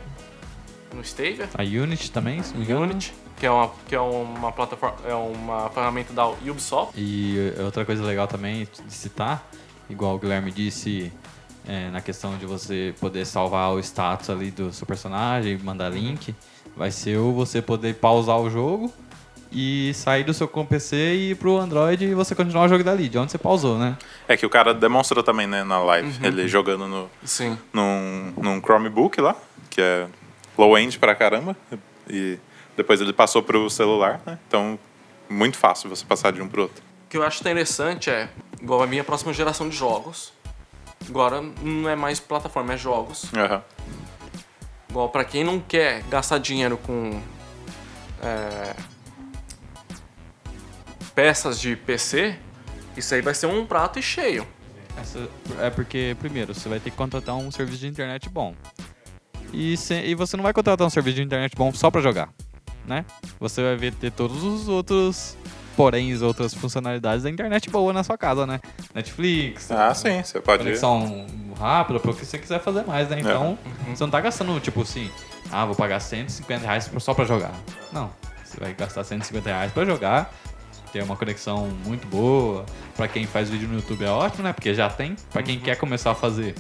no 0.94 1.02
Stadia. 1.02 1.50
A 1.54 1.62
Unity 1.62 2.10
também, 2.10 2.42
se 2.42 2.56
não. 2.56 2.82
Unity, 2.82 3.14
que 3.40 3.46
é 3.46 3.52
uma, 3.52 3.72
que 3.88 3.96
é 3.96 4.00
uma 4.02 4.52
plataforma, 4.52 4.98
é 5.08 5.14
uma 5.14 5.70
ferramenta 5.70 6.14
da 6.14 6.28
Ubisoft. 6.28 6.94
E 6.98 7.54
outra 7.64 7.86
coisa 7.86 8.04
legal 8.04 8.28
também 8.28 8.68
de 8.86 8.94
citar, 8.94 9.48
igual 9.90 10.16
o 10.16 10.20
Guilherme 10.20 10.52
disse, 10.52 11.12
é, 11.68 11.90
na 11.90 12.02
questão 12.02 12.38
de 12.38 12.46
você 12.46 12.94
poder 13.00 13.26
salvar 13.26 13.72
o 13.72 13.80
status 13.80 14.30
ali 14.30 14.52
do 14.52 14.74
seu 14.74 14.86
personagem, 14.86 15.58
mandar 15.58 15.90
link, 15.90 16.36
vai 16.76 16.92
ser 16.92 17.18
o 17.18 17.32
você 17.34 17.62
poder 17.62 17.96
pausar 17.96 18.38
o 18.40 18.50
jogo 18.50 18.92
e 19.52 19.92
sair 19.96 20.24
do 20.24 20.34
seu 20.34 20.48
com 20.48 20.64
PC 20.66 20.96
e 20.96 21.32
ir 21.32 21.36
pro 21.36 21.58
Android 21.58 22.06
e 22.06 22.14
você 22.14 22.36
continuar 22.36 22.66
o 22.66 22.68
jogo 22.68 22.84
dali, 22.84 23.10
de 23.10 23.18
onde 23.18 23.32
você 23.32 23.38
pausou, 23.38 23.78
né? 23.80 23.98
É 24.28 24.38
que 24.38 24.46
o 24.46 24.50
cara 24.50 24.74
demonstrou 24.76 25.24
também, 25.24 25.48
né, 25.48 25.64
na 25.64 25.80
live, 25.80 26.08
Uhum. 26.08 26.26
ele 26.26 26.48
jogando 26.48 26.88
no, 26.88 27.10
Sim. 27.24 27.58
num, 27.74 28.34
num 28.38 28.60
Chromebook 28.62 29.20
lá, 29.20 29.36
que 29.70 29.82
é 29.82 30.08
low-end 30.58 31.00
pra 31.00 31.16
caramba, 31.16 31.58
e 32.08 32.38
depois 32.80 33.02
ele 33.02 33.12
passou 33.14 33.44
pro 33.44 33.70
celular, 33.70 34.22
né? 34.26 34.40
Então, 34.48 34.80
muito 35.30 35.58
fácil 35.58 35.90
você 35.90 36.06
passar 36.06 36.32
de 36.32 36.42
um 36.42 36.48
pro 36.48 36.62
outro. 36.64 36.82
O 37.06 37.10
que 37.10 37.18
eu 37.18 37.24
acho 37.24 37.42
interessante 37.42 38.10
é, 38.10 38.30
igual 38.62 38.82
a 38.82 39.04
próxima 39.04 39.34
geração 39.34 39.68
de 39.68 39.76
jogos. 39.76 40.32
Agora 41.08 41.42
não 41.62 41.90
é 41.90 41.96
mais 41.96 42.20
plataforma, 42.20 42.74
é 42.74 42.78
jogos. 42.78 43.26
Aham. 43.36 43.62
Igual 44.90 45.10
pra 45.10 45.24
quem 45.26 45.44
não 45.44 45.60
quer 45.60 46.04
gastar 46.04 46.38
dinheiro 46.40 46.78
com 46.78 47.22
é, 48.24 48.74
peças 51.14 51.60
de 51.60 51.76
PC, 51.76 52.36
isso 52.96 53.14
aí 53.14 53.22
vai 53.22 53.34
ser 53.34 53.48
um 53.48 53.66
prato 53.66 54.00
e 54.00 54.02
cheio. 54.02 54.48
Essa- 54.98 55.30
é 55.60 55.70
porque, 55.70 56.16
primeiro, 56.20 56.54
você 56.54 56.68
vai 56.70 56.80
ter 56.80 56.92
que 56.92 56.98
contratar 56.98 57.36
um 57.36 57.52
serviço 57.52 57.80
de 57.80 57.88
internet 57.88 58.30
bom. 58.30 58.56
E, 59.54 59.76
se- 59.78 59.94
e 60.02 60.14
você 60.16 60.36
não 60.38 60.44
vai 60.44 60.54
contratar 60.54 60.86
um 60.86 60.90
serviço 60.90 61.16
de 61.18 61.24
internet 61.24 61.56
bom 61.56 61.72
só 61.74 61.90
pra 61.90 62.02
jogar, 62.02 62.30
né? 62.90 63.06
Você 63.40 63.62
vai 63.64 63.76
ver 63.78 63.94
ter 63.94 64.12
todos 64.12 64.44
os 64.44 64.68
outros, 64.68 65.38
porém, 65.78 66.12
as 66.12 66.22
outras 66.22 66.54
funcionalidades 66.54 67.24
da 67.24 67.30
internet 67.30 67.70
boa 67.70 67.94
na 67.94 68.04
sua 68.04 68.18
casa, 68.18 68.46
né? 68.46 68.60
Netflix, 68.94 69.72
Ah, 69.72 69.94
sim, 69.94 70.22
você 70.22 70.42
pode... 70.42 70.64
conexão 70.64 71.26
rápida, 71.58 72.00
para 72.00 72.12
o 72.12 72.14
que 72.14 72.26
você 72.26 72.38
quiser 72.38 72.60
fazer 72.60 72.84
mais, 72.86 73.08
né? 73.10 73.20
Então, 73.20 73.58
você 73.88 74.04
não 74.04 74.10
tá 74.12 74.20
gastando, 74.20 74.60
tipo 74.60 74.82
assim, 74.82 75.10
ah, 75.52 75.66
vou 75.66 75.76
pagar 75.76 76.00
150 76.00 76.66
reais 76.66 76.90
só 77.00 77.14
pra 77.14 77.24
jogar. 77.26 77.54
Não, 77.94 78.10
você 78.44 78.60
vai 78.60 78.74
gastar 78.74 79.04
150 79.04 79.48
reais 79.50 79.72
pra 79.72 79.86
jogar, 79.86 80.34
ter 80.92 81.04
uma 81.04 81.16
conexão 81.16 81.68
muito 81.86 82.08
boa. 82.08 82.66
Pra 82.96 83.08
quem 83.08 83.26
faz 83.26 83.50
vídeo 83.50 83.68
no 83.68 83.76
YouTube 83.76 84.04
é 84.04 84.10
ótimo, 84.10 84.44
né? 84.44 84.52
Porque 84.54 84.74
já 84.74 84.90
tem. 84.90 85.16
Pra 85.32 85.44
quem 85.44 85.60
quer 85.60 85.76
começar 85.78 86.12
a 86.12 86.16
fazer, 86.16 86.56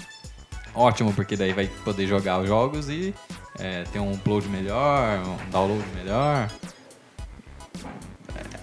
ótimo, 0.74 1.13
porque 1.13 1.36
daí 1.36 1.53
vai 1.53 1.67
poder 1.84 2.07
jogar 2.07 2.39
os 2.39 2.47
jogos 2.47 2.89
e 2.89 3.13
é, 3.57 3.84
ter 3.91 3.99
um 3.99 4.13
upload 4.13 4.47
melhor, 4.47 5.20
um 5.20 5.49
download 5.49 5.86
melhor. 5.95 6.49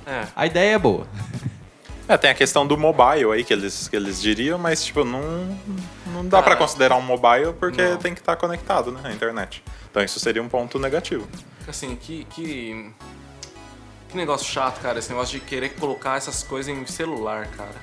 É. 0.07 0.27
A 0.35 0.47
ideia 0.47 0.75
é 0.75 0.79
boa. 0.79 1.07
É, 2.09 2.17
tem 2.17 2.31
a 2.31 2.35
questão 2.35 2.65
do 2.65 2.79
mobile 2.79 3.33
aí 3.33 3.43
que 3.43 3.53
eles, 3.53 3.89
que 3.89 3.97
eles 3.97 4.23
diriam, 4.23 4.59
mas 4.59 4.85
tipo, 4.85 5.05
não, 5.05 5.59
não 6.07 6.25
dá 6.25 6.41
Cara, 6.41 6.55
pra 6.55 6.57
considerar 6.57 6.95
um 6.95 7.03
mobile 7.03 7.53
porque 7.59 7.83
não. 7.83 7.97
tem 7.97 8.15
que 8.15 8.21
estar 8.21 8.37
conectado, 8.37 8.93
né, 8.93 9.01
à 9.03 9.13
internet. 9.13 9.63
Então 9.91 10.03
isso 10.05 10.21
seria 10.21 10.41
um 10.41 10.49
ponto 10.49 10.79
negativo. 10.79 11.27
Assim, 11.67 11.97
que, 11.97 12.25
que. 12.27 12.93
Que 14.09 14.17
negócio 14.17 14.47
chato, 14.47 14.81
cara, 14.81 15.01
esse 15.01 15.09
negócio 15.09 15.37
de 15.37 15.45
querer 15.45 15.71
colocar 15.71 16.17
essas 16.17 16.45
coisas 16.45 16.73
em 16.73 16.87
celular, 16.87 17.49
cara. 17.49 17.75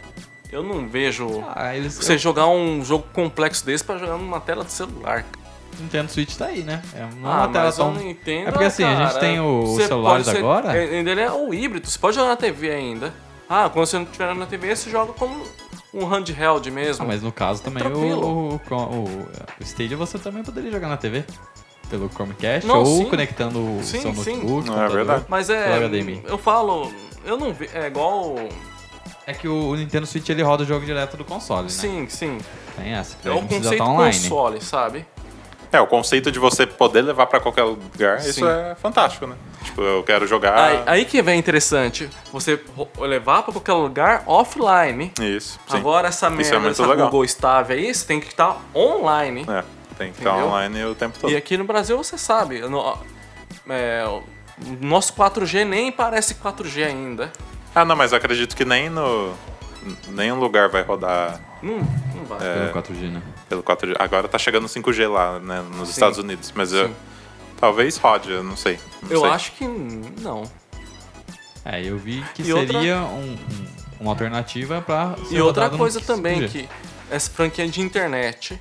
Eu 0.53 0.63
não 0.63 0.87
vejo 0.87 1.43
Ah, 1.55 1.75
eles, 1.75 1.95
você 1.95 2.17
jogar 2.17 2.47
um 2.47 2.83
jogo 2.85 3.05
complexo 3.11 3.65
desse 3.65 3.83
pra 3.83 3.97
jogar 3.97 4.17
numa 4.17 4.39
tela 4.39 4.63
de 4.63 4.71
celular. 4.71 5.25
Nintendo 5.79 6.11
Switch 6.11 6.35
tá 6.35 6.45
aí, 6.45 6.61
né? 6.61 6.81
É 6.93 6.99
é 6.99 7.03
ah, 7.03 7.07
uma 7.15 7.47
tela 7.47 7.65
mas 7.65 7.75
tão... 7.75 7.87
eu 7.87 7.93
não 7.95 8.07
entendo. 8.09 8.47
É 8.47 8.51
porque 8.51 8.65
assim, 8.65 8.83
a 8.83 8.95
gente 8.95 9.07
cara. 9.07 9.19
tem 9.19 9.39
o- 9.39 9.63
os 9.63 9.69
Você 9.71 9.87
celulares 9.87 10.25
pode 10.25 10.37
ser- 10.37 10.43
agora. 10.43 10.77
é, 10.77 10.83
Ele 10.99 11.19
é 11.21 11.31
o 11.31 11.51
híbrido, 11.53 11.89
você 11.89 11.97
pode 11.97 12.15
jogar 12.15 12.29
na 12.29 12.35
TV 12.35 12.69
ainda. 12.71 13.11
Ah, 13.49 13.69
quando 13.71 13.85
você 13.87 13.97
não 13.97 14.03
estiver 14.05 14.35
na 14.35 14.45
TV, 14.45 14.75
você 14.75 14.89
joga 14.89 15.13
como 15.13 15.43
um 15.93 16.05
handheld 16.05 16.69
mesmo. 16.71 17.03
Ah, 17.03 17.07
mas 17.07 17.21
no 17.23 17.31
caso 17.31 17.61
também 17.63 17.81
tranquilo. 17.83 18.21
o, 18.27 18.49
o, 18.55 18.75
o, 18.75 19.03
o 19.59 19.63
Stadia 19.63 19.97
você 19.97 20.19
também 20.19 20.43
poderia 20.43 20.71
jogar 20.71 20.87
na 20.87 20.97
TV. 20.97 21.23
Pelo 21.89 22.09
Chromecast 22.09 22.65
Não, 22.67 22.79
ou 22.79 22.85
sim. 22.85 23.05
conectando 23.09 23.59
o 23.59 23.83
Sim, 23.83 24.01
seu 24.01 24.15
sim. 24.15 24.37
notebook. 24.37 24.67
Não, 24.67 24.81
é 24.83 24.87
verdade. 24.89 25.25
Mas 25.27 25.49
é. 25.49 25.67
Eu 26.25 26.37
falo. 26.37 26.91
Eu 27.25 27.37
não 27.37 27.53
vi. 27.53 27.69
É 27.73 27.87
igual. 27.87 28.35
É 29.25 29.33
que 29.33 29.47
o, 29.47 29.69
o 29.69 29.75
Nintendo 29.75 30.05
Switch 30.05 30.27
ele 30.29 30.41
roda 30.41 30.63
o 30.63 30.65
jogo 30.65 30.85
direto 30.85 31.15
do 31.15 31.23
console, 31.23 31.63
né? 31.63 31.69
Sim, 31.69 32.07
sim. 32.09 32.37
Tem 32.75 32.93
essa. 32.93 33.17
É 33.23 33.31
o 33.31 33.41
conceito 33.41 33.83
online. 33.83 34.19
console, 34.19 34.61
sabe? 34.61 35.05
É, 35.73 35.81
o 35.81 35.87
conceito 35.87 36.31
de 36.31 36.37
você 36.37 36.67
poder 36.67 37.01
levar 37.01 37.25
pra 37.25 37.39
qualquer 37.39 37.63
lugar, 37.63 38.19
isso 38.19 38.33
Sim. 38.33 38.45
é 38.45 38.75
fantástico, 38.75 39.25
né? 39.25 39.35
Tipo, 39.63 39.81
eu 39.81 40.03
quero 40.03 40.27
jogar. 40.27 40.55
Aí, 40.55 40.83
aí 40.85 41.05
que 41.05 41.19
vem 41.19 41.39
interessante. 41.39 42.07
Você 42.31 42.61
levar 42.99 43.41
pra 43.41 43.51
qualquer 43.51 43.73
lugar 43.73 44.23
offline. 44.27 45.11
Isso. 45.19 45.59
sim. 45.67 45.77
Agora 45.77 46.09
essa 46.09 46.27
Isso 46.27 46.35
é 46.35 46.37
merda, 46.37 46.59
muito 46.59 46.73
essa 46.73 46.85
legal. 46.85 47.09
Google 47.09 47.27
Stave 47.27 47.73
aí, 47.73 47.91
você 47.91 48.05
tem 48.05 48.19
que 48.19 48.27
estar 48.27 48.61
online. 48.75 49.47
É, 49.49 49.63
tem 49.97 50.11
que 50.11 50.19
estar 50.19 50.35
online 50.35 50.85
o 50.85 50.93
tempo 50.93 51.17
todo. 51.17 51.31
E 51.31 51.35
aqui 51.35 51.57
no 51.57 51.63
Brasil 51.63 51.97
você 51.97 52.19
sabe, 52.19 52.59
no, 52.59 52.95
é, 53.67 54.05
o 54.07 54.21
nosso 54.79 55.11
4G 55.13 55.65
nem 55.65 55.91
parece 55.91 56.35
4G 56.35 56.85
ainda. 56.85 57.33
Ah, 57.75 57.83
não, 57.85 57.95
mas 57.95 58.11
eu 58.11 58.17
acredito 58.17 58.55
que 58.55 58.65
nem 58.65 58.89
no. 58.89 59.33
Nenhum 60.09 60.39
lugar 60.39 60.69
vai 60.69 60.81
rodar 60.81 61.41
Não, 61.61 61.79
não 62.15 62.23
vai. 62.25 62.37
É. 62.47 62.67
Pelo 62.69 62.73
4G, 62.83 63.11
né? 63.11 63.21
pelo 63.49 63.61
4G. 63.63 63.95
Agora 63.99 64.27
tá 64.29 64.37
chegando 64.37 64.65
5G 64.67 65.09
lá, 65.09 65.39
né, 65.39 65.61
nos 65.75 65.87
Sim. 65.89 65.93
Estados 65.93 66.17
Unidos. 66.17 66.53
Mas 66.55 66.71
eu, 66.71 66.89
talvez 67.59 67.97
rode, 67.97 68.31
eu 68.31 68.43
não 68.43 68.55
sei. 68.55 68.79
Não 69.01 69.11
Eu 69.11 69.21
sei. 69.21 69.29
acho 69.31 69.51
que 69.53 69.65
não. 69.67 70.43
É, 71.65 71.83
eu 71.83 71.97
vi 71.97 72.23
que 72.33 72.41
E 72.43 72.45
seria 72.45 72.99
outra- 73.01 73.13
um- 73.13 73.33
um- 73.33 73.67
uma 73.99 74.11
alternativa 74.11 74.81
pra 74.81 75.15
ser 75.27 75.35
E 75.35 75.41
outra 75.41 75.69
coisa 75.69 75.99
também, 75.99 76.39
5G. 76.41 76.49
que 76.49 76.69
essa 77.11 77.29
franquia 77.29 77.67
de 77.67 77.81
internet, 77.81 78.59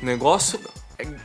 o 0.00 0.04
negócio, 0.04 0.60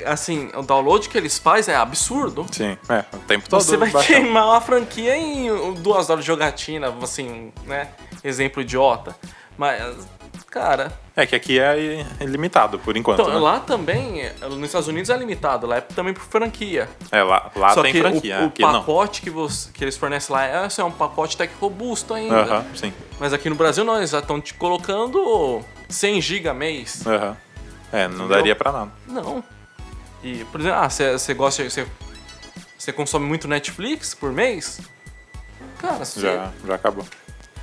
assim, 0.05 0.49
o 0.55 0.61
download 0.61 1.07
que 1.09 1.17
eles 1.17 1.37
fazem 1.37 1.73
é 1.73 1.77
absurdo. 1.77 2.45
Sim, 2.51 2.77
é, 2.89 3.05
o 3.13 3.19
tempo 3.19 3.47
todo. 3.49 3.61
Você 3.61 3.77
vai 3.77 3.89
baixando. 3.89 4.21
queimar 4.21 4.45
uma 4.45 4.61
franquia 4.61 5.15
em 5.15 5.73
duas 5.75 6.09
horas 6.09 6.23
de 6.23 6.27
jogatina, 6.27 6.93
assim, 7.01 7.51
né? 7.65 7.89
Exemplo 8.23 8.61
idiota. 8.61 9.15
Mas, 9.57 10.07
cara, 10.49 10.91
É 11.15 11.25
que 11.25 11.35
aqui 11.35 11.59
é 11.59 12.05
ilimitado, 12.21 12.79
por 12.79 12.95
enquanto. 12.95 13.21
então, 13.21 13.33
né? 13.33 13.39
lá 13.39 13.59
também, 13.59 14.31
nos 14.41 14.63
Estados 14.63 14.87
Unidos 14.87 15.09
é 15.09 15.17
limitado, 15.17 15.67
lá 15.67 15.77
é 15.77 15.81
também 15.81 16.13
por 16.13 16.23
franquia. 16.23 16.87
É, 17.11 17.21
lá, 17.21 17.51
lá 17.55 17.73
Só 17.73 17.81
tem 17.81 17.91
que 17.91 17.99
franquia, 18.01 18.39
o, 18.39 18.43
o 18.43 18.47
aqui 18.47 18.61
não. 18.61 18.71
pacote 18.79 19.21
que, 19.21 19.29
você, 19.29 19.69
que 19.73 19.83
eles 19.83 19.97
fornecem 19.97 20.33
lá 20.33 20.45
é, 20.45 20.65
assim, 20.65 20.81
é 20.81 20.85
um 20.85 20.91
pacote 20.91 21.35
até 21.35 21.45
que 21.47 21.53
robusto 21.59 22.13
ainda. 22.13 22.41
Aham, 22.41 22.65
sim. 22.73 22.93
Mas 23.19 23.33
aqui 23.33 23.49
no 23.49 23.55
Brasil 23.55 23.83
não, 23.83 23.97
eles 23.97 24.09
já 24.11 24.19
estão 24.19 24.39
te 24.39 24.53
colocando 24.53 25.61
100 25.89 26.21
GB 26.21 26.53
mês. 26.53 27.05
Aham. 27.05 27.37
É, 27.91 28.07
não 28.07 28.15
Entendeu? 28.15 28.27
daria 28.29 28.55
pra 28.55 28.71
nada. 28.71 28.91
Não. 29.07 29.43
E, 30.23 30.43
por 30.45 30.59
exemplo, 30.59 30.79
ah, 30.79 30.89
você 30.89 31.33
gosta, 31.33 31.63
você 31.69 31.87
você 32.77 32.93
consome 32.93 33.25
muito 33.25 33.47
Netflix 33.47 34.13
por 34.13 34.31
mês? 34.31 34.79
Cara, 35.79 36.03
você 36.05 36.21
Já, 36.21 36.51
já 36.65 36.75
acabou. 36.75 37.05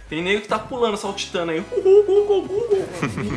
tem 0.09 0.23
nego 0.23 0.43
que 0.43 0.49
tá 0.49 0.59
pulando, 0.59 0.97
saltitando 0.97 1.53
aí. 1.53 1.61
Google, 1.61 2.05
Google, 2.05 2.43
Google. 2.43 2.87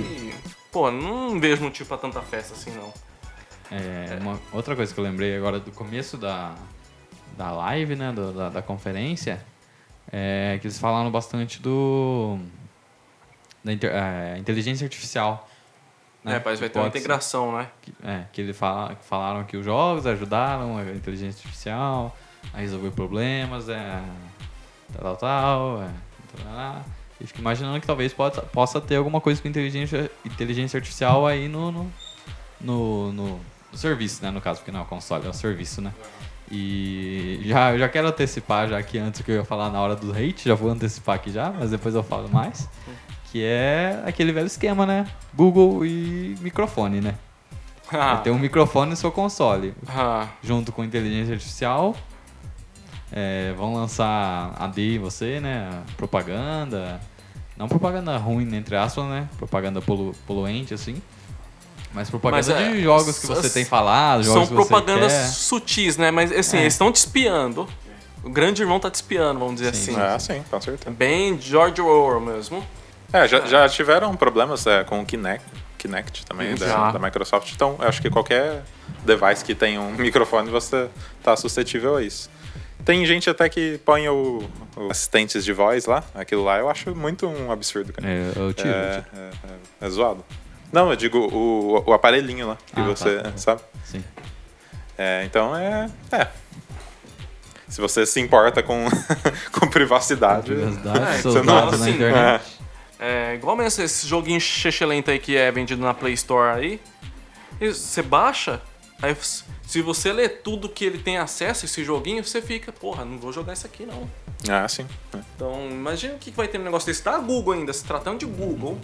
E, 0.08 0.34
pô, 0.72 0.92
não 0.92 1.40
vejo 1.40 1.62
motivo 1.64 1.88
pra 1.88 1.98
tanta 1.98 2.22
festa 2.22 2.54
assim, 2.54 2.72
não. 2.72 2.94
É, 3.72 4.18
uma 4.22 4.40
outra 4.52 4.76
coisa 4.76 4.94
que 4.94 5.00
eu 5.00 5.04
lembrei 5.04 5.36
agora 5.38 5.60
do 5.60 5.72
começo 5.72 6.18
da, 6.18 6.56
da 7.38 7.52
live, 7.52 7.96
né, 7.96 8.12
do- 8.12 8.32
da, 8.34 8.50
da 8.50 8.62
conferência, 8.62 9.40
é 10.12 10.58
que 10.60 10.68
eles 10.68 10.80
falaram 10.80 11.12
bastante 11.12 11.62
do 11.62 12.40
da 13.64 13.72
inter- 13.74 13.92
é, 13.94 14.38
inteligência 14.38 14.86
artificial. 14.86 15.49
Né, 16.24 16.36
É, 16.36 16.40
parece 16.40 16.60
que 16.62 16.68
vai 16.68 16.70
ter 16.70 16.80
uma 16.80 16.92
ser- 16.92 16.98
integração, 17.00 17.58
né? 17.58 17.68
que- 17.82 17.94
é, 18.04 18.24
que 18.34 18.42
eles 18.42 18.58
fala, 18.58 18.96
falaram 19.08 19.44
que 19.44 19.56
os 19.58 19.64
jogos 19.66 20.06
ajudaram 20.06 20.78
a 20.78 20.84
inteligência 20.84 21.40
artificial 21.40 22.16
a 22.54 22.58
resolver 22.60 22.92
problemas, 22.92 23.68
é, 23.70 24.02
tal, 24.94 25.16
tal, 25.16 25.18
tal, 25.18 25.84
é, 25.84 25.90
tarará. 26.44 26.82
e 27.22 27.28
fico 27.28 27.40
imaginando 27.40 27.80
que 27.82 27.88
talvez 27.88 28.14
possa, 28.14 28.42
possa 28.42 28.80
ter 28.82 28.96
alguma 28.96 29.20
coisa 29.22 29.42
com 29.42 29.48
inteligência, 29.48 30.10
inteligência 30.26 30.78
artificial 30.78 31.26
aí 31.28 31.48
no, 31.50 31.72
no, 31.72 31.92
no, 32.62 33.12
no- 33.14 33.40
no 33.72 33.78
serviço, 33.78 34.24
né? 34.24 34.32
No 34.32 34.42
caso, 34.42 34.60
porque 34.62 34.72
não 34.72 34.80
é 34.80 34.84
o 34.84 34.86
console, 34.86 35.26
é 35.28 35.30
o 35.30 35.34
serviço, 35.34 35.80
né? 35.82 35.94
E 36.52 37.42
já, 37.46 37.72
eu 37.74 37.80
já 37.80 37.88
quero 37.88 38.08
antecipar, 38.08 38.68
já 38.68 38.82
que 38.82 38.98
antes 38.98 39.22
que 39.22 39.30
eu 39.32 39.36
ia 39.36 39.46
falar 39.46 39.70
na 39.70 39.80
hora 39.80 39.96
do 39.96 40.12
hate, 40.12 40.48
já 40.50 40.56
vou 40.56 40.72
antecipar 40.72 41.16
aqui 41.16 41.32
já, 41.32 41.52
mas 41.52 41.70
depois 41.72 41.94
eu 41.94 42.02
falo 42.04 42.28
mais. 42.30 42.68
Que 43.32 43.44
é 43.44 44.02
aquele 44.06 44.32
velho 44.32 44.48
esquema, 44.48 44.86
né? 44.86 45.06
Google 45.34 45.86
e 45.86 46.36
microfone, 46.42 47.00
né? 47.02 47.16
Ah, 47.92 48.16
Vai 48.16 48.24
ter 48.24 48.32
um 48.32 48.40
microfone 48.40 48.92
no 48.92 48.96
seu 48.96 49.12
console, 49.12 49.74
ah, 49.88 50.28
junto 50.44 50.72
com 50.72 50.84
inteligência 50.84 51.34
artificial. 51.34 51.96
É, 53.12 53.54
vão 53.58 53.74
lançar 53.74 54.54
AD 54.60 54.96
em 54.96 55.00
você, 55.00 55.40
né? 55.40 55.70
Propaganda. 55.98 57.00
Não 57.58 57.68
propaganda 57.68 58.16
ruim, 58.18 58.56
entre 58.56 58.76
aspas, 58.76 59.06
né? 59.06 59.28
Propaganda 59.38 59.82
polu 59.82 60.14
poluente, 60.28 60.74
assim. 60.74 61.02
Mas 61.92 62.10
propaganda 62.10 62.38
Mas, 62.38 62.50
é, 62.50 62.72
de 62.72 62.84
jogos 62.84 63.18
que 63.18 63.26
você 63.26 63.50
tem 63.50 63.66
falado, 63.66 64.24
são 64.24 64.34
jogos 64.36 64.50
que 64.50 64.56
você 64.56 64.68
propagandas 64.68 65.12
quer. 65.12 65.28
sutis, 65.28 65.98
né? 65.98 66.12
Mas 66.12 66.32
assim, 66.32 66.58
É. 66.58 66.62
eles 66.62 66.74
estão 66.74 66.92
te 66.92 66.98
espiando. 66.98 67.68
O 68.24 68.30
grande 68.30 68.62
irmão 68.62 68.80
tá 68.80 68.92
te 68.92 68.96
espiando, 68.96 69.40
vamos 69.40 69.56
dizer 69.56 69.74
Sim. 69.74 69.92
assim. 69.94 70.00
Ah, 70.02 70.20
sim, 70.20 70.44
com 70.50 70.62
certeza. 70.62 70.92
Bem 70.96 71.40
George 71.42 71.82
Orwell 71.82 72.22
mesmo. 72.22 72.64
É, 73.12 73.28
já, 73.28 73.42
já 73.46 73.68
tiveram 73.70 74.16
problemas 74.16 74.66
é, 74.68 74.84
com 74.84 75.02
o 75.02 75.06
Kinect, 75.06 75.44
Kinect 75.78 76.26
também, 76.26 76.56
da, 76.56 76.92
da 76.92 77.00
Microsoft. 77.00 77.52
Então, 77.54 77.76
eu 77.80 77.88
acho 77.88 78.02
que 78.02 78.10
qualquer 78.10 78.62
device 79.06 79.44
que 79.44 79.56
tenha 79.56 79.82
um 79.82 79.92
microfone, 79.98 80.50
você 80.52 80.90
tá 81.24 81.36
suscetível 81.36 81.96
a 81.98 82.04
isso. 82.04 82.30
Tem 82.86 83.06
gente 83.06 83.30
até 83.30 83.50
que 83.50 83.80
põe 83.86 84.08
o, 84.10 84.48
o 84.76 84.90
assistentes 84.92 85.44
de 85.44 85.52
voz 85.54 85.86
lá, 85.86 86.04
aquilo 86.16 86.44
lá 86.44 86.58
eu 86.60 86.70
acho 86.70 86.96
muito 86.96 87.28
um 87.28 87.52
absurdo, 87.52 87.92
cara. 87.92 88.08
É, 88.08 88.32
eu 88.36 88.54
tiro, 88.54 88.70
É, 88.70 89.04
é, 89.14 89.20
é- 89.84 89.86
é 89.86 89.90
zoado. 89.90 90.24
Não, 90.72 90.90
eu 90.92 90.96
digo 90.96 91.18
o, 91.18 91.84
o 91.90 91.94
aparelhinho 91.94 92.48
lá, 92.48 92.58
que 92.68 92.80
Ah, 92.80 92.84
você, 92.84 93.18
tá. 93.20 93.32
sabe? 93.36 93.62
Sim. 93.84 94.04
É, 94.98 95.24
então 95.26 95.56
é. 95.56 95.90
É. 96.12 96.28
Se 97.68 97.82
você 97.82 98.06
se 98.06 98.20
importa 98.20 98.64
com, 98.64 98.86
com 99.52 99.68
privacidade. 99.68 100.48
Curiosidade, 100.54 101.00
É, 101.00 101.22
você 101.22 101.42
não- 101.42 101.66
na 101.66 101.76
assim, 101.76 101.90
internet. 101.92 102.59
É 103.00 103.36
igual 103.36 103.56
mesmo 103.56 103.84
esse 103.84 104.06
joguinho 104.06 104.40
lento 104.86 105.10
aí 105.10 105.20
que 105.20 105.38
é 105.38 105.50
vendido 105.52 105.82
na 105.82 105.94
Play 105.94 106.14
Store 106.14 106.60
aí. 106.60 106.82
Você 107.62 108.02
baixa, 108.02 108.62
aí 109.02 109.16
se 109.66 109.82
você 109.82 110.12
lê 110.12 110.28
tudo 110.28 110.68
que 110.68 110.84
ele 110.84 110.98
tem 110.98 111.18
acesso, 111.18 111.66
esse 111.66 111.84
joguinho, 111.84 112.24
você 112.24 112.42
fica, 112.42 112.72
porra, 112.72 113.06
não 113.06 113.18
vou 113.18 113.32
jogar 113.32 113.54
isso 113.54 113.66
aqui 113.66 113.86
não. 113.86 114.10
Ah, 114.50 114.68
sim. 114.68 114.86
Então, 115.36 115.68
imagina 115.70 116.16
o 116.16 116.18
que 116.18 116.32
vai 116.32 116.48
ter 116.48 116.58
no 116.58 116.64
negócio 116.64 116.88
desse. 116.88 117.02
Tá 117.04 117.16
a 117.16 117.20
Google 117.20 117.54
ainda, 117.54 117.72
se 117.74 117.84
tratando 117.84 118.20
de 118.20 118.26
Google. 118.26 118.78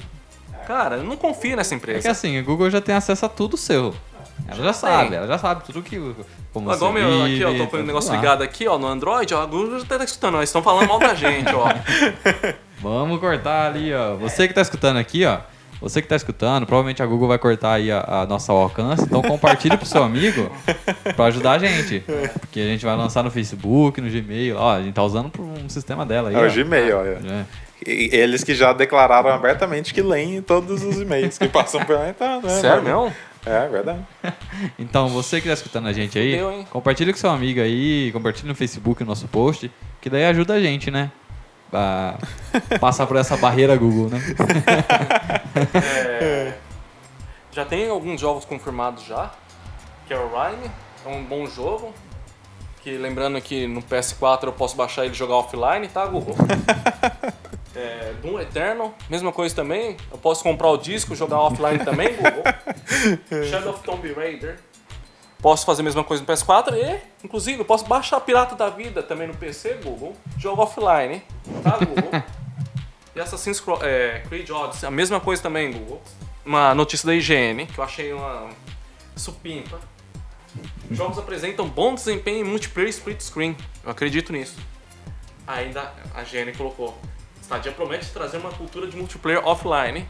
Cara, 0.68 0.98
eu 0.98 1.04
não 1.04 1.16
confio 1.18 1.56
nessa 1.56 1.74
É 1.74 1.78
empresa. 1.78 2.02
que 2.02 2.08
assim, 2.08 2.38
a 2.38 2.42
Google 2.42 2.70
já 2.70 2.82
tem 2.82 2.96
acesso 2.96 3.26
a 3.26 3.30
tudo 3.30 3.56
seu. 3.58 3.94
Ela 4.48 4.64
já 4.64 4.74
sabe, 4.74 5.16
ela 5.16 5.28
já 5.28 5.38
sabe 5.38 5.64
tudo 5.66 5.82
que. 5.82 5.98
Como 6.54 6.68
você 6.68 6.90
meu, 6.92 7.24
aqui, 7.24 7.34
vive, 7.34 7.46
ó, 7.46 7.54
tô 7.58 7.68
com 7.68 7.78
o 7.78 7.84
negócio 7.84 8.12
lá. 8.12 8.18
ligado 8.18 8.42
aqui, 8.44 8.68
ó, 8.68 8.78
no 8.78 8.88
Android, 8.88 9.34
ó, 9.34 9.42
a 9.42 9.46
Google 9.46 9.80
já 9.80 9.86
tá 9.86 10.04
escutando, 10.04 10.36
ó, 10.36 10.38
eles 10.38 10.50
estão 10.50 10.62
falando 10.64 10.88
mal 10.88 11.00
da 11.00 11.14
gente, 11.14 11.54
ó. 11.54 11.68
Vamos 12.80 13.20
cortar 13.20 13.68
ali, 13.72 13.94
ó. 13.94 14.16
Você 14.16 14.48
que 14.48 14.54
tá 14.54 14.62
escutando 14.62 14.98
aqui, 14.98 15.26
ó. 15.26 15.40
Você 15.82 16.02
que 16.02 16.08
tá 16.08 16.16
escutando, 16.16 16.66
provavelmente 16.66 17.04
a 17.04 17.06
Google 17.06 17.28
vai 17.28 17.38
cortar 17.38 17.74
aí 17.74 17.92
a, 17.92 18.00
a 18.22 18.26
nossa 18.26 18.52
alcance. 18.54 19.04
Então 19.04 19.22
compartilhe 19.22 19.76
pro 19.78 19.86
seu 19.86 20.04
amigo 20.04 20.50
pra 21.16 21.26
ajudar 21.26 21.52
a 21.54 21.60
gente. 21.60 22.04
Porque 22.40 22.60
a 22.60 22.64
gente 22.64 22.86
vai 22.86 22.96
lançar 22.96 23.24
no 23.24 23.30
Facebook, 23.30 24.00
no 24.00 24.10
Gmail. 24.10 24.56
Ó, 24.58 24.72
a 24.76 24.82
gente 24.82 24.94
tá 24.94 25.04
usando 25.04 25.30
por 25.30 25.44
um 25.44 25.68
sistema 25.68 26.06
dela 26.06 26.30
aí. 26.30 26.36
É 26.36 26.40
ó. 26.40 26.48
o 26.48 26.52
Gmail, 26.52 26.98
olha. 26.98 27.20
É. 27.30 27.46
E- 27.86 28.10
Eles 28.14 28.44
que 28.44 28.56
já 28.56 28.72
declararam 28.72 29.30
abertamente 29.30 29.94
que 29.94 30.02
leem 30.02 30.42
todos 30.42 30.82
os 30.82 31.00
e-mails 31.00 31.38
que 31.38 31.48
passam 31.50 31.84
por 31.84 31.96
lá. 31.96 32.10
Então, 32.10 32.42
né, 32.42 32.50
Sério 32.62 32.82
mesmo? 32.82 33.14
É 33.46 33.68
verdade. 33.68 34.00
Então, 34.80 35.10
você 35.10 35.42
que 35.42 35.48
tá 35.48 35.54
escutando 35.54 35.88
a 35.88 35.94
gente 35.94 36.18
aí, 36.18 36.32
Fudeu, 36.32 36.52
hein? 36.52 36.68
compartilha 36.70 37.12
com 37.12 37.20
seu 37.20 37.30
amigo 37.30 37.60
aí, 37.60 38.12
compartilha 38.12 38.48
no 38.48 38.56
Facebook 38.56 39.04
o 39.04 39.06
nosso 39.06 39.28
post, 39.28 39.70
que 40.02 40.10
daí 40.10 40.26
ajuda 40.26 40.54
a 40.54 40.62
gente, 40.62 40.90
né? 40.90 41.12
pra 41.70 42.18
passar 42.80 43.06
por 43.06 43.18
essa 43.18 43.36
barreira 43.36 43.76
Google, 43.76 44.10
né? 44.10 44.22
Já 47.52 47.66
tem 47.66 47.90
alguns 47.90 48.20
jogos 48.20 48.46
confirmados 48.46 49.04
já, 49.06 49.32
que 50.08 50.14
é 50.14 50.18
o 50.18 50.28
Rhyme, 50.28 50.72
é 51.06 51.10
um 51.10 51.24
bom 51.24 51.46
jogo. 51.46 51.94
Que 52.82 52.98
lembrando 52.98 53.42
que 53.42 53.66
no 53.66 53.82
PS4 53.82 54.44
eu 54.44 54.54
posso 54.54 54.76
baixar 54.76 55.06
ele 55.06 55.14
e 55.14 55.18
jogar 55.18 55.36
offline, 55.36 55.88
tá, 55.88 56.06
Google? 56.06 56.36
é, 57.76 58.14
Doom 58.22 58.40
Eternal, 58.40 58.94
mesma 59.10 59.32
coisa 59.32 59.54
também. 59.56 59.98
Eu 60.12 60.18
posso 60.18 60.44
comprar 60.44 60.70
o 60.70 60.78
disco 60.78 61.14
e 61.14 61.16
jogar 61.16 61.40
offline 61.40 61.84
também, 61.84 62.16
Google. 62.16 62.44
Shadow 63.50 63.74
of 63.74 63.84
Tomb 63.84 64.12
Raider. 64.14 64.60
Posso 65.42 65.66
fazer 65.66 65.82
a 65.82 65.84
mesma 65.84 66.04
coisa 66.04 66.24
no 66.24 66.28
PS4 66.28 66.74
e, 66.74 67.00
inclusive, 67.24 67.60
eu 67.60 67.66
posso 67.66 67.86
baixar 67.86 68.20
Pirata 68.22 68.56
da 68.56 68.70
Vida 68.70 69.04
também 69.04 69.28
no 69.28 69.36
PC, 69.36 69.80
Google. 69.84 70.16
Jogo 70.38 70.62
offline, 70.62 71.22
tá, 71.62 71.78
Google? 71.78 72.24
E 73.16 73.20
Assassin's 73.20 73.64
é, 73.82 74.24
Creed 74.28 74.50
Odyssey, 74.50 74.88
a 74.88 74.92
mesma 74.92 75.20
coisa 75.20 75.42
também, 75.42 75.72
Google. 75.72 76.02
Uma 76.44 76.74
notícia 76.74 77.06
da 77.06 77.14
IGN, 77.14 77.66
que 77.66 77.78
eu 77.78 77.84
achei 77.84 78.12
uma 78.12 78.50
supimpa. 79.16 79.80
Jogos 80.92 81.18
apresentam 81.18 81.68
bom 81.68 81.94
desempenho 81.94 82.46
em 82.46 82.50
multiplayer 82.50 82.90
split 82.90 83.22
screen. 83.22 83.56
Eu 83.84 83.92
acredito 83.92 84.34
nisso. 84.34 84.58
Ainda 85.46 85.94
a 86.14 86.24
IGN 86.24 86.54
colocou. 86.54 86.98
Stadia 87.46 87.72
promete 87.72 88.10
trazer 88.12 88.38
uma 88.38 88.50
cultura 88.50 88.88
de 88.88 88.98
multiplayer 88.98 89.46
offline. 89.48 90.04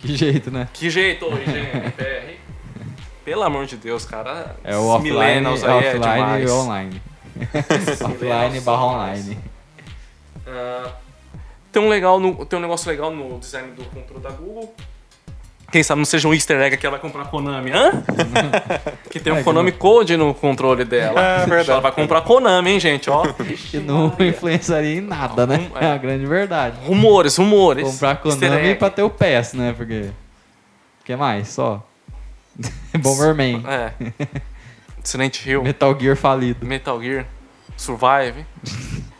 Que 0.00 0.16
jeito, 0.16 0.50
né? 0.50 0.68
Que 0.72 0.90
jeito, 0.90 1.26
IGN. 1.26 2.36
Pelo 3.24 3.44
amor 3.44 3.66
de 3.66 3.76
Deus, 3.76 4.04
cara. 4.04 4.56
É 4.64 4.76
o 4.76 4.86
offline, 4.88 5.12
millennials 5.14 5.62
aí 5.62 5.70
é 5.70 5.76
offline 5.76 6.00
demais. 6.00 6.50
e 6.50 6.52
online. 6.52 7.02
Offline 8.04 8.60
barra 8.62 8.84
online. 8.84 9.38
Ah, 10.44 10.92
tem, 11.70 11.80
um 11.80 11.88
legal 11.88 12.18
no- 12.18 12.44
tem 12.44 12.58
um 12.58 12.62
negócio 12.62 12.90
legal 12.90 13.12
no 13.12 13.38
design 13.38 13.70
do 13.72 13.84
controle 13.84 14.20
da 14.20 14.30
Google. 14.30 14.74
Quem 15.72 15.82
sabe 15.82 16.00
não 16.00 16.04
seja 16.04 16.28
um 16.28 16.34
easter 16.34 16.60
egg 16.60 16.76
que 16.76 16.84
ela 16.84 16.98
vai 16.98 17.00
comprar 17.00 17.24
Konami, 17.30 17.72
hã? 17.72 18.04
que 19.10 19.18
tem 19.18 19.32
um 19.32 19.36
É, 19.36 19.38
que 19.38 19.44
Konami 19.44 19.72
Code 19.72 20.18
no 20.18 20.34
controle 20.34 20.84
dela. 20.84 21.18
É 21.18 21.46
verdade. 21.46 21.70
Ela 21.70 21.80
vai 21.80 21.92
comprar 21.92 22.20
Konami, 22.20 22.72
hein, 22.72 22.78
gente, 22.78 23.08
ó. 23.08 23.22
Que 23.70 23.78
não 23.78 24.14
influenciaria 24.20 24.98
em 24.98 25.00
nada, 25.00 25.46
né? 25.46 25.70
É 25.80 25.86
é. 25.86 25.92
a 25.92 25.96
grande 25.96 26.26
verdade. 26.26 26.76
Rumores, 26.84 27.36
rumores. 27.36 27.90
Comprar 27.90 28.16
Konami 28.16 28.74
pra 28.74 28.90
ter 28.90 29.02
o 29.02 29.08
PES, 29.08 29.54
né? 29.54 29.74
Porque. 29.74 30.10
O 31.00 31.04
que 31.06 31.16
mais? 31.16 31.48
Só. 31.48 31.82
Bomberman. 32.98 33.64
É. 33.66 33.92
Silent 35.02 35.46
Hill, 35.46 35.62
Metal 35.62 35.98
Gear 35.98 36.16
falido. 36.16 36.66
Metal 36.66 37.02
Gear, 37.02 37.26
Survive. 37.76 38.44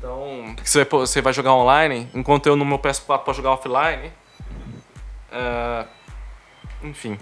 Então, 0.00 0.56
você 0.64 1.20
vai, 1.20 1.30
jogar 1.30 1.52
online, 1.52 2.08
enquanto 2.14 2.46
eu 2.46 2.56
no 2.56 2.64
meu 2.64 2.78
PS4 2.78 3.18
posso 3.18 3.36
jogar 3.36 3.50
offline. 3.50 4.10
Ah, 5.30 5.86
enfim. 6.82 7.18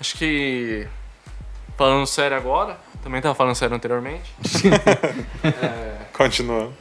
Acho 0.00 0.16
que. 0.16 0.86
Falando 1.76 2.06
sério 2.06 2.36
agora, 2.36 2.78
também 3.02 3.20
tava 3.20 3.34
falando 3.34 3.54
sério 3.54 3.74
anteriormente. 3.74 4.32
Continuando. 6.12 6.74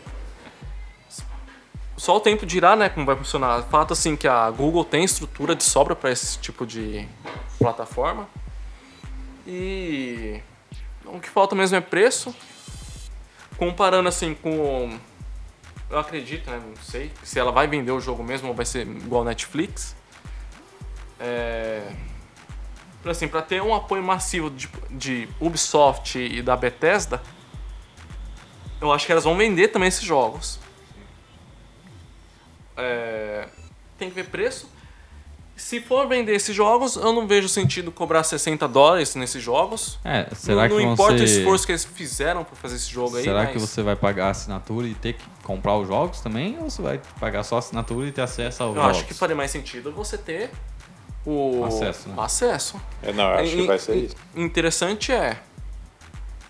Só 1.98 2.18
o 2.18 2.20
tempo 2.20 2.46
dirá, 2.46 2.76
né, 2.76 2.90
como 2.90 3.06
vai 3.06 3.16
funcionar. 3.16 3.64
Fato 3.64 3.94
assim 3.94 4.16
que 4.16 4.28
a 4.28 4.50
Google 4.50 4.84
tem 4.84 5.04
estrutura 5.04 5.56
de 5.56 5.64
sobra 5.64 5.96
para 5.96 6.12
esse 6.12 6.38
tipo 6.40 6.66
de 6.66 7.08
plataforma. 7.58 8.28
E 9.48 10.42
o 11.06 11.20
que 11.20 11.30
falta 11.30 11.56
mesmo 11.56 11.78
é 11.78 11.82
preço. 11.82 12.36
Comparando 13.58 14.10
assim 14.10 14.34
com 14.34 14.98
eu 15.92 16.00
acredito, 16.00 16.50
né, 16.50 16.62
não 16.66 16.82
sei, 16.82 17.12
se 17.22 17.38
ela 17.38 17.52
vai 17.52 17.68
vender 17.68 17.92
o 17.92 18.00
jogo 18.00 18.24
mesmo 18.24 18.48
ou 18.48 18.56
vai 18.56 18.66
ser 18.66 18.88
igual 18.88 19.26
Netflix. 19.26 19.96
É 21.22 21.92
pra, 23.02 23.12
assim, 23.12 23.28
para 23.28 23.42
ter 23.42 23.62
um 23.62 23.74
apoio 23.74 24.04
massivo 24.04 24.50
de, 24.50 24.70
de 24.90 25.28
Ubisoft 25.40 26.18
e 26.18 26.42
da 26.42 26.56
Bethesda, 26.56 27.22
eu 28.80 28.92
acho 28.92 29.06
que 29.06 29.12
elas 29.12 29.24
vão 29.24 29.38
vender 29.38 29.70
também 29.70 29.88
esses 29.88 30.04
jogos. 30.04 30.60
É, 32.78 33.48
tem 33.98 34.10
que 34.10 34.16
ver 34.16 34.26
preço. 34.26 34.70
Se 35.56 35.80
for 35.80 36.08
vender 36.08 36.34
esses 36.34 36.56
jogos, 36.56 36.96
eu 36.96 37.14
não 37.14 37.28
vejo 37.28 37.48
sentido 37.48 37.92
cobrar 37.92 38.24
60 38.24 38.68
dólares 38.68 39.14
nesses 39.14 39.44
jogos. 39.44 40.00
É, 40.04 40.28
será 40.34 40.68
não 40.68 40.70
que 40.70 40.84
não 40.84 40.94
importa 40.94 41.18
ser... 41.20 41.24
o 41.24 41.26
esforço 41.26 41.66
que 41.68 41.72
eles 41.72 41.86
fizeram 41.86 42.44
pra 42.44 42.56
fazer 42.56 42.78
esse 42.78 42.90
jogo 42.90 43.18
aí. 43.18 43.24
Será 43.24 43.44
mas 43.44 43.52
que 43.52 43.60
você 43.60 43.84
vai 43.84 43.96
pagar 43.96 44.28
a 44.28 44.30
assinatura 44.32 44.88
e 44.88 44.96
ter 44.96 45.14
que 45.14 45.24
comprar 45.44 45.78
os 45.78 45.88
jogos 45.88 46.20
também? 46.22 46.58
Ou 46.58 46.68
você 46.68 46.82
vai 46.82 47.00
pagar 47.20 47.44
só 47.44 47.58
a 47.58 47.60
assinatura 47.60 48.08
e 48.08 48.12
ter 48.12 48.22
acesso 48.22 48.64
aos 48.64 48.76
Eu 48.76 48.82
jogos? 48.82 48.98
acho 48.98 49.06
que 49.06 49.14
faria 49.14 49.36
mais 49.36 49.52
sentido 49.52 49.92
você 49.92 50.18
ter 50.18 50.50
o 51.26 51.64
Acesso, 51.66 52.10
né? 52.10 52.16
o 52.18 52.22
acesso. 52.22 52.82
Eu 53.04 53.14
não, 53.14 53.24
eu 53.24 53.40
acho 53.40 53.56
que 53.56 53.68
vai 53.68 53.80
ser 53.80 53.96
isso. 53.96 54.16
Interessante 54.36 55.12
é. 55.12 55.38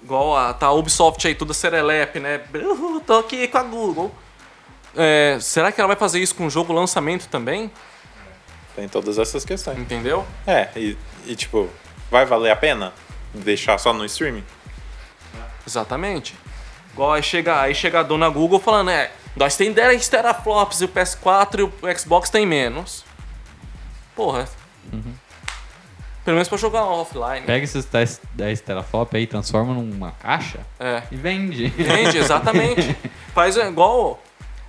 Igual 0.01 0.35
a, 0.35 0.53
tá 0.53 0.67
a 0.67 0.71
Ubisoft 0.71 1.27
aí, 1.27 1.35
toda 1.35 1.53
serelepe, 1.53 2.19
né? 2.19 2.41
Uh, 2.53 2.99
tô 3.01 3.19
aqui 3.19 3.47
com 3.47 3.57
a 3.57 3.63
Google. 3.63 4.11
É, 4.95 5.37
será 5.39 5.71
que 5.71 5.79
ela 5.79 5.87
vai 5.87 5.95
fazer 5.95 6.19
isso 6.19 6.35
com 6.35 6.47
o 6.47 6.49
jogo 6.49 6.73
lançamento 6.73 7.27
também? 7.27 7.71
Tem 8.75 8.87
todas 8.87 9.17
essas 9.17 9.45
questões. 9.45 9.77
Entendeu? 9.77 10.25
É, 10.47 10.69
e, 10.75 10.97
e, 11.25 11.35
tipo, 11.35 11.69
vai 12.09 12.25
valer 12.25 12.51
a 12.51 12.55
pena 12.55 12.93
deixar 13.33 13.77
só 13.77 13.93
no 13.93 14.05
streaming? 14.05 14.43
Exatamente. 15.67 16.35
Igual 16.93 17.13
aí 17.13 17.23
chega, 17.23 17.61
aí 17.61 17.75
chega 17.75 17.99
a 17.99 18.03
dona 18.03 18.27
Google 18.27 18.59
falando, 18.59 18.89
é, 18.89 19.11
nós 19.35 19.55
tem 19.55 19.71
10 19.71 20.09
teraflops 20.09 20.81
e 20.81 20.85
o 20.85 20.89
PS4 20.89 21.59
e 21.59 21.63
o 21.63 21.97
Xbox 21.99 22.29
tem 22.29 22.45
menos. 22.45 23.05
Porra. 24.15 24.47
Pelo 26.23 26.35
menos 26.35 26.47
pra 26.47 26.57
jogar 26.57 26.83
offline. 26.85 27.41
Pega 27.45 27.63
esses 27.63 27.83
10, 27.85 28.21
10 28.35 28.61
teraflop 28.61 29.15
aí, 29.15 29.25
transforma 29.25 29.73
numa 29.73 30.11
caixa 30.11 30.59
É. 30.79 31.01
e 31.11 31.15
vende. 31.15 31.65
Entende? 31.65 32.17
Exatamente. 32.17 32.95
Faz 33.33 33.55
igual. 33.57 34.21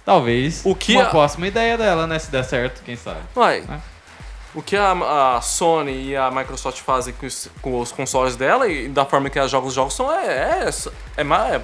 Talvez 0.05 0.63
O 0.65 0.75
que 0.75 0.95
uma 0.97 1.05
a- 1.05 1.11
próxima 1.11 1.47
ideia 1.47 1.77
dela, 1.77 2.07
né? 2.07 2.19
Se 2.19 2.31
der 2.31 2.43
certo, 2.45 2.83
quem 2.83 2.97
sabe. 2.97 3.21
Uai, 3.37 3.65
É. 3.71 3.79
o 4.55 4.63
que 4.63 4.75
a, 4.77 5.37
a 5.37 5.41
Sony 5.43 6.09
e 6.09 6.17
a 6.17 6.31
Microsoft 6.31 6.81
fazem 6.81 7.13
com 7.15 7.27
os, 7.27 7.51
com 7.61 7.79
os 7.81 7.93
consoles 7.93 8.35
dela 8.35 8.67
e 8.67 8.89
da 8.89 9.05
forma 9.05 9.29
que 9.29 9.39
ela 9.39 9.47
joga 9.47 9.67
os 9.67 9.75
jogos 9.75 9.95
são 9.95 10.11
é, 10.13 10.65
é, 10.67 10.71
é, 11.19 11.23
ma- 11.25 11.49
é 11.51 11.61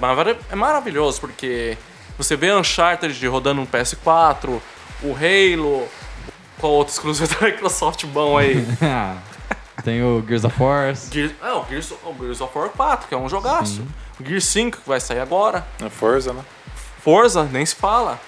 é 0.50 0.54
maravilhoso, 0.54 1.18
porque 1.20 1.76
você 2.18 2.36
vê 2.36 2.52
Uncharted 2.52 3.26
rodando 3.26 3.62
no 3.62 3.66
PS4, 3.66 4.60
o 5.02 5.14
Halo, 5.16 5.88
qual 6.58 6.72
outro 6.72 6.92
exclusivo 6.92 7.32
da 7.38 7.46
Microsoft 7.46 8.04
bom 8.06 8.36
aí? 8.36 8.66
Tem 9.84 10.02
o 10.02 10.22
Gears 10.26 10.44
of 10.44 10.60
War. 10.62 10.94
Gears, 11.10 11.32
é, 11.42 11.52
o 11.52 11.64
Gears, 11.68 11.92
o 12.04 12.14
Gears 12.18 12.40
of 12.40 12.58
War 12.58 12.68
4, 12.70 13.08
que 13.08 13.14
é 13.14 13.16
um 13.18 13.28
jogaço. 13.28 13.82
O 14.20 14.24
Gears 14.26 14.44
5, 14.46 14.78
que 14.78 14.88
vai 14.88 15.00
sair 15.00 15.20
agora. 15.20 15.64
Na 15.78 15.88
Forza, 15.88 16.32
né? 16.32 16.42
Forza, 17.02 17.44
nem 17.44 17.64
se 17.64 17.76
fala. 17.76 18.20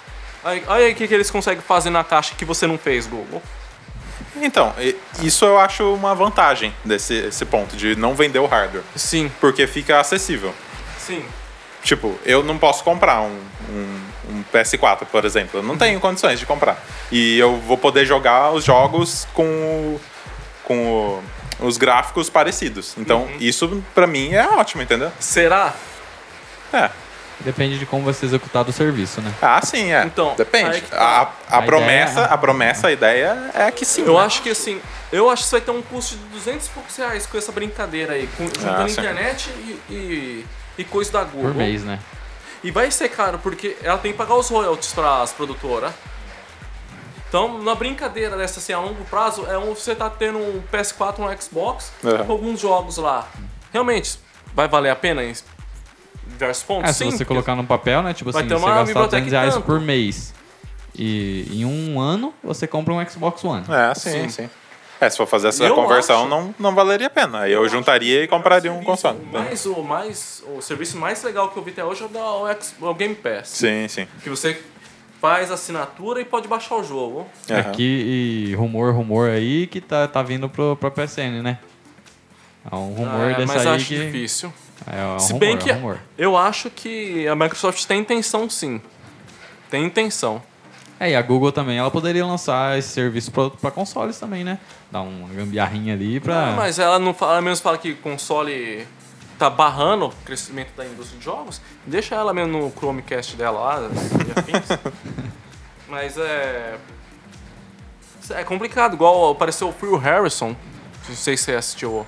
Aí, 0.45 0.63
olha 0.69 0.87
aí 0.87 0.93
o 0.93 0.95
que, 0.95 1.07
que 1.09 1.13
eles 1.13 1.31
conseguem 1.31 1.61
fazer 1.61 1.91
na 1.91 2.05
caixa 2.05 2.35
que 2.37 2.45
você 2.45 2.67
não 2.67 2.79
fez, 2.79 3.07
Google. 3.07 3.43
Então, 4.37 4.73
isso 5.21 5.45
eu 5.45 5.59
acho 5.59 5.93
uma 5.93 6.15
vantagem 6.15 6.73
desse 6.85 7.15
esse 7.15 7.45
ponto, 7.45 7.77
de 7.77 7.97
não 7.97 8.15
vender 8.15 8.39
o 8.39 8.47
hardware. 8.47 8.85
Sim, 8.95 9.31
Porque 9.41 9.67
fica 9.67 9.99
acessível. 10.01 10.55
sim. 10.99 11.25
Tipo, 11.83 12.17
eu 12.25 12.45
não 12.45 12.59
posso 12.59 12.85
comprar 12.85 13.23
um, 13.23 13.41
um- 13.71 14.01
um 14.31 14.45
PS4, 14.53 15.07
por 15.11 15.25
exemplo. 15.25 15.61
Eu 15.61 15.63
não 15.63 15.77
tenho 15.77 15.99
condições 16.01 16.39
de 16.39 16.47
comprar. 16.47 16.79
E 17.11 17.39
eu 17.39 17.57
vou 17.59 17.77
poder 17.77 18.05
jogar 18.07 18.51
os 18.53 18.65
jogos 18.65 19.27
com, 19.35 19.45
o- 19.45 20.01
com 20.65 21.21
o- 21.61 21.67
os 21.67 21.77
gráficos 21.77 22.31
parecidos. 22.31 22.95
Então, 22.97 23.29
isso 23.41 23.83
pra 23.95 24.07
mim 24.07 24.33
é 24.33 24.47
ótimo, 24.49 24.83
entendeu? 24.83 25.13
Será? 25.19 25.75
É. 26.73 26.89
Depende 27.43 27.79
de 27.79 27.87
como 27.87 28.05
vai 28.05 28.13
ser 28.13 28.27
executado 28.27 28.69
o 28.69 28.73
serviço, 28.73 29.23
né? 29.23 29.33
Ah, 29.41 29.61
sim, 29.65 29.91
é. 29.95 30.05
Então, 30.05 30.35
Depende. 30.37 30.83
tá. 30.83 30.99
A, 31.49 31.57
a, 31.57 31.59
A 31.59 31.63
promessa, 31.63 32.13
ideia- 32.13 32.27
a 32.27 32.37
promessa, 32.39 32.89
a 32.89 32.93
ideia 32.93 33.51
é 33.55 33.71
que 33.71 33.87
sim. 33.87 34.03
Eu 34.05 34.19
né? 34.19 34.25
acho 34.27 34.43
que 34.43 34.51
assim, 34.51 34.79
eu 35.11 35.31
acho 35.31 35.41
que 35.43 35.47
isso 35.47 35.53
vai 35.53 35.61
ter 35.63 35.71
um 35.71 35.81
custo 35.81 36.17
de 36.17 36.23
200 36.25 36.67
e 36.67 36.71
poucos 36.71 36.95
reais 36.97 37.25
com 37.25 37.39
essa 37.39 37.51
brincadeira 37.51 38.13
aí, 38.13 38.29
com, 38.37 38.45
juntando 38.45 38.83
Ah, 38.83 38.91
internet 38.91 39.49
e, 39.57 39.81
e, 39.95 40.47
e 40.77 40.85
coisa 40.85 41.11
da 41.13 41.25
Google. 41.25 41.53
Por 41.53 41.55
mês, 41.55 41.83
né? 41.83 41.99
E 42.63 42.71
vai 42.71 42.91
ser 42.91 43.09
caro, 43.09 43.39
porque 43.39 43.77
ela 43.83 43.99
tem 43.99 44.13
que 44.13 44.19
pagar 44.19 44.35
os 44.35 44.49
royalties 44.49 44.93
para 44.93 45.23
as 45.23 45.33
produtoras. 45.33 45.93
Então, 47.29 47.63
na 47.63 47.75
brincadeira 47.75 48.37
dessa 48.37 48.59
assim, 48.59 48.73
a 48.73 48.81
longo 48.81 49.05
prazo, 49.05 49.47
é 49.47 49.57
um, 49.57 49.75
você 49.75 49.95
tá 49.95 50.11
tendo 50.11 50.39
um 50.39 50.63
PS4, 50.73 51.21
um 51.21 51.41
Xbox, 51.41 51.93
Uhum. 52.03 52.25
com 52.27 52.33
alguns 52.33 52.61
jogos 52.61 52.97
lá. 52.97 53.29
Realmente, 53.73 54.19
vai 54.53 54.67
valer 54.69 54.91
a 54.91 54.97
pena 54.97 55.23
em 55.23 55.33
diversos 56.27 56.65
pontos? 56.65 56.91
É, 56.91 56.93
se 56.93 56.99
Sim, 56.99 57.05
você 57.13 57.19
porque- 57.19 57.27
colocar 57.27 57.55
no 57.55 57.65
papel, 57.65 58.03
né? 58.03 58.13
Tipo 58.13 58.33
Vai 58.33 58.43
assim, 58.43 58.49
ter 58.49 58.55
você 58.57 58.65
uma 58.65 58.69
gastar 58.75 58.85
biblioteca 58.87 59.21
200 59.23 59.33
reais 59.33 59.55
tanto. 59.55 59.65
por 59.65 59.81
mês. 59.81 60.35
E 60.99 61.47
em 61.53 61.65
um 61.65 62.01
ano 62.01 62.35
você 62.43 62.67
compra 62.67 62.93
um 62.93 63.09
Xbox 63.09 63.45
One. 63.45 63.65
É, 63.69 63.95
sim, 63.95 64.11
Sim. 64.11 64.29
sim. 64.29 64.51
É, 65.01 65.09
se 65.09 65.17
for 65.17 65.27
fazer 65.27 65.49
essa 65.49 65.65
Eu 65.65 65.75
conversão, 65.75 66.21
acho. 66.21 66.29
não, 66.29 66.55
não 66.59 66.75
valeria 66.75 67.07
a 67.07 67.11
pena. 67.11 67.41
Aí 67.41 67.53
eu 67.53 67.67
juntaria 67.69 68.23
e 68.23 68.29
compraria 68.29 68.71
um 68.73 68.85
console. 68.85 69.19
Mais, 69.33 69.65
o, 69.65 69.83
mais, 69.83 70.43
o 70.57 70.61
serviço 70.61 70.99
mais 70.99 71.23
legal 71.23 71.49
que 71.49 71.57
eu 71.57 71.63
vi 71.63 71.71
até 71.71 71.83
hoje 71.85 72.03
é 72.03 72.07
o, 72.07 72.09
da, 72.09 72.89
o, 72.89 72.95
Game 72.95 73.15
Pass. 73.15 73.49
Sim, 73.49 73.89
sim. 73.89 74.07
Que 74.23 74.29
você 74.29 74.61
faz 75.21 75.51
assinatura 75.51 76.21
e 76.21 76.25
pode 76.25 76.47
baixar 76.49 76.77
o 76.77 76.85
jogo. 76.85 77.27
É 77.49 77.61
Aham. 77.61 77.73
que 77.73 77.83
e 78.51 78.55
rumor, 78.57 78.93
rumor 78.95 79.31
aí 79.31 79.67
que 79.67 79.81
tá, 79.81 80.07
tá 80.07 80.23
vindo 80.23 80.49
pro, 80.51 80.77
pro 80.77 80.91
PSN, 80.91 81.43
né? 81.43 81.59
É 82.71 82.75
um 82.75 82.93
rumor 82.93 83.31
Ah, 83.31 83.37
desse 83.39 83.47
mas 83.47 83.67
aí 83.67 83.77
acho 83.77 83.87
que... 83.87 84.05
difícil. 84.05 84.53
É 84.87 85.05
um 85.15 85.19
Se 85.19 85.33
rumor, 85.33 85.41
bem 85.41 85.51
é 85.53 85.55
um 85.55 85.59
que 85.59 85.73
rumor. 85.73 85.99
eu 86.19 86.37
acho 86.37 86.69
que 86.71 87.27
a 87.27 87.35
Microsoft 87.35 87.85
tem 87.87 88.01
intenção 88.01 88.51
sim. 88.51 88.81
Tem 89.71 89.85
intenção. 89.85 90.43
É, 91.01 91.13
e 91.13 91.17
a 91.17 91.23
Google 91.23 91.51
também, 91.51 91.79
ela 91.79 91.91
poderia 91.91 92.27
lançar 92.27 92.79
esse 92.79 92.91
serviço 92.91 93.33
pra 93.33 93.71
consoles 93.71 94.19
também, 94.19 94.45
né? 94.45 94.59
Dar 94.93 95.01
uma 95.01 95.29
gambiarrinha 95.29 95.95
ali 95.95 96.21
pra... 96.21 96.51
Ah, 96.51 96.53
mas 96.53 96.79
ela 96.79 96.99
não 96.99 97.15
fala, 97.15 97.33
ela 97.33 97.41
mesmo 97.41 97.63
fala 97.63 97.79
que 97.79 97.95
console 97.95 98.87
tá 99.39 99.49
barrando 99.49 100.05
o 100.05 100.13
crescimento 100.27 100.77
da 100.77 100.85
indústria 100.85 101.19
de 101.19 101.25
jogos. 101.25 101.59
Deixa 101.87 102.15
ela 102.15 102.35
mesmo 102.35 102.59
no 102.59 102.71
Chromecast 102.71 103.35
dela 103.35 103.59
lá, 103.59 103.89
afins. 104.37 104.79
mas 105.89 106.19
é. 106.19 106.77
É 108.33 108.45
complicado, 108.45 108.93
igual 108.93 109.31
apareceu 109.31 109.71
o 109.71 109.73
Phil 109.73 109.97
Harrison, 109.97 110.55
não 111.09 111.17
sei 111.17 111.35
se 111.35 111.45
você 111.45 111.55
assistiu. 111.55 112.07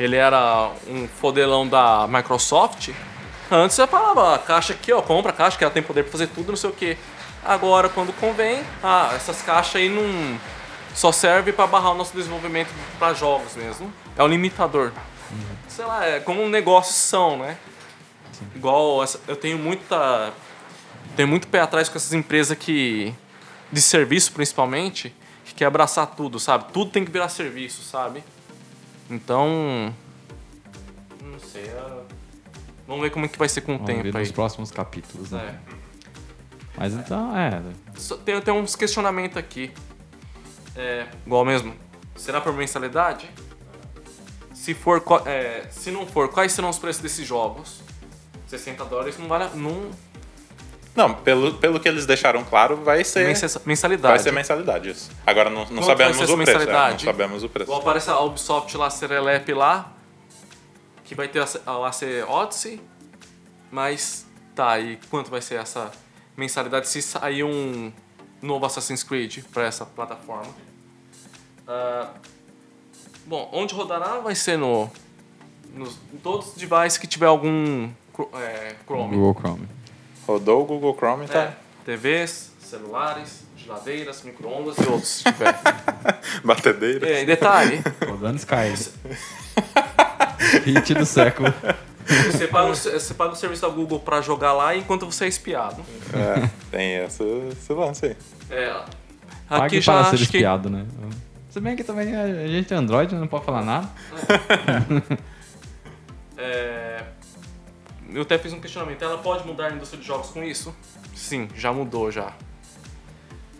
Ele 0.00 0.16
era 0.16 0.70
um 0.88 1.06
fodelão 1.06 1.68
da 1.68 2.08
Microsoft. 2.08 2.88
Antes 3.50 3.76
você 3.76 3.86
falava, 3.86 4.34
a 4.34 4.38
caixa 4.38 4.72
aqui, 4.72 4.90
ó, 4.90 5.02
compra 5.02 5.30
a 5.30 5.34
caixa, 5.34 5.58
que 5.58 5.62
ela 5.62 5.72
tem 5.72 5.82
poder 5.82 6.04
pra 6.04 6.12
fazer 6.12 6.28
tudo, 6.28 6.48
não 6.48 6.56
sei 6.56 6.70
o 6.70 6.72
que. 6.72 6.96
Agora, 7.44 7.88
quando 7.88 8.12
convém, 8.14 8.62
ah, 8.82 9.10
essas 9.14 9.42
caixas 9.42 9.76
aí 9.76 9.88
não. 9.88 10.38
Só 10.94 11.10
serve 11.10 11.52
pra 11.52 11.66
barrar 11.66 11.92
o 11.92 11.94
nosso 11.94 12.14
desenvolvimento 12.14 12.68
pra 12.98 13.14
jogos 13.14 13.56
mesmo. 13.56 13.92
É 14.16 14.22
o 14.22 14.26
limitador. 14.26 14.92
Sei 15.66 15.84
lá, 15.84 16.04
é 16.04 16.20
como 16.20 16.42
um 16.42 16.48
negócio 16.50 16.92
são, 16.92 17.38
né? 17.38 17.56
Igual 18.54 19.02
essa- 19.02 19.18
eu 19.26 19.34
tenho 19.36 19.58
muita. 19.58 20.32
Tenho 21.16 21.28
muito 21.28 21.48
pé 21.48 21.60
atrás 21.60 21.88
com 21.88 21.96
essas 21.96 22.12
empresas 22.12 22.56
que. 22.58 23.14
De 23.72 23.80
serviço 23.80 24.32
principalmente, 24.32 25.14
que 25.46 25.54
quer 25.54 25.64
abraçar 25.64 26.06
tudo, 26.08 26.38
sabe? 26.38 26.66
Tudo 26.72 26.90
tem 26.90 27.04
que 27.04 27.10
virar 27.10 27.28
serviço, 27.30 27.82
sabe? 27.82 28.22
Então. 29.10 29.94
Não 31.22 31.38
sei. 31.40 31.72
Vamos 32.86 33.02
ver 33.02 33.10
como 33.10 33.24
é 33.24 33.28
que 33.28 33.38
vai 33.38 33.48
ser 33.48 33.62
com 33.62 33.72
o 33.74 33.78
Vamos 33.78 33.94
ver 33.96 34.02
tempo 34.04 34.18
aí. 34.18 34.22
nos 34.24 34.32
próximos 34.32 34.70
capítulos, 34.70 35.30
né? 35.30 35.58
É. 35.78 35.81
Mas 36.76 36.94
então, 36.94 37.36
é... 37.36 37.62
Só- 37.96 38.16
Tem, 38.16 38.40
tem 38.40 38.54
uns 38.54 38.74
questionamentos 38.76 39.36
aqui. 39.36 39.72
É, 40.76 41.06
igual 41.26 41.44
mesmo. 41.44 41.74
Será 42.16 42.40
por 42.40 42.52
mensalidade? 42.54 43.28
Se 44.54 44.74
for, 44.74 45.02
é, 45.26 45.66
se 45.70 45.90
não 45.90 46.06
for, 46.06 46.28
quais 46.28 46.52
serão 46.52 46.68
os 46.68 46.78
preços 46.78 47.02
desses 47.02 47.26
jogos? 47.26 47.80
60 48.46 48.84
dólares 48.84 49.18
não 49.18 49.26
vale. 49.28 49.44
a- 49.44 49.50
Não, 49.54 49.90
Não, 50.94 51.14
pelo, 51.14 51.54
pelo 51.54 51.80
que 51.80 51.88
eles 51.88 52.04
deixaram 52.06 52.44
claro, 52.44 52.76
vai 52.76 53.02
ser, 53.02 53.26
mensa- 53.26 53.60
mensalidade. 53.64 54.14
vai 54.14 54.18
ser 54.22 54.30
mensalidade 54.32 54.90
isso. 54.90 55.10
Agora 55.26 55.48
não, 55.50 55.64
não 55.70 55.82
sabemos 55.82 56.16
vai 56.18 56.26
ser 56.26 56.32
o 56.32 56.36
essa 56.42 56.44
preço. 56.44 56.50
é, 56.50 56.54
não 56.54 56.66
mensalidade? 56.68 57.04
sabemos 57.04 57.42
o 57.44 57.48
preço. 57.48 57.68
Igual 57.70 57.80
aparece 57.80 58.10
a 58.10 58.20
Ubisoft 58.20 58.76
lá, 58.76 58.88
Serelep 58.90 59.52
lá. 59.54 59.92
Que 61.04 61.14
vai 61.14 61.28
ter 61.28 61.40
a, 61.42 61.46
a 61.66 61.88
AC 61.88 62.02
Odyssey. 62.28 62.80
Mas 63.70 64.26
tá, 64.54 64.78
e 64.78 64.98
quanto 65.10 65.30
vai 65.30 65.40
ser 65.40 65.54
essa 65.56 65.90
mensalidade 66.42 66.88
se 66.88 67.00
sair 67.00 67.44
um 67.44 67.92
novo 68.40 68.66
Assassin's 68.66 69.04
Creed 69.04 69.44
para 69.52 69.64
essa 69.64 69.86
plataforma? 69.86 70.52
Ah, 71.66 72.10
bom, 73.24 73.48
onde 73.52 73.74
rodará 73.74 74.18
vai 74.18 74.34
ser 74.34 74.58
no. 74.58 74.90
Nos, 75.72 75.96
em 76.12 76.18
todos 76.18 76.48
os 76.48 76.54
devices 76.54 76.98
que 76.98 77.06
tiver 77.06 77.26
algum 77.26 77.88
é, 78.34 78.74
Chrome. 78.84 79.16
Google 79.16 79.34
Chrome. 79.40 79.68
Rodou 80.26 80.62
o 80.62 80.64
Google 80.66 80.94
Chrome, 80.96 81.26
tá? 81.28 81.42
É, 81.44 81.56
TVs, 81.84 82.50
celulares, 82.60 83.44
geladeiras, 83.56 84.22
micro-ondas 84.22 84.76
e 84.78 84.86
outros 84.88 85.08
se 85.08 85.24
tiver. 85.24 85.54
Batedeira. 86.44 87.08
É, 87.08 87.24
detalhe, 87.24 87.82
Rodando 88.06 88.36
Sky. 88.36 88.74
Hit 90.66 90.94
do 90.94 91.06
século. 91.06 91.54
Você 92.30 92.48
paga, 92.48 92.70
o, 92.70 92.74
você 92.74 93.14
paga 93.14 93.32
o 93.32 93.36
serviço 93.36 93.62
da 93.62 93.68
Google 93.68 94.00
pra 94.00 94.20
jogar 94.20 94.52
lá 94.52 94.76
enquanto 94.76 95.06
você 95.06 95.24
é 95.24 95.28
espiado. 95.28 95.82
É, 96.12 96.48
tem 96.70 96.92
essa, 96.94 97.24
esse 97.24 97.72
lance 97.72 98.06
aí. 98.06 98.16
É, 98.50 98.82
Pague 99.48 99.66
aqui 99.66 99.80
já 99.80 99.92
para 99.92 100.04
ser 100.04 100.14
acho 100.14 100.28
que... 100.28 100.36
espiado, 100.36 100.70
né? 100.70 100.86
Se 101.50 101.60
bem 101.60 101.76
que 101.76 101.84
também 101.84 102.14
a 102.16 102.46
gente 102.48 102.72
é 102.72 102.76
Android, 102.76 103.14
não 103.14 103.26
pode 103.26 103.44
falar 103.44 103.62
nada. 103.62 103.88
É, 106.44 107.04
eu 108.12 108.22
até 108.22 108.36
fiz 108.36 108.52
um 108.52 108.60
questionamento. 108.60 109.00
Ela 109.00 109.18
pode 109.18 109.46
mudar 109.46 109.68
a 109.68 109.72
indústria 109.72 110.00
de 110.00 110.04
jogos 110.04 110.30
com 110.30 110.42
isso? 110.42 110.74
Sim, 111.14 111.48
já 111.54 111.72
mudou 111.72 112.10
já. 112.10 112.32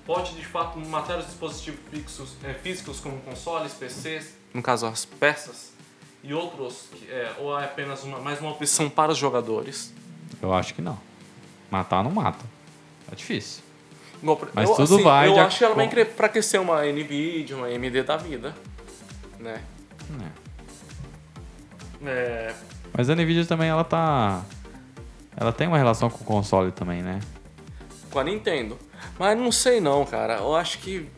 Pode 0.04 0.34
de 0.34 0.44
fato 0.44 0.80
matar 0.80 1.18
os 1.18 1.26
dispositivos 1.26 1.78
fixos, 1.92 2.36
é, 2.42 2.52
físicos 2.54 2.98
como 2.98 3.18
consoles, 3.20 3.72
PCs, 3.74 4.34
no 4.52 4.60
caso 4.60 4.86
as 4.86 5.04
peças, 5.04 5.71
e 6.22 6.32
outros, 6.32 6.88
que, 6.92 7.10
é, 7.10 7.34
ou 7.38 7.58
é 7.58 7.64
apenas 7.64 8.04
uma, 8.04 8.18
mais 8.18 8.40
uma 8.40 8.50
opção 8.50 8.88
para 8.88 9.12
os 9.12 9.18
jogadores? 9.18 9.92
Eu 10.40 10.52
acho 10.52 10.74
que 10.74 10.82
não. 10.82 10.98
Matar 11.70 12.02
não 12.04 12.10
mata. 12.10 12.44
É 13.10 13.14
difícil. 13.14 13.62
Mas 14.54 14.68
eu, 14.68 14.76
tudo 14.76 14.94
assim, 14.94 15.04
vai 15.04 15.28
Eu 15.28 15.40
acho 15.40 15.58
que 15.58 15.64
ela 15.64 15.74
vai 15.74 15.86
enfraquecer 15.86 16.60
uma 16.60 16.84
NVIDIA, 16.84 17.56
uma 17.56 17.66
AMD 17.66 18.02
da 18.04 18.16
vida. 18.16 18.54
Né? 19.38 19.60
É. 22.04 22.08
É, 22.08 22.54
Mas 22.96 23.08
a 23.10 23.14
Nvidia 23.14 23.44
também, 23.46 23.68
ela 23.68 23.84
tá... 23.84 24.42
Ela 25.36 25.52
tem 25.52 25.66
uma 25.66 25.78
relação 25.78 26.10
com 26.10 26.22
o 26.22 26.26
console 26.26 26.70
também, 26.70 27.02
né? 27.02 27.20
com 28.12 28.18
a 28.18 28.24
Nintendo. 28.24 28.78
Mas 29.18 29.36
não 29.36 29.50
sei 29.50 29.80
não, 29.80 30.04
cara. 30.04 30.36
Eu 30.36 30.54
acho 30.54 30.78
que. 30.78 31.08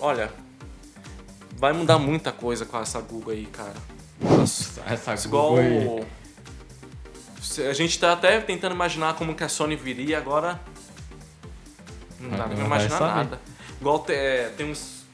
Olha. 0.00 0.30
Vai 1.56 1.72
mudar 1.72 1.98
muita 1.98 2.32
coisa 2.32 2.64
com 2.64 2.78
essa 2.78 3.00
Google 3.00 3.32
aí, 3.32 3.46
cara. 3.46 3.74
Nossa, 4.20 4.80
Essa 4.86 5.14
igual. 5.26 5.50
Google. 5.56 6.06
Se- 7.40 7.66
A 7.66 7.72
gente 7.72 7.98
tá 7.98 8.12
até 8.12 8.40
tentando 8.40 8.74
imaginar 8.74 9.14
como 9.14 9.34
que 9.34 9.44
a 9.44 9.48
Sony 9.48 9.76
viria 9.76 10.18
agora. 10.18 10.60
Não 12.20 12.30
dá 12.36 12.46
nem 12.46 12.56
pra 12.56 12.66
imaginar 12.66 13.00
nada. 13.00 13.40
Igual 13.80 13.98
te- 14.00 14.12
é, 14.14 14.48
tem 14.56 14.70
uns 14.70 15.04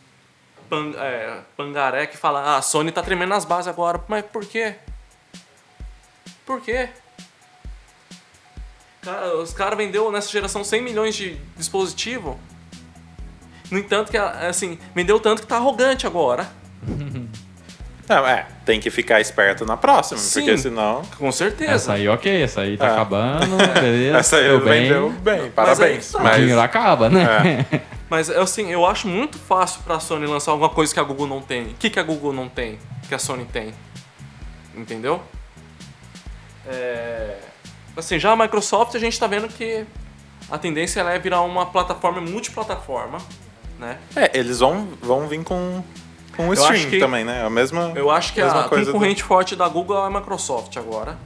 pan- 0.68 0.92
é, 0.96 1.40
pangaré 1.56 2.06
que 2.06 2.16
fala, 2.16 2.40
ah, 2.40 2.56
a 2.58 2.62
Sony 2.62 2.92
tá 2.92 3.02
tremendo 3.02 3.30
nas 3.30 3.44
bases 3.44 3.66
agora. 3.68 4.02
Mas 4.08 4.24
por 4.26 4.44
quê? 4.46 4.76
Por 6.46 6.60
quê? 6.60 6.88
Cara, 9.02 9.36
os 9.38 9.52
caras 9.52 9.76
vendeu 9.78 10.10
nessa 10.12 10.28
geração 10.30 10.62
100 10.62 10.82
milhões 10.82 11.14
de 11.16 11.34
dispositivo. 11.56 12.38
No 13.70 13.78
entanto, 13.78 14.10
que 14.10 14.16
assim, 14.18 14.78
vendeu 14.94 15.18
tanto 15.18 15.42
que 15.42 15.48
tá 15.48 15.56
arrogante 15.56 16.06
agora. 16.06 16.50
Não, 18.10 18.26
é, 18.26 18.44
tem 18.64 18.80
que 18.80 18.90
ficar 18.90 19.20
esperto 19.20 19.64
na 19.64 19.76
próxima, 19.76 20.18
Sim. 20.18 20.40
porque 20.40 20.58
senão. 20.58 21.02
Com 21.16 21.30
certeza. 21.30 21.70
Essa 21.70 21.92
aí, 21.92 22.08
ok. 22.08 22.42
Essa 22.42 22.62
aí 22.62 22.76
tá 22.76 22.86
É. 22.88 22.90
acabando, 22.90 23.56
beleza. 23.80 24.18
Essa 24.18 24.36
aí 24.38 24.42
deu 24.48 24.64
bem. 24.64 24.82
vendeu 24.82 25.10
bem, 25.10 25.40
aí 25.42 25.50
parabéns. 25.50 26.06
que 26.08 26.12
tá. 26.14 26.18
O 26.18 26.22
Mas, 26.24 26.36
dinheiro 26.38 26.60
acaba, 26.60 27.08
né? 27.08 27.64
Mas 28.10 28.28
assim, 28.28 28.68
eu 28.72 28.84
acho 28.84 29.06
muito 29.06 29.38
fácil 29.38 29.82
pra 29.84 30.00
Sony 30.00 30.26
lançar 30.26 30.50
alguma 30.50 30.68
coisa 30.68 30.92
que 30.92 30.98
a 30.98 31.04
Google 31.04 31.28
não 31.28 31.40
tem. 31.40 31.66
O 31.68 31.74
que, 31.74 31.88
que 31.88 32.00
a 32.00 32.02
Google 32.02 32.32
não 32.32 32.48
tem, 32.48 32.80
que 33.08 33.14
a 33.14 33.18
Sony 33.20 33.44
tem? 33.44 33.72
Entendeu? 34.76 35.22
É... 36.66 37.36
Assim, 37.96 38.18
já 38.18 38.32
a 38.32 38.36
Microsoft 38.36 38.94
a 38.96 38.98
gente 38.98 39.18
tá 39.18 39.28
vendo 39.28 39.46
que 39.48 39.84
a 40.50 40.58
tendência 40.58 40.98
ela 41.00 41.12
é 41.12 41.18
virar 41.20 41.42
uma 41.42 41.66
plataforma 41.66 42.20
multiplataforma, 42.20 43.18
né? 43.78 43.98
é, 44.16 44.36
eles 44.36 44.58
vão, 44.58 44.88
vão 45.00 45.28
vir 45.28 45.42
com, 45.44 45.82
com 46.36 46.48
o 46.48 46.52
stream 46.54 46.90
que- 46.90 46.98
também, 46.98 47.24
né? 47.24 47.44
A 47.44 47.50
mesma. 47.50 47.92
Eu 47.94 48.10
acho 48.10 48.32
que 48.32 48.40
a 48.40 48.64
coisa 48.64 48.86
do- 48.86 48.92
concorrente 48.92 49.22
forte 49.22 49.54
da 49.56 49.68
Google 49.68 50.02
é 50.02 50.06
a 50.06 50.10
Microsoft 50.10 50.76
agora. 50.76 51.16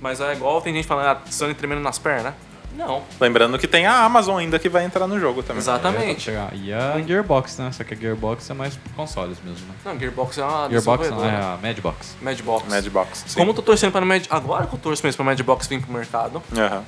Mas 0.00 0.20
é 0.20 0.32
igual 0.32 0.60
tem 0.60 0.74
gente 0.74 0.86
falando, 0.86 1.06
ah, 1.06 1.20
Sony 1.30 1.54
tremendo 1.54 1.80
nas 1.80 1.98
pernas. 1.98 2.34
Não, 2.74 3.02
Lembrando 3.20 3.58
que 3.58 3.66
tem 3.68 3.86
a 3.86 3.98
Amazon 4.02 4.38
ainda 4.38 4.58
que 4.58 4.66
vai 4.66 4.82
entrar 4.84 5.06
no 5.06 5.20
jogo 5.20 5.42
também. 5.42 5.58
exatamente. 5.60 6.22
Chegar. 6.22 6.48
E 6.54 6.72
a 6.72 6.98
Gearbox, 7.06 7.58
né? 7.58 7.70
Só 7.70 7.84
que 7.84 7.92
a 7.92 7.96
Gearbox 7.96 8.48
é 8.48 8.54
mais 8.54 8.78
consoles 8.96 9.36
mesmo, 9.44 9.66
né? 9.66 9.74
Não, 9.84 9.98
Gearbox 9.98 10.38
é 10.38 10.42
uma 10.44 10.70
Gearbox 10.70 11.10
não, 11.10 11.22
é 11.22 11.36
a 11.36 11.58
Madbox. 11.62 12.16
Madbox. 12.22 12.68
Madbox. 12.70 13.24
Sim. 13.28 13.38
Como 13.38 13.50
eu 13.50 13.54
tô 13.54 13.60
torcendo 13.60 13.92
pra 13.92 14.00
Mad... 14.00 14.24
Agora 14.30 14.66
que 14.66 14.74
eu 14.74 14.78
torço 14.78 15.04
mesmo 15.04 15.16
pra 15.18 15.26
Madbox 15.26 15.66
vir 15.66 15.82
pro 15.82 15.92
mercado. 15.92 16.42
Aham. 16.56 16.82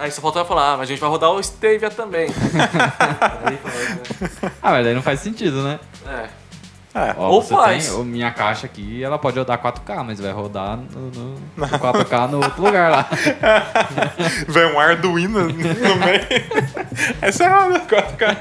Aí 0.00 0.10
só 0.10 0.20
faltava 0.22 0.48
falar, 0.48 0.72
ah, 0.72 0.76
mas 0.78 0.88
a 0.88 0.92
gente 0.92 1.00
vai 1.00 1.10
rodar 1.10 1.30
o 1.30 1.38
Stavia 1.40 1.90
também. 1.90 2.26
Aí, 3.44 3.56
fala, 3.58 4.50
Ah, 4.62 4.70
mas 4.72 4.84
daí 4.84 4.94
não 4.94 5.02
faz 5.02 5.20
sentido, 5.20 5.62
né? 5.62 5.78
é. 6.06 6.40
É. 6.92 7.14
Ó, 7.16 7.28
Ou 7.28 7.40
você 7.40 7.54
faz. 7.54 7.88
tem- 7.88 8.04
minha 8.04 8.32
caixa 8.32 8.66
aqui, 8.66 9.00
ela 9.04 9.16
pode 9.16 9.38
rodar 9.38 9.56
4K, 9.62 10.02
mas 10.04 10.18
vai 10.20 10.32
rodar 10.32 10.76
no, 10.76 11.00
no- 11.12 11.34
no 11.56 11.66
4K 11.68 12.28
no 12.28 12.38
outro 12.38 12.60
lugar 12.64 12.90
lá. 12.90 13.08
Vem 14.48 14.64
um 14.74 14.80
Arduino 14.80 15.44
no 15.44 15.52
meio. 15.52 16.26
Essa 17.22 17.44
é 17.44 17.46
a 17.46 17.68
4K. 17.86 18.36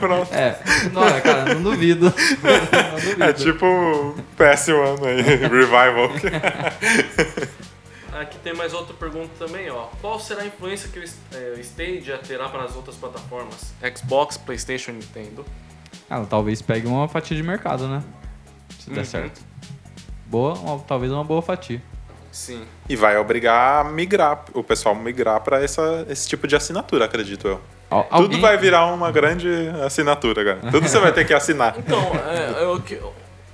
Pronto. 0.00 0.34
É, 0.34 0.58
não, 0.92 1.20
cara, 1.20 1.54
não 1.54 1.62
duvido. 1.62 2.06
Não 2.42 2.94
duvido. 2.96 3.22
É 3.24 3.32
tipo 3.34 3.64
o 3.64 4.16
PS1 4.36 5.06
aí, 5.06 5.22
Revival. 5.22 6.10
Aqui 8.20 8.36
tem 8.38 8.52
mais 8.54 8.74
outra 8.74 8.92
pergunta 8.94 9.30
também, 9.38 9.70
ó. 9.70 9.86
Qual 10.00 10.20
será 10.20 10.42
a 10.42 10.46
influência 10.46 10.90
que 10.90 10.98
o 10.98 11.02
o 11.02 11.60
Stadia 11.60 12.18
terá 12.18 12.48
para 12.48 12.64
as 12.64 12.76
outras 12.76 12.96
plataformas? 12.96 13.72
Xbox, 13.96 14.36
Playstation 14.36 14.90
e 14.90 14.94
Nintendo. 14.94 15.44
Ela 16.08 16.26
talvez 16.26 16.60
pegue 16.60 16.86
uma 16.86 17.08
fatia 17.08 17.36
de 17.36 17.42
mercado, 17.42 17.88
né? 17.88 18.02
Se 18.78 18.90
der 18.90 18.98
Uhum. 19.00 19.04
certo. 19.06 19.40
Boa, 20.26 20.54
uma- 20.58 20.78
talvez 20.80 21.10
uma 21.10 21.24
boa 21.24 21.40
fatia. 21.40 21.80
Sim. 22.30 22.62
E 22.88 22.94
vai 22.94 23.16
obrigar 23.16 23.84
a 23.86 23.90
migrar, 23.90 24.44
o 24.54 24.62
pessoal 24.62 24.94
migrar 24.94 25.40
pra 25.40 25.62
essa, 25.62 26.04
esse 26.08 26.28
tipo 26.28 26.46
de 26.46 26.54
assinatura, 26.54 27.06
acredito 27.06 27.48
eu. 27.48 27.60
Al- 27.88 28.04
Tudo 28.04 28.22
alguém- 28.22 28.40
vai 28.40 28.56
virar 28.56 28.86
uma 28.86 29.10
grande 29.10 29.48
assinatura, 29.84 30.44
cara. 30.44 30.70
Tudo 30.70 30.86
você 30.88 30.98
vai 31.00 31.12
ter 31.12 31.26
que 31.26 31.32
assinar. 31.34 31.74
Então, 31.78 31.98
é, 32.28 32.62
eu, 32.64 32.80
que- 32.80 33.00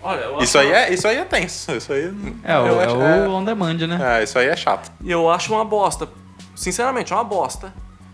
olha, 0.07 0.45
Isso 0.45 0.59
aí 0.59 0.71
é, 0.73 0.93
isso 0.93 1.07
aí 1.09 1.17
é 1.19 1.25
tenso. 1.25 1.73
Isso 1.73 1.93
aí. 1.93 2.13
É, 2.45 2.59
o, 2.59 2.81
é 2.81 2.85
acho- 2.85 2.97
o 2.97 3.35
on 3.35 3.45
demand, 3.45 3.75
né? 3.87 4.21
é, 4.21 4.25
isso 4.25 4.39
aí 4.39 4.47
é 4.49 4.57
chato. 4.57 4.91
E 5.03 5.11
eu 5.11 5.31
acho 5.31 5.53
uma 5.53 5.65
bosta. 5.65 6.09
Sinceramente, 6.55 7.13
é 7.13 7.17
uma 7.17 7.25
bosta. 7.25 7.73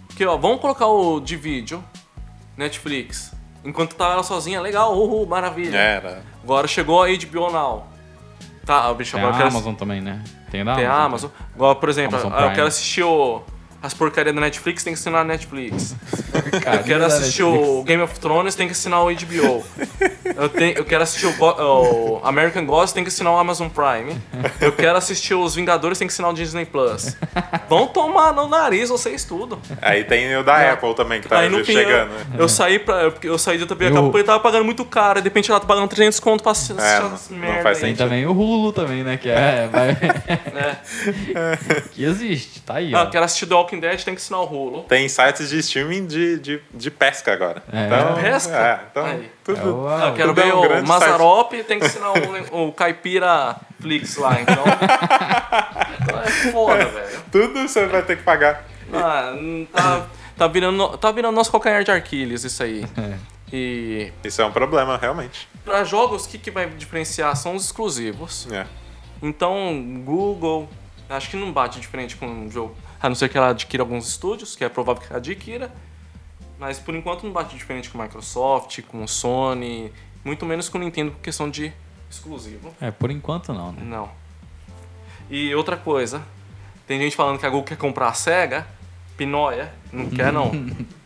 Porque, 0.09 0.26
ó, 0.26 0.36
vamos 0.36 0.61
colocar 0.61 0.86
o 0.86 1.20
de 1.20 1.36
vídeo, 1.36 1.82
Netflix. 2.57 3.32
Enquanto 3.64 3.95
tava 3.95 4.14
ela 4.14 4.22
sozinha, 4.22 4.61
legal, 4.61 4.97
uhul, 4.97 5.26
maravilha. 5.26 5.76
Era. 5.76 6.22
Agora 6.43 6.66
chegou 6.66 7.03
a 7.03 7.07
HBO 7.09 7.51
Now. 7.51 7.86
Tá, 8.66 8.93
bicho, 8.95 9.12
Tem 9.12 9.20
agora 9.20 9.34
a 9.34 9.38
eu 9.38 9.43
quero 9.45 9.57
Amazon 9.57 9.74
também, 9.74 10.01
né? 10.01 10.22
Tem 10.51 10.64
da 10.64 10.74
Tem 10.74 10.86
a 10.86 10.95
Amazon. 10.95 11.30
Agora, 11.55 11.74
por 11.76 11.88
exemplo, 11.88 12.18
Amazon 12.18 12.32
eu 12.43 12.53
quero 12.53 12.66
assistir 12.66 13.03
o, 13.03 13.43
as 13.82 13.95
porcarias 13.95 14.34
da 14.34 14.40
Netflix, 14.40 14.84
tem 14.84 14.93
que 14.93 14.99
assinar 15.01 15.22
a 15.22 15.24
Netflix. 15.24 15.97
Eu 16.72 16.82
quero 16.84 17.05
assistir 17.05 17.43
o 17.43 17.82
Game 17.82 18.03
of 18.03 18.18
Thrones, 18.20 18.55
tem 18.55 18.66
que 18.66 18.72
assinar 18.72 19.01
o 19.05 19.07
HBO. 19.07 19.64
Eu, 20.37 20.49
tenho, 20.49 20.76
eu 20.78 20.85
quero 20.85 21.03
assistir 21.03 21.26
o, 21.26 21.33
Go- 21.37 21.57
o 21.61 22.20
American 22.24 22.64
Gods, 22.66 22.93
tem 22.93 23.03
que 23.05 23.09
assinar 23.09 23.33
o 23.33 23.39
Amazon 23.39 23.68
Prime. 23.68 24.20
Eu 24.61 24.72
quero 24.72 24.97
assistir 24.99 25.35
os 25.35 25.55
Vingadores, 25.55 25.99
tem 25.99 26.07
que 26.09 26.12
assinar 26.12 26.30
o 26.30 26.35
Disney 26.35 26.64
Plus. 26.64 27.16
Vão 27.68 27.87
tomar 27.87 28.33
no 28.33 28.49
nariz 28.49 28.89
vocês 28.89 29.24
tudo. 29.24 29.59
Aí 29.80 30.05
tem 30.05 30.37
o 30.37 30.43
da 30.45 30.59
Não. 30.59 30.72
Apple 30.72 30.95
também, 30.95 31.20
que 31.20 31.28
tá 31.28 31.39
Aí 31.41 31.49
no 31.49 31.64
fim, 31.64 31.72
chegando. 31.72 32.11
eu, 32.12 32.18
né? 32.18 32.26
eu 32.39 32.49
saí 32.49 32.78
pra, 32.78 33.03
eu, 33.03 33.14
eu 33.22 33.39
saí 33.39 33.59
da 33.59 33.66
TV 33.66 33.87
a 33.87 33.89
Eu- 33.89 33.95
cabo 33.95 34.07
porque 34.11 34.20
eu 34.22 34.26
tava 34.26 34.41
pagando 34.41 34.64
muito 34.64 34.85
caro. 34.85 35.18
E 35.18 35.22
de 35.22 35.28
repente 35.28 35.51
ela 35.51 35.61
tá 35.61 35.66
pagando 35.66 35.89
300 35.89 36.18
conto 36.20 36.43
pra 36.43 36.53
assistir 36.53 36.72
É, 36.72 37.01
não- 37.01 37.07
essas 37.14 37.30
não 37.30 37.39
merda 37.39 37.62
faz 37.62 37.76
aí. 37.78 37.83
Tem 37.83 37.91
sentido. 37.91 38.09
também 38.09 38.26
o 38.26 38.33
Hulu 38.33 38.72
também, 38.72 39.03
né? 39.05 39.16
Que 39.16 39.28
é, 39.30 39.68
vai- 39.72 39.89
né? 40.53 40.78
que 41.93 42.05
existe, 42.05 42.61
tá 42.62 42.74
aí, 42.74 42.95
Ah, 42.95 43.01
ó. 43.01 43.05
eu 43.05 43.11
quero 43.11 43.24
assistir 43.24 43.47
The 43.47 43.55
Walking 43.55 43.80
Dead, 43.80 44.03
tem 44.03 44.14
que 44.14 44.20
assinar 44.20 44.41
o 44.41 44.45
Hulu. 44.45 44.83
Tem 44.85 45.09
sites 45.09 45.51
de 45.51 45.59
streaming 45.59 46.07
de, 46.07 46.39
de, 46.39 46.61
de 46.72 46.91
pesca 46.91 47.33
agora. 47.33 47.62
É. 47.72 47.87
Então, 47.87 48.14
Pesca? 48.22 48.57
É, 48.57 48.80
então 48.91 49.05
Aí. 49.05 49.30
Tudo. 49.45 49.88
É 49.88 49.95
Ah, 49.95 50.09
eu 50.09 50.14
quero 50.14 50.28
Tudo 50.30 50.40
é 50.40 50.45
ver 50.45 50.55
um 50.55 50.59
o 50.59 50.62
grande 50.62 50.88
Mazarop, 50.88 51.53
tem 51.66 51.78
que 51.78 51.86
assinar 51.86 52.12
o, 52.12 52.68
o 52.68 52.72
Caipira 52.72 53.57
Flix 53.80 54.16
lá, 54.16 54.40
então. 54.40 54.64
Então 56.03 56.20
é 56.22 56.28
foda, 56.53 56.84
velho. 56.86 57.20
Tudo 57.30 57.68
você 57.68 57.86
vai 57.86 58.03
ter 58.03 58.16
que 58.16 58.22
pagar. 58.22 58.64
Ah, 58.93 59.34
tá, 59.72 60.07
tá, 60.36 60.47
virando, 60.47 60.97
tá 60.99 61.11
virando 61.11 61.34
nosso 61.34 61.51
calcanhar 61.51 61.82
de 61.82 61.90
Arquiles 61.90 62.45
isso 62.45 62.62
aí. 62.62 62.84
É. 62.97 63.16
E 63.55 64.11
Isso 64.24 64.40
é 64.40 64.47
um 64.47 64.53
problema, 64.53 64.97
realmente. 64.97 65.47
pra 65.64 65.84
jogos, 65.84 66.24
o 66.24 66.28
que, 66.28 66.38
que 66.38 66.51
vai 66.51 66.68
diferenciar 66.70 67.36
são 67.36 67.55
os 67.55 67.66
exclusivos. 67.66 68.49
É. 68.51 68.66
Então, 69.22 70.03
Google, 70.05 70.68
acho 71.09 71.28
que 71.30 71.36
não 71.36 71.53
bate 71.53 71.78
de 71.78 71.86
frente 71.86 72.16
com 72.16 72.26
um 72.26 72.51
jogo. 72.51 72.74
A 73.01 73.09
não 73.09 73.14
ser 73.14 73.28
que 73.28 73.36
ela 73.36 73.51
adquira 73.51 73.82
alguns 73.82 74.09
estúdios, 74.09 74.57
que 74.57 74.64
é 74.64 74.68
provável 74.70 75.03
que 75.03 75.09
ela 75.09 75.18
adquira. 75.18 75.70
Mas 76.63 76.79
por 76.79 76.95
enquanto 76.95 77.25
não 77.25 77.33
bate 77.33 77.57
de 77.57 77.65
frente 77.65 77.91
com 77.91 78.01
Microsoft, 78.01 78.83
com 78.83 79.05
Sony, 79.05 79.93
muito 80.25 80.47
menos 80.47 80.69
com 80.69 80.79
Nintendo 80.79 81.11
por 81.11 81.19
questão 81.21 81.51
de 81.51 81.73
exclusivo. 82.09 82.73
É, 82.81 82.89
por 82.93 83.11
enquanto 83.11 83.53
não, 83.53 83.73
né? 83.73 83.83
Não. 83.85 84.09
E 85.29 85.53
outra 85.57 85.77
coisa, 85.77 86.23
tem 86.87 87.01
gente 87.01 87.17
falando 87.17 87.41
que 87.41 87.45
a 87.45 87.49
Google 87.51 87.65
quer 87.65 87.77
comprar 87.77 88.07
a 88.11 88.15
SEGA, 88.15 88.65
Pinóia, 89.17 89.73
não 89.93 90.09
quer 90.09 90.33
não. 90.33 90.53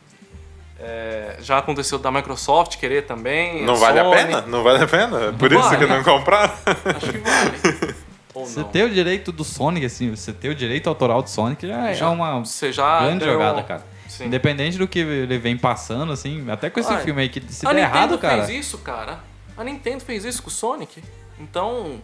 É, 0.79 1.39
já 1.41 1.57
aconteceu 1.57 1.99
da 1.99 2.11
Microsoft 2.13 2.77
querer 2.77 3.07
também. 3.07 3.65
Não 3.65 3.73
a 3.77 3.79
vale 3.79 3.99
a 3.99 4.05
Sony. 4.05 4.15
pena? 4.17 4.41
Não 4.43 4.63
vale 4.63 4.85
a 4.85 4.87
pena? 4.87 5.33
Por 5.33 5.51
isso 5.51 5.63
vale. 5.63 5.79
que 5.79 5.87
não 5.87 6.05
compraram? 6.05 6.53
Acho 6.95 7.13
que 7.13 7.19
vale. 7.19 7.95
Ou 8.35 8.45
Você 8.45 8.61
não. 8.61 8.69
ter 8.69 8.83
o 8.85 8.91
direito 8.91 9.33
do 9.33 9.43
Sonic, 9.43 9.87
assim, 9.87 10.15
você 10.15 10.35
ter 10.35 10.51
o 10.51 10.55
direito 10.55 10.87
autoral 10.91 11.23
do 11.23 11.31
Sonic 11.31 11.67
já, 11.67 11.89
é 11.89 11.95
Já- 11.95 12.11
uma 12.11 12.41
Você 12.45 12.71
já 12.75 13.01
grande 13.01 13.25
deu- 13.25 13.33
jogada, 13.33 13.63
cara. 13.63 13.87
Sim. 14.17 14.27
Independente 14.27 14.79
do 14.79 14.89
que 14.89 15.01
ele 15.01 15.37
vem 15.39 15.59
passando, 15.59 16.11
assim, 16.13 16.51
até 16.51 16.71
com 16.71 16.81
esse 16.81 16.93
Ah, 16.93 17.01
filme 17.01 17.21
aí 17.21 17.29
que 17.29 17.41
se 17.53 17.67
a 17.67 17.73
der 17.73 17.83
Nintendo 17.83 17.97
errado, 17.97 18.19
cara. 18.19 18.47
fez 18.47 18.65
isso, 18.67 18.79
cara. 18.79 19.21
A 19.57 19.63
Nintendo 19.63 20.03
fez 20.03 20.25
isso 20.25 20.43
com 20.43 20.49
o 20.49 20.53
Sonic. 20.53 21.03
Então, 21.39 22.01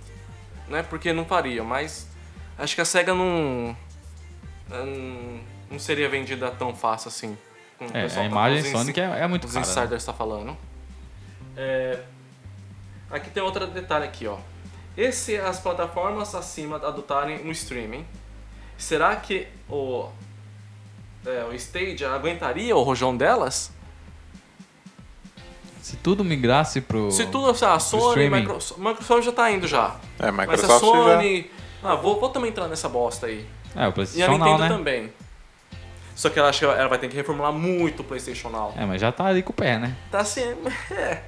né, 0.68 0.82
porque 0.82 1.12
não 1.12 1.24
faria, 1.24 1.64
mas 1.64 2.06
acho 2.58 2.74
que 2.74 2.80
a 2.82 2.84
SEGA 2.84 3.14
não 3.14 3.74
hum, 4.70 5.40
não 5.70 5.78
seria 5.78 6.08
vendida 6.08 6.50
tão 6.50 6.74
fácil 6.74 7.08
assim. 7.08 7.38
É, 7.94 8.20
a 8.20 8.24
imagem 8.24 8.62
Sonic 8.70 9.00
é, 9.00 9.04
é 9.04 9.26
muito 9.26 9.46
os 9.46 9.52
cara. 9.54 9.64
né? 9.64 9.72
insiders 9.72 10.02
estão 10.02 10.14
falando. 10.14 10.56
É, 11.56 11.98
aqui 13.10 13.30
tem 13.30 13.42
outro 13.42 13.66
detalhe 13.66 14.04
aqui, 14.04 14.26
ó. 14.26 14.36
E 14.96 15.10
se 15.12 15.36
as 15.38 15.58
plataformas 15.58 16.34
acima 16.34 16.76
adotarem 16.76 17.40
um 17.46 17.50
streaming, 17.50 18.06
será 18.76 19.16
que 19.16 19.48
o, 19.68 20.08
é, 21.26 21.44
o 21.44 21.54
Stage 21.54 22.04
aguentaria 22.04 22.76
o 22.76 22.82
rojão 22.82 23.16
delas? 23.16 23.70
Se 25.80 25.96
tudo 25.96 26.24
migrasse 26.24 26.80
pro. 26.80 27.10
Se 27.10 27.26
tudo, 27.26 27.54
sei 27.56 27.66
lá, 27.66 27.78
Sony. 27.80 28.30
Microsoft, 28.30 28.78
Microsoft 28.80 29.24
já 29.24 29.32
tá 29.32 29.50
indo 29.50 29.66
já. 29.66 29.96
É, 30.18 30.30
Mas 30.30 30.48
a 30.48 30.52
Microsoft 30.52 30.80
Sony. 30.84 31.50
Ah, 31.82 31.96
vou, 31.96 32.20
vou 32.20 32.28
também 32.28 32.50
entrar 32.50 32.68
nessa 32.68 32.88
bosta 32.88 33.26
aí. 33.26 33.44
É, 33.74 33.80
o 33.80 33.82
E 33.82 33.88
a 33.88 33.92
PlayStation 33.92 34.30
Nintendo 34.32 34.50
não, 34.50 34.58
né? 34.58 34.68
também. 34.68 35.12
Só 36.14 36.30
que 36.30 36.38
ela 36.38 36.50
acho 36.50 36.60
que 36.60 36.64
ela 36.66 36.88
vai 36.88 36.98
ter 36.98 37.08
que 37.08 37.16
reformular 37.16 37.52
muito 37.52 38.00
o 38.00 38.04
PlayStation 38.04 38.48
Now. 38.50 38.72
É, 38.76 38.84
mas 38.84 39.00
já 39.00 39.10
tá 39.10 39.24
ali 39.24 39.42
com 39.42 39.50
o 39.50 39.54
pé, 39.56 39.78
né? 39.78 39.96
Tá 40.10 40.20
assim. 40.20 40.42
É. 40.92 41.22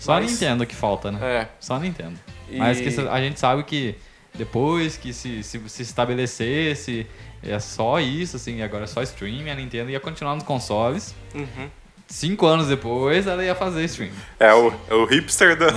Só 0.00 0.14
a 0.14 0.20
Mas- 0.20 0.30
Nintendo 0.32 0.64
que 0.66 0.74
falta, 0.74 1.12
né? 1.12 1.18
É. 1.22 1.48
Só 1.60 1.74
a 1.74 1.78
Nintendo. 1.78 2.18
E- 2.48 2.56
Mas 2.58 2.80
que 2.80 2.88
a 3.08 3.20
gente 3.20 3.38
sabe 3.38 3.62
que 3.64 3.94
depois 4.34 4.96
que 4.96 5.12
se, 5.12 5.42
se, 5.42 5.68
se 5.68 5.82
estabelecesse 5.82 7.06
é 7.42 7.58
só 7.58 7.98
isso, 8.00 8.36
assim, 8.36 8.62
agora 8.62 8.84
é 8.84 8.86
só 8.86 9.02
streaming, 9.02 9.50
a 9.50 9.54
Nintendo 9.54 9.90
ia 9.90 10.00
continuar 10.00 10.34
nos 10.34 10.44
consoles. 10.44 11.14
Uhum. 11.34 11.68
Cinco 12.06 12.44
anos 12.46 12.66
depois 12.66 13.26
ela 13.26 13.44
ia 13.44 13.54
fazer 13.54 13.84
streaming. 13.84 14.14
É 14.38 14.52
o, 14.52 14.72
é 14.88 14.94
o 14.94 15.04
hipster 15.04 15.56
do- 15.56 15.64
É. 15.66 15.70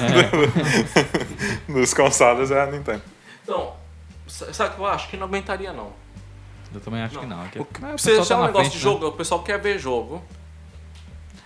do- 1.67 1.67
dos 1.79 1.93
consoles 1.93 2.49
é 2.51 2.61
a 2.61 2.65
Nintendo. 2.65 3.01
Então, 3.43 3.73
sa- 4.27 4.51
sabe 4.51 4.71
o 4.71 4.75
que 4.75 4.81
eu 4.81 4.85
acho? 4.87 5.07
Que 5.09 5.17
não 5.17 5.27
aguentaria, 5.27 5.71
não. 5.71 5.91
Eu 6.73 6.81
também 6.81 7.01
acho 7.03 7.19
que 7.19 7.25
não. 7.27 7.47
Que, 7.49 7.59
O 7.59 7.65
que- 7.65 7.85
o 7.85 7.97
Você 7.97 8.15
já 8.15 8.25
tá 8.25 8.33
é 8.33 8.37
um 8.37 8.41
negócio 8.47 8.61
frente, 8.71 8.71
de 8.71 8.77
né? 8.77 8.81
jogo, 8.91 9.07
o 9.07 9.11
pessoal 9.11 9.43
quer 9.43 9.59
ver 9.59 9.77
jogo. 9.77 10.23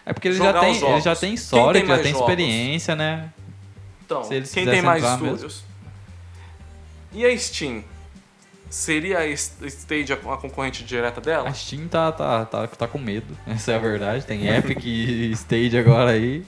É 0.06 0.14
porque 0.14 0.30
ele 0.30 0.38
já, 0.38 0.54
tem, 0.58 0.74
ele 0.82 1.02
já 1.02 1.16
tem 1.18 1.34
história, 1.34 1.82
tem 1.82 1.90
já 1.90 1.98
tem 2.02 2.14
jogos? 2.14 2.22
experiência, 2.30 2.96
né? 2.96 3.30
Então, 4.06 4.24
Se 4.24 4.34
eles 4.36 4.54
quem 4.54 4.66
tem 4.66 4.82
mais 4.82 5.04
estúdios? 5.04 5.66
E 7.12 7.26
a 7.26 7.38
Steam? 7.38 7.84
Seria 8.70 9.20
a 9.20 9.28
S- 9.30 9.54
Stage 9.68 10.12
a 10.14 10.18
concorrente 10.18 10.84
direta 10.84 11.22
dela? 11.22 11.48
A 11.50 11.54
Steam 11.54 11.88
tá, 11.88 12.12
tá, 12.12 12.46
tá, 12.46 12.68
tá 12.68 12.88
com 12.88 12.98
medo, 12.98 13.38
essa 13.48 13.72
é 13.72 13.76
a 13.76 13.80
verdade. 13.80 14.26
Tem 14.26 14.48
Epic 14.48 14.84
e 14.84 15.32
Stage 15.32 15.78
agora 15.78 16.12
aí 16.12 16.44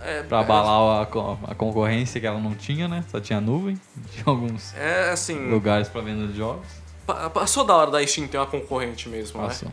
É, 0.00 0.22
pra 0.22 0.40
abalar 0.40 1.08
a, 1.08 1.50
a 1.50 1.54
concorrência 1.54 2.20
que 2.20 2.26
ela 2.26 2.38
não 2.38 2.54
tinha, 2.54 2.86
né? 2.86 3.02
Só 3.10 3.18
tinha 3.20 3.40
nuvem, 3.40 3.80
tinha 4.12 4.24
alguns 4.26 4.74
É 4.74 5.10
assim, 5.10 5.48
lugares 5.50 5.88
pra 5.88 6.00
venda 6.02 6.26
de 6.26 6.36
jogos. 6.36 6.66
pa- 7.06 7.30
passou 7.30 7.64
da 7.64 7.74
hora 7.74 7.90
da 7.90 8.06
Steam 8.06 8.28
ter 8.28 8.36
uma 8.38 8.46
concorrente 8.46 9.08
mesmo, 9.08 9.40
né? 9.40 9.48
Passou. 9.48 9.72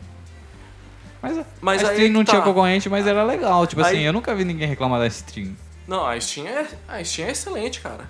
Mas, 1.20 1.38
a- 1.38 1.44
Mas 1.60 1.84
a 1.84 1.92
Steam 1.94 2.10
não 2.10 2.24
tá. 2.24 2.32
tinha 2.32 2.42
concorrente, 2.42 2.88
mas 2.88 3.06
era 3.06 3.22
legal. 3.22 3.66
Tipo 3.66 3.82
Aí- 3.82 3.92
assim, 3.94 4.00
eu 4.04 4.12
nunca 4.12 4.34
vi 4.34 4.44
ninguém 4.44 4.66
reclamar 4.66 4.98
da 4.98 5.08
Steam. 5.10 5.54
Não, 5.86 6.06
a 6.06 6.18
Steam 6.20 6.46
é, 6.48 6.66
a 6.88 7.04
Steam 7.04 7.28
é 7.28 7.32
excelente, 7.32 7.80
cara. 7.80 8.08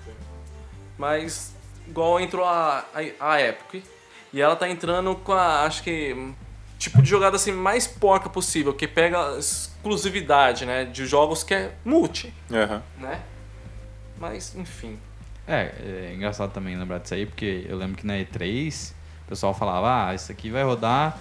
Mas, 0.97 1.53
igual 1.87 2.19
entrou 2.19 2.45
a, 2.45 2.85
a, 3.19 3.33
a 3.33 3.41
Epic, 3.41 3.83
e 4.31 4.41
ela 4.41 4.55
tá 4.55 4.67
entrando 4.69 5.15
com 5.15 5.33
a, 5.33 5.63
acho 5.63 5.83
que, 5.83 6.33
tipo 6.79 7.01
de 7.01 7.09
jogada 7.09 7.35
assim 7.35 7.51
mais 7.51 7.87
porca 7.87 8.29
possível, 8.29 8.73
que 8.73 8.87
pega 8.87 9.37
exclusividade, 9.37 10.65
né, 10.65 10.85
de 10.85 11.05
jogos 11.05 11.43
que 11.43 11.53
é 11.53 11.71
multi, 11.85 12.33
Aham. 12.51 12.81
né? 12.97 13.21
Mas, 14.17 14.55
enfim. 14.55 14.97
É, 15.47 15.71
é 15.83 16.13
engraçado 16.15 16.51
também 16.51 16.77
lembrar 16.77 16.99
disso 16.99 17.13
aí, 17.13 17.25
porque 17.25 17.65
eu 17.67 17.77
lembro 17.77 17.97
que 17.97 18.07
na 18.07 18.13
E3 18.13 18.91
o 19.25 19.27
pessoal 19.27 19.53
falava, 19.53 20.07
ah, 20.09 20.15
isso 20.15 20.31
aqui 20.31 20.49
vai 20.49 20.63
rodar 20.63 21.17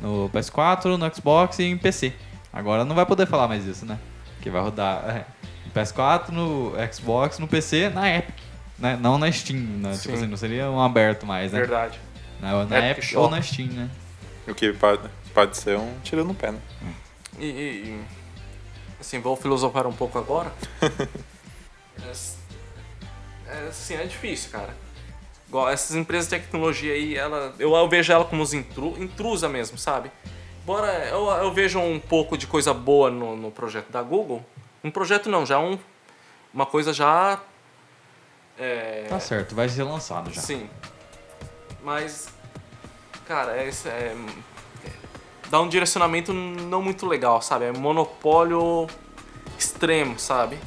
no 0.00 0.30
PS4, 0.30 0.96
no 0.96 1.14
Xbox 1.14 1.58
e 1.58 1.64
em 1.64 1.76
PC. 1.76 2.12
Agora 2.52 2.84
não 2.84 2.94
vai 2.94 3.04
poder 3.04 3.26
falar 3.26 3.48
mais 3.48 3.66
isso, 3.66 3.84
né? 3.84 3.98
Que 4.40 4.48
vai 4.48 4.62
rodar. 4.62 5.04
é. 5.08 5.24
No 5.66 5.72
PS4, 5.72 6.28
no 6.30 6.72
Xbox, 6.92 7.38
no 7.38 7.46
PC, 7.46 7.90
na 7.90 8.08
Epic. 8.08 8.45
Né? 8.78 8.98
Não 9.00 9.16
na 9.18 9.30
Steam, 9.32 9.58
né? 9.60 9.92
Tipo 9.92 10.02
Sim. 10.08 10.14
assim, 10.14 10.26
não 10.26 10.36
seria 10.36 10.70
um 10.70 10.80
aberto 10.80 11.24
mais, 11.26 11.52
né? 11.52 11.60
Verdade. 11.60 11.98
Na, 12.40 12.64
na 12.64 12.78
Epic 12.78 12.98
Epic 12.98 13.04
Shop. 13.10 13.22
ou 13.24 13.30
na 13.30 13.40
Steam, 13.40 13.68
né? 13.68 13.90
O 14.46 14.54
que 14.54 14.72
pode, 14.72 15.08
pode 15.34 15.56
ser 15.56 15.76
um 15.78 15.98
tiro 16.04 16.24
no 16.24 16.34
pé, 16.34 16.52
né? 16.52 16.60
E, 17.38 17.46
e- 17.46 17.48
e, 17.48 18.00
assim, 19.00 19.18
vou 19.18 19.34
filosofar 19.36 19.86
um 19.86 19.92
pouco 19.92 20.18
agora. 20.18 20.52
é, 22.02 22.12
é, 23.48 23.68
assim, 23.68 23.94
é 23.94 24.04
difícil, 24.04 24.50
cara. 24.50 24.74
Igual 25.48 25.68
essas 25.68 25.96
empresas 25.96 26.28
de 26.28 26.38
tecnologia 26.38 26.92
aí, 26.92 27.16
ela, 27.16 27.54
eu, 27.58 27.74
eu 27.74 27.88
vejo 27.88 28.12
ela 28.12 28.24
como 28.24 28.42
os 28.42 28.52
intru, 28.52 28.94
intrusa 29.02 29.48
mesmo, 29.48 29.78
sabe? 29.78 30.10
Embora 30.62 30.88
eu, 31.06 31.28
eu 31.30 31.52
vejo 31.52 31.78
um 31.78 32.00
pouco 32.00 32.36
de 32.36 32.46
coisa 32.46 32.74
boa 32.74 33.10
no, 33.10 33.36
no 33.36 33.50
projeto 33.50 33.90
da 33.90 34.02
Google. 34.02 34.44
Um 34.82 34.90
projeto 34.90 35.28
não, 35.30 35.46
já 35.46 35.58
um, 35.58 35.78
uma 36.52 36.66
coisa 36.66 36.92
já. 36.92 37.40
É, 38.58 39.06
Tá 39.08 39.20
certo, 39.20 39.54
vai 39.54 39.68
ser 39.68 39.82
lançado 39.82 40.32
já. 40.32 40.40
Sim. 40.40 40.68
Mas, 41.82 42.28
cara, 43.26 43.52
é, 43.52 43.68
é, 43.68 43.88
é- 43.88 44.16
dá 45.50 45.60
um 45.60 45.68
direcionamento 45.68 46.32
não 46.32 46.82
muito 46.82 47.06
legal, 47.06 47.40
sabe? 47.42 47.66
É 47.66 47.72
monopólio 47.72 48.86
extremo, 49.58 50.18
sabe? 50.18 50.58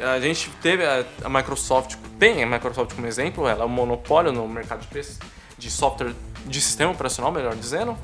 A 0.00 0.18
gente 0.20 0.50
teve 0.60 0.84
a, 0.84 1.04
a 1.24 1.28
Microsoft, 1.28 1.96
tem 2.18 2.42
a 2.42 2.46
Microsoft 2.46 2.94
como 2.94 3.06
exemplo, 3.06 3.46
ela 3.46 3.62
é 3.62 3.66
um 3.66 3.70
monopólio 3.70 4.32
no 4.32 4.48
mercado 4.48 4.84
de, 4.90 5.18
de 5.56 5.70
software, 5.70 6.12
de 6.44 6.60
sistema 6.60 6.90
operacional, 6.90 7.30
melhor 7.30 7.54
dizendo. 7.54 7.96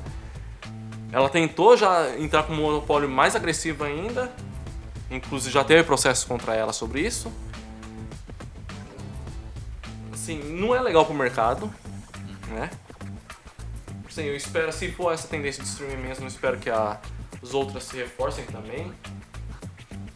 Ela 1.11 1.27
tentou 1.27 1.75
já 1.75 2.17
entrar 2.17 2.43
com 2.43 2.53
um 2.53 2.57
monopólio 2.57 3.09
mais 3.09 3.35
agressivo 3.35 3.83
ainda, 3.83 4.31
inclusive 5.11 5.53
já 5.53 5.63
teve 5.63 5.83
processos 5.83 6.23
contra 6.23 6.55
ela 6.55 6.71
sobre 6.71 7.01
isso 7.01 7.31
assim, 10.29 10.43
não 10.53 10.75
é 10.75 10.81
legal 10.81 11.05
pro 11.05 11.13
mercado, 11.13 11.71
né? 12.49 12.69
Assim, 14.07 14.23
eu 14.23 14.35
espero, 14.35 14.71
se 14.71 14.91
for 14.91 15.13
essa 15.13 15.27
tendência 15.27 15.63
de 15.63 15.69
streaming 15.69 15.97
mesmo, 15.97 16.25
eu 16.25 16.27
espero 16.27 16.57
que 16.57 16.69
a, 16.69 16.99
os 17.41 17.53
outras 17.53 17.83
se 17.83 17.97
reforcem 17.97 18.45
também. 18.45 18.91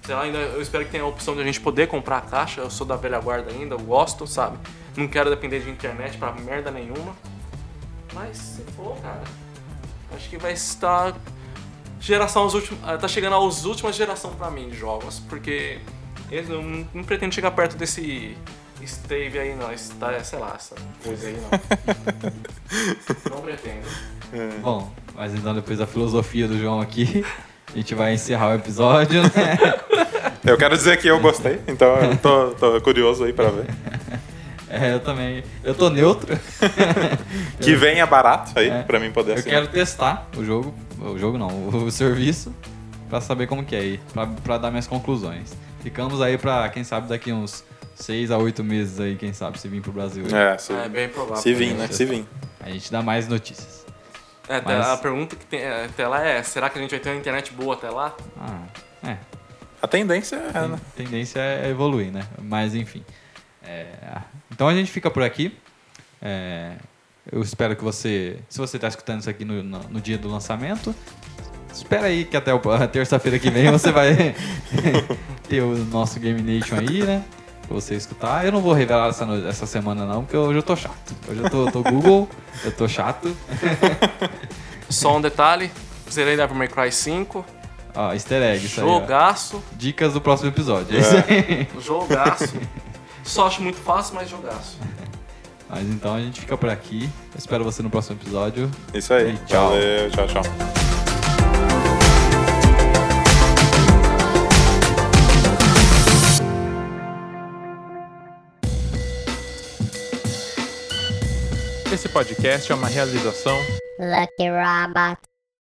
Sei 0.03 0.13
lá, 0.13 0.23
ainda, 0.23 0.37
eu 0.37 0.61
espero 0.61 0.83
que 0.85 0.91
tenha 0.91 1.03
a 1.03 1.07
opção 1.07 1.35
de 1.35 1.41
a 1.41 1.43
gente 1.43 1.61
poder 1.61 1.87
comprar 1.87 2.17
a 2.17 2.21
caixa. 2.21 2.61
Eu 2.61 2.69
sou 2.69 2.85
da 2.85 2.95
velha 2.95 3.19
guarda 3.19 3.51
ainda, 3.51 3.75
eu 3.75 3.79
gosto, 3.79 4.27
sabe? 4.27 4.57
Não 4.97 5.07
quero 5.07 5.29
depender 5.29 5.61
de 5.61 5.69
internet 5.69 6.17
pra 6.17 6.31
merda 6.33 6.69
nenhuma. 6.69 7.15
Mas 8.13 8.37
se 8.37 8.61
for, 8.73 8.97
cara, 8.97 9.23
acho 10.15 10.29
que 10.29 10.37
vai 10.37 10.53
estar 10.53 11.15
geração 11.99 12.45
as 12.45 12.53
últimas, 12.53 13.01
tá 13.01 13.07
chegando 13.07 13.35
às 13.35 13.63
últimas 13.63 13.95
gerações 13.95 14.35
pra 14.35 14.51
mim 14.51 14.69
de 14.69 14.75
jogos, 14.75 15.19
porque 15.29 15.79
eu 16.29 16.43
não, 16.43 16.87
não 16.93 17.03
pretendo 17.03 17.33
chegar 17.33 17.51
perto 17.51 17.77
desse 17.77 18.37
Stave 18.85 19.37
aí 19.39 19.55
não, 19.55 19.71
está, 19.71 20.23
sei 20.23 20.39
lá, 20.39 20.53
essa 20.55 20.75
coisa 21.03 21.27
aí 21.27 21.37
não. 21.37 23.31
não 23.35 23.41
pretendo. 23.41 23.87
Bom, 24.61 24.91
mas 25.15 25.33
então 25.33 25.53
depois 25.53 25.79
da 25.79 25.85
filosofia 25.87 26.47
do 26.47 26.57
João 26.57 26.81
aqui, 26.81 27.25
a 27.73 27.77
gente 27.77 27.93
vai 27.95 28.13
encerrar 28.13 28.49
o 28.49 28.55
episódio, 28.55 29.21
né? 29.23 29.57
Eu 30.45 30.57
quero 30.57 30.75
dizer 30.75 30.97
que 30.97 31.07
eu 31.07 31.21
gostei, 31.21 31.61
então 31.69 31.95
eu 31.95 32.17
tô, 32.17 32.49
tô 32.51 32.81
curioso 32.81 33.23
aí 33.23 33.31
pra 33.33 33.49
ver. 33.49 33.65
É, 34.75 34.91
eu 34.91 34.99
também. 34.99 35.43
Eu 35.63 35.75
tô 35.75 35.87
neutro. 35.87 36.35
Que 37.61 37.75
venha 37.75 38.07
barato 38.07 38.57
aí, 38.57 38.69
É. 38.69 38.81
pra 38.81 38.99
mim 38.99 39.11
poder 39.11 39.33
Eu 39.33 39.35
assinar. 39.35 39.53
quero 39.61 39.67
testar 39.71 40.27
o 40.35 40.43
jogo, 40.43 40.73
o 40.99 41.15
jogo 41.15 41.37
não, 41.37 41.67
o 41.67 41.91
serviço, 41.91 42.51
pra 43.07 43.21
saber 43.21 43.45
como 43.45 43.63
que 43.63 43.75
é 43.75 43.79
aí, 43.79 43.99
pra, 44.11 44.25
pra 44.25 44.57
dar 44.57 44.71
minhas 44.71 44.87
conclusões. 44.87 45.53
Ficamos 45.81 46.23
aí 46.23 46.39
pra, 46.39 46.67
quem 46.69 46.83
sabe, 46.83 47.07
daqui 47.07 47.31
uns 47.31 47.63
6 47.95 48.31
a 48.31 48.37
8 48.37 48.63
meses 48.63 48.99
aí, 48.99 49.15
quem 49.15 49.33
sabe, 49.33 49.59
se 49.59 49.67
vir 49.67 49.81
pro 49.81 49.91
Brasil. 49.91 50.25
aí. 50.25 50.33
É, 50.33 50.57
se, 50.57 50.73
É 50.73 50.89
bem 50.89 51.09
provável. 51.09 51.37
se 51.41 51.53
vir, 51.53 51.73
né? 51.73 51.87
Se 51.89 52.05
vir. 52.05 52.25
A 52.59 52.69
gente 52.69 52.91
dá 52.91 53.01
mais 53.01 53.27
notícias. 53.27 53.85
É, 54.49 54.57
até 54.57 54.77
Mas- 54.77 54.87
A 54.87 54.97
pergunta 54.97 55.35
que 55.35 55.45
tem 55.45 55.59
é, 55.61 55.85
até 55.85 56.07
lá 56.07 56.21
é, 56.25 56.41
será 56.43 56.69
que 56.69 56.77
a 56.77 56.81
gente 56.81 56.91
vai 56.91 56.99
ter 56.99 57.09
uma 57.11 57.19
internet 57.19 57.53
boa 57.53 57.75
até 57.75 57.89
lá? 57.89 58.15
Ah, 58.39 58.63
é. 59.07 59.17
A 59.81 59.87
tendência 59.87 60.35
é, 60.37 60.67
né? 60.67 60.75
A 60.75 60.97
tendência 60.97 61.39
é 61.39 61.69
evoluir, 61.69 62.11
né? 62.11 62.25
Mas 62.41 62.73
enfim. 62.75 63.03
É, 63.65 63.85
então 64.51 64.67
a 64.67 64.73
gente 64.73 64.91
fica 64.91 65.09
por 65.11 65.23
aqui. 65.23 65.57
É, 66.21 66.73
eu 67.31 67.41
espero 67.41 67.75
que 67.75 67.83
você, 67.83 68.37
se 68.49 68.57
você 68.59 68.77
está 68.77 68.87
escutando 68.87 69.19
isso 69.21 69.29
aqui 69.29 69.43
no, 69.45 69.61
no, 69.63 69.79
no 69.79 70.01
dia 70.01 70.17
do 70.17 70.29
lançamento, 70.29 70.93
espera 71.73 72.07
aí 72.07 72.23
que 72.25 72.35
até 72.35 72.53
o- 72.53 72.59
a 72.71 72.87
terça-feira 72.87 73.37
que 73.39 73.49
vem 73.49 73.69
você 73.71 73.91
vai 73.91 74.35
ter 75.47 75.61
o 75.61 75.75
nosso 75.85 76.19
Game 76.19 76.41
Nation 76.41 76.75
aí, 76.77 77.03
né? 77.03 77.23
Pra 77.67 77.75
você 77.75 77.95
escutar. 77.95 78.45
Eu 78.45 78.51
não 78.51 78.61
vou 78.61 78.73
revelar 78.73 79.09
essa, 79.09 79.25
no- 79.25 79.47
essa 79.47 79.65
semana 79.65 80.05
não, 80.05 80.23
porque 80.23 80.35
hoje 80.37 80.59
eu 80.59 80.63
tô 80.63 80.75
chato. 80.75 81.15
Hoje 81.29 81.41
eu 81.41 81.49
tô, 81.49 81.71
tô 81.71 81.81
Google, 81.83 82.29
eu 82.63 82.71
tô 82.71 82.87
chato. 82.87 83.35
Só 84.89 85.17
um 85.17 85.21
detalhe, 85.21 85.71
zerei 86.11 86.35
Devil 86.35 86.55
May 86.55 86.67
Cry 86.67 86.91
5, 86.91 87.43
Ó, 87.95 88.11
easter 88.13 88.41
egg, 88.41 88.65
isso 88.65 88.81
aí. 88.81 88.87
jogaço, 88.87 89.63
Dicas 89.73 90.13
do 90.13 90.21
próximo 90.21 90.49
episódio. 90.49 90.97
É 90.97 90.99
isso 90.99 91.15
aí. 91.15 91.67
jogaço. 91.79 92.53
Só 93.23 93.47
acho 93.47 93.61
muito 93.61 93.77
fácil, 93.79 94.15
mas 94.15 94.29
jogaço. 94.29 94.77
Mas 95.69 95.89
então 95.89 96.13
a 96.13 96.19
gente 96.19 96.39
fica 96.39 96.55
por 96.55 96.69
aqui. 96.69 97.09
Eu 97.33 97.39
espero 97.39 97.63
você 97.63 97.81
no 97.81 97.89
próximo 97.89 98.15
episódio. 98.21 98.69
Isso 98.93 99.11
aí. 99.11 99.33
E 99.33 99.37
tchau. 99.47 99.69
Valeu, 99.69 100.11
tchau, 100.11 100.27
tchau. 100.27 100.92
Esse 111.93 112.09
podcast 112.09 112.71
é 112.71 112.75
uma 112.75 112.87
realização 112.87 113.55
Lucky 113.99 114.49
Robot. 114.49 115.32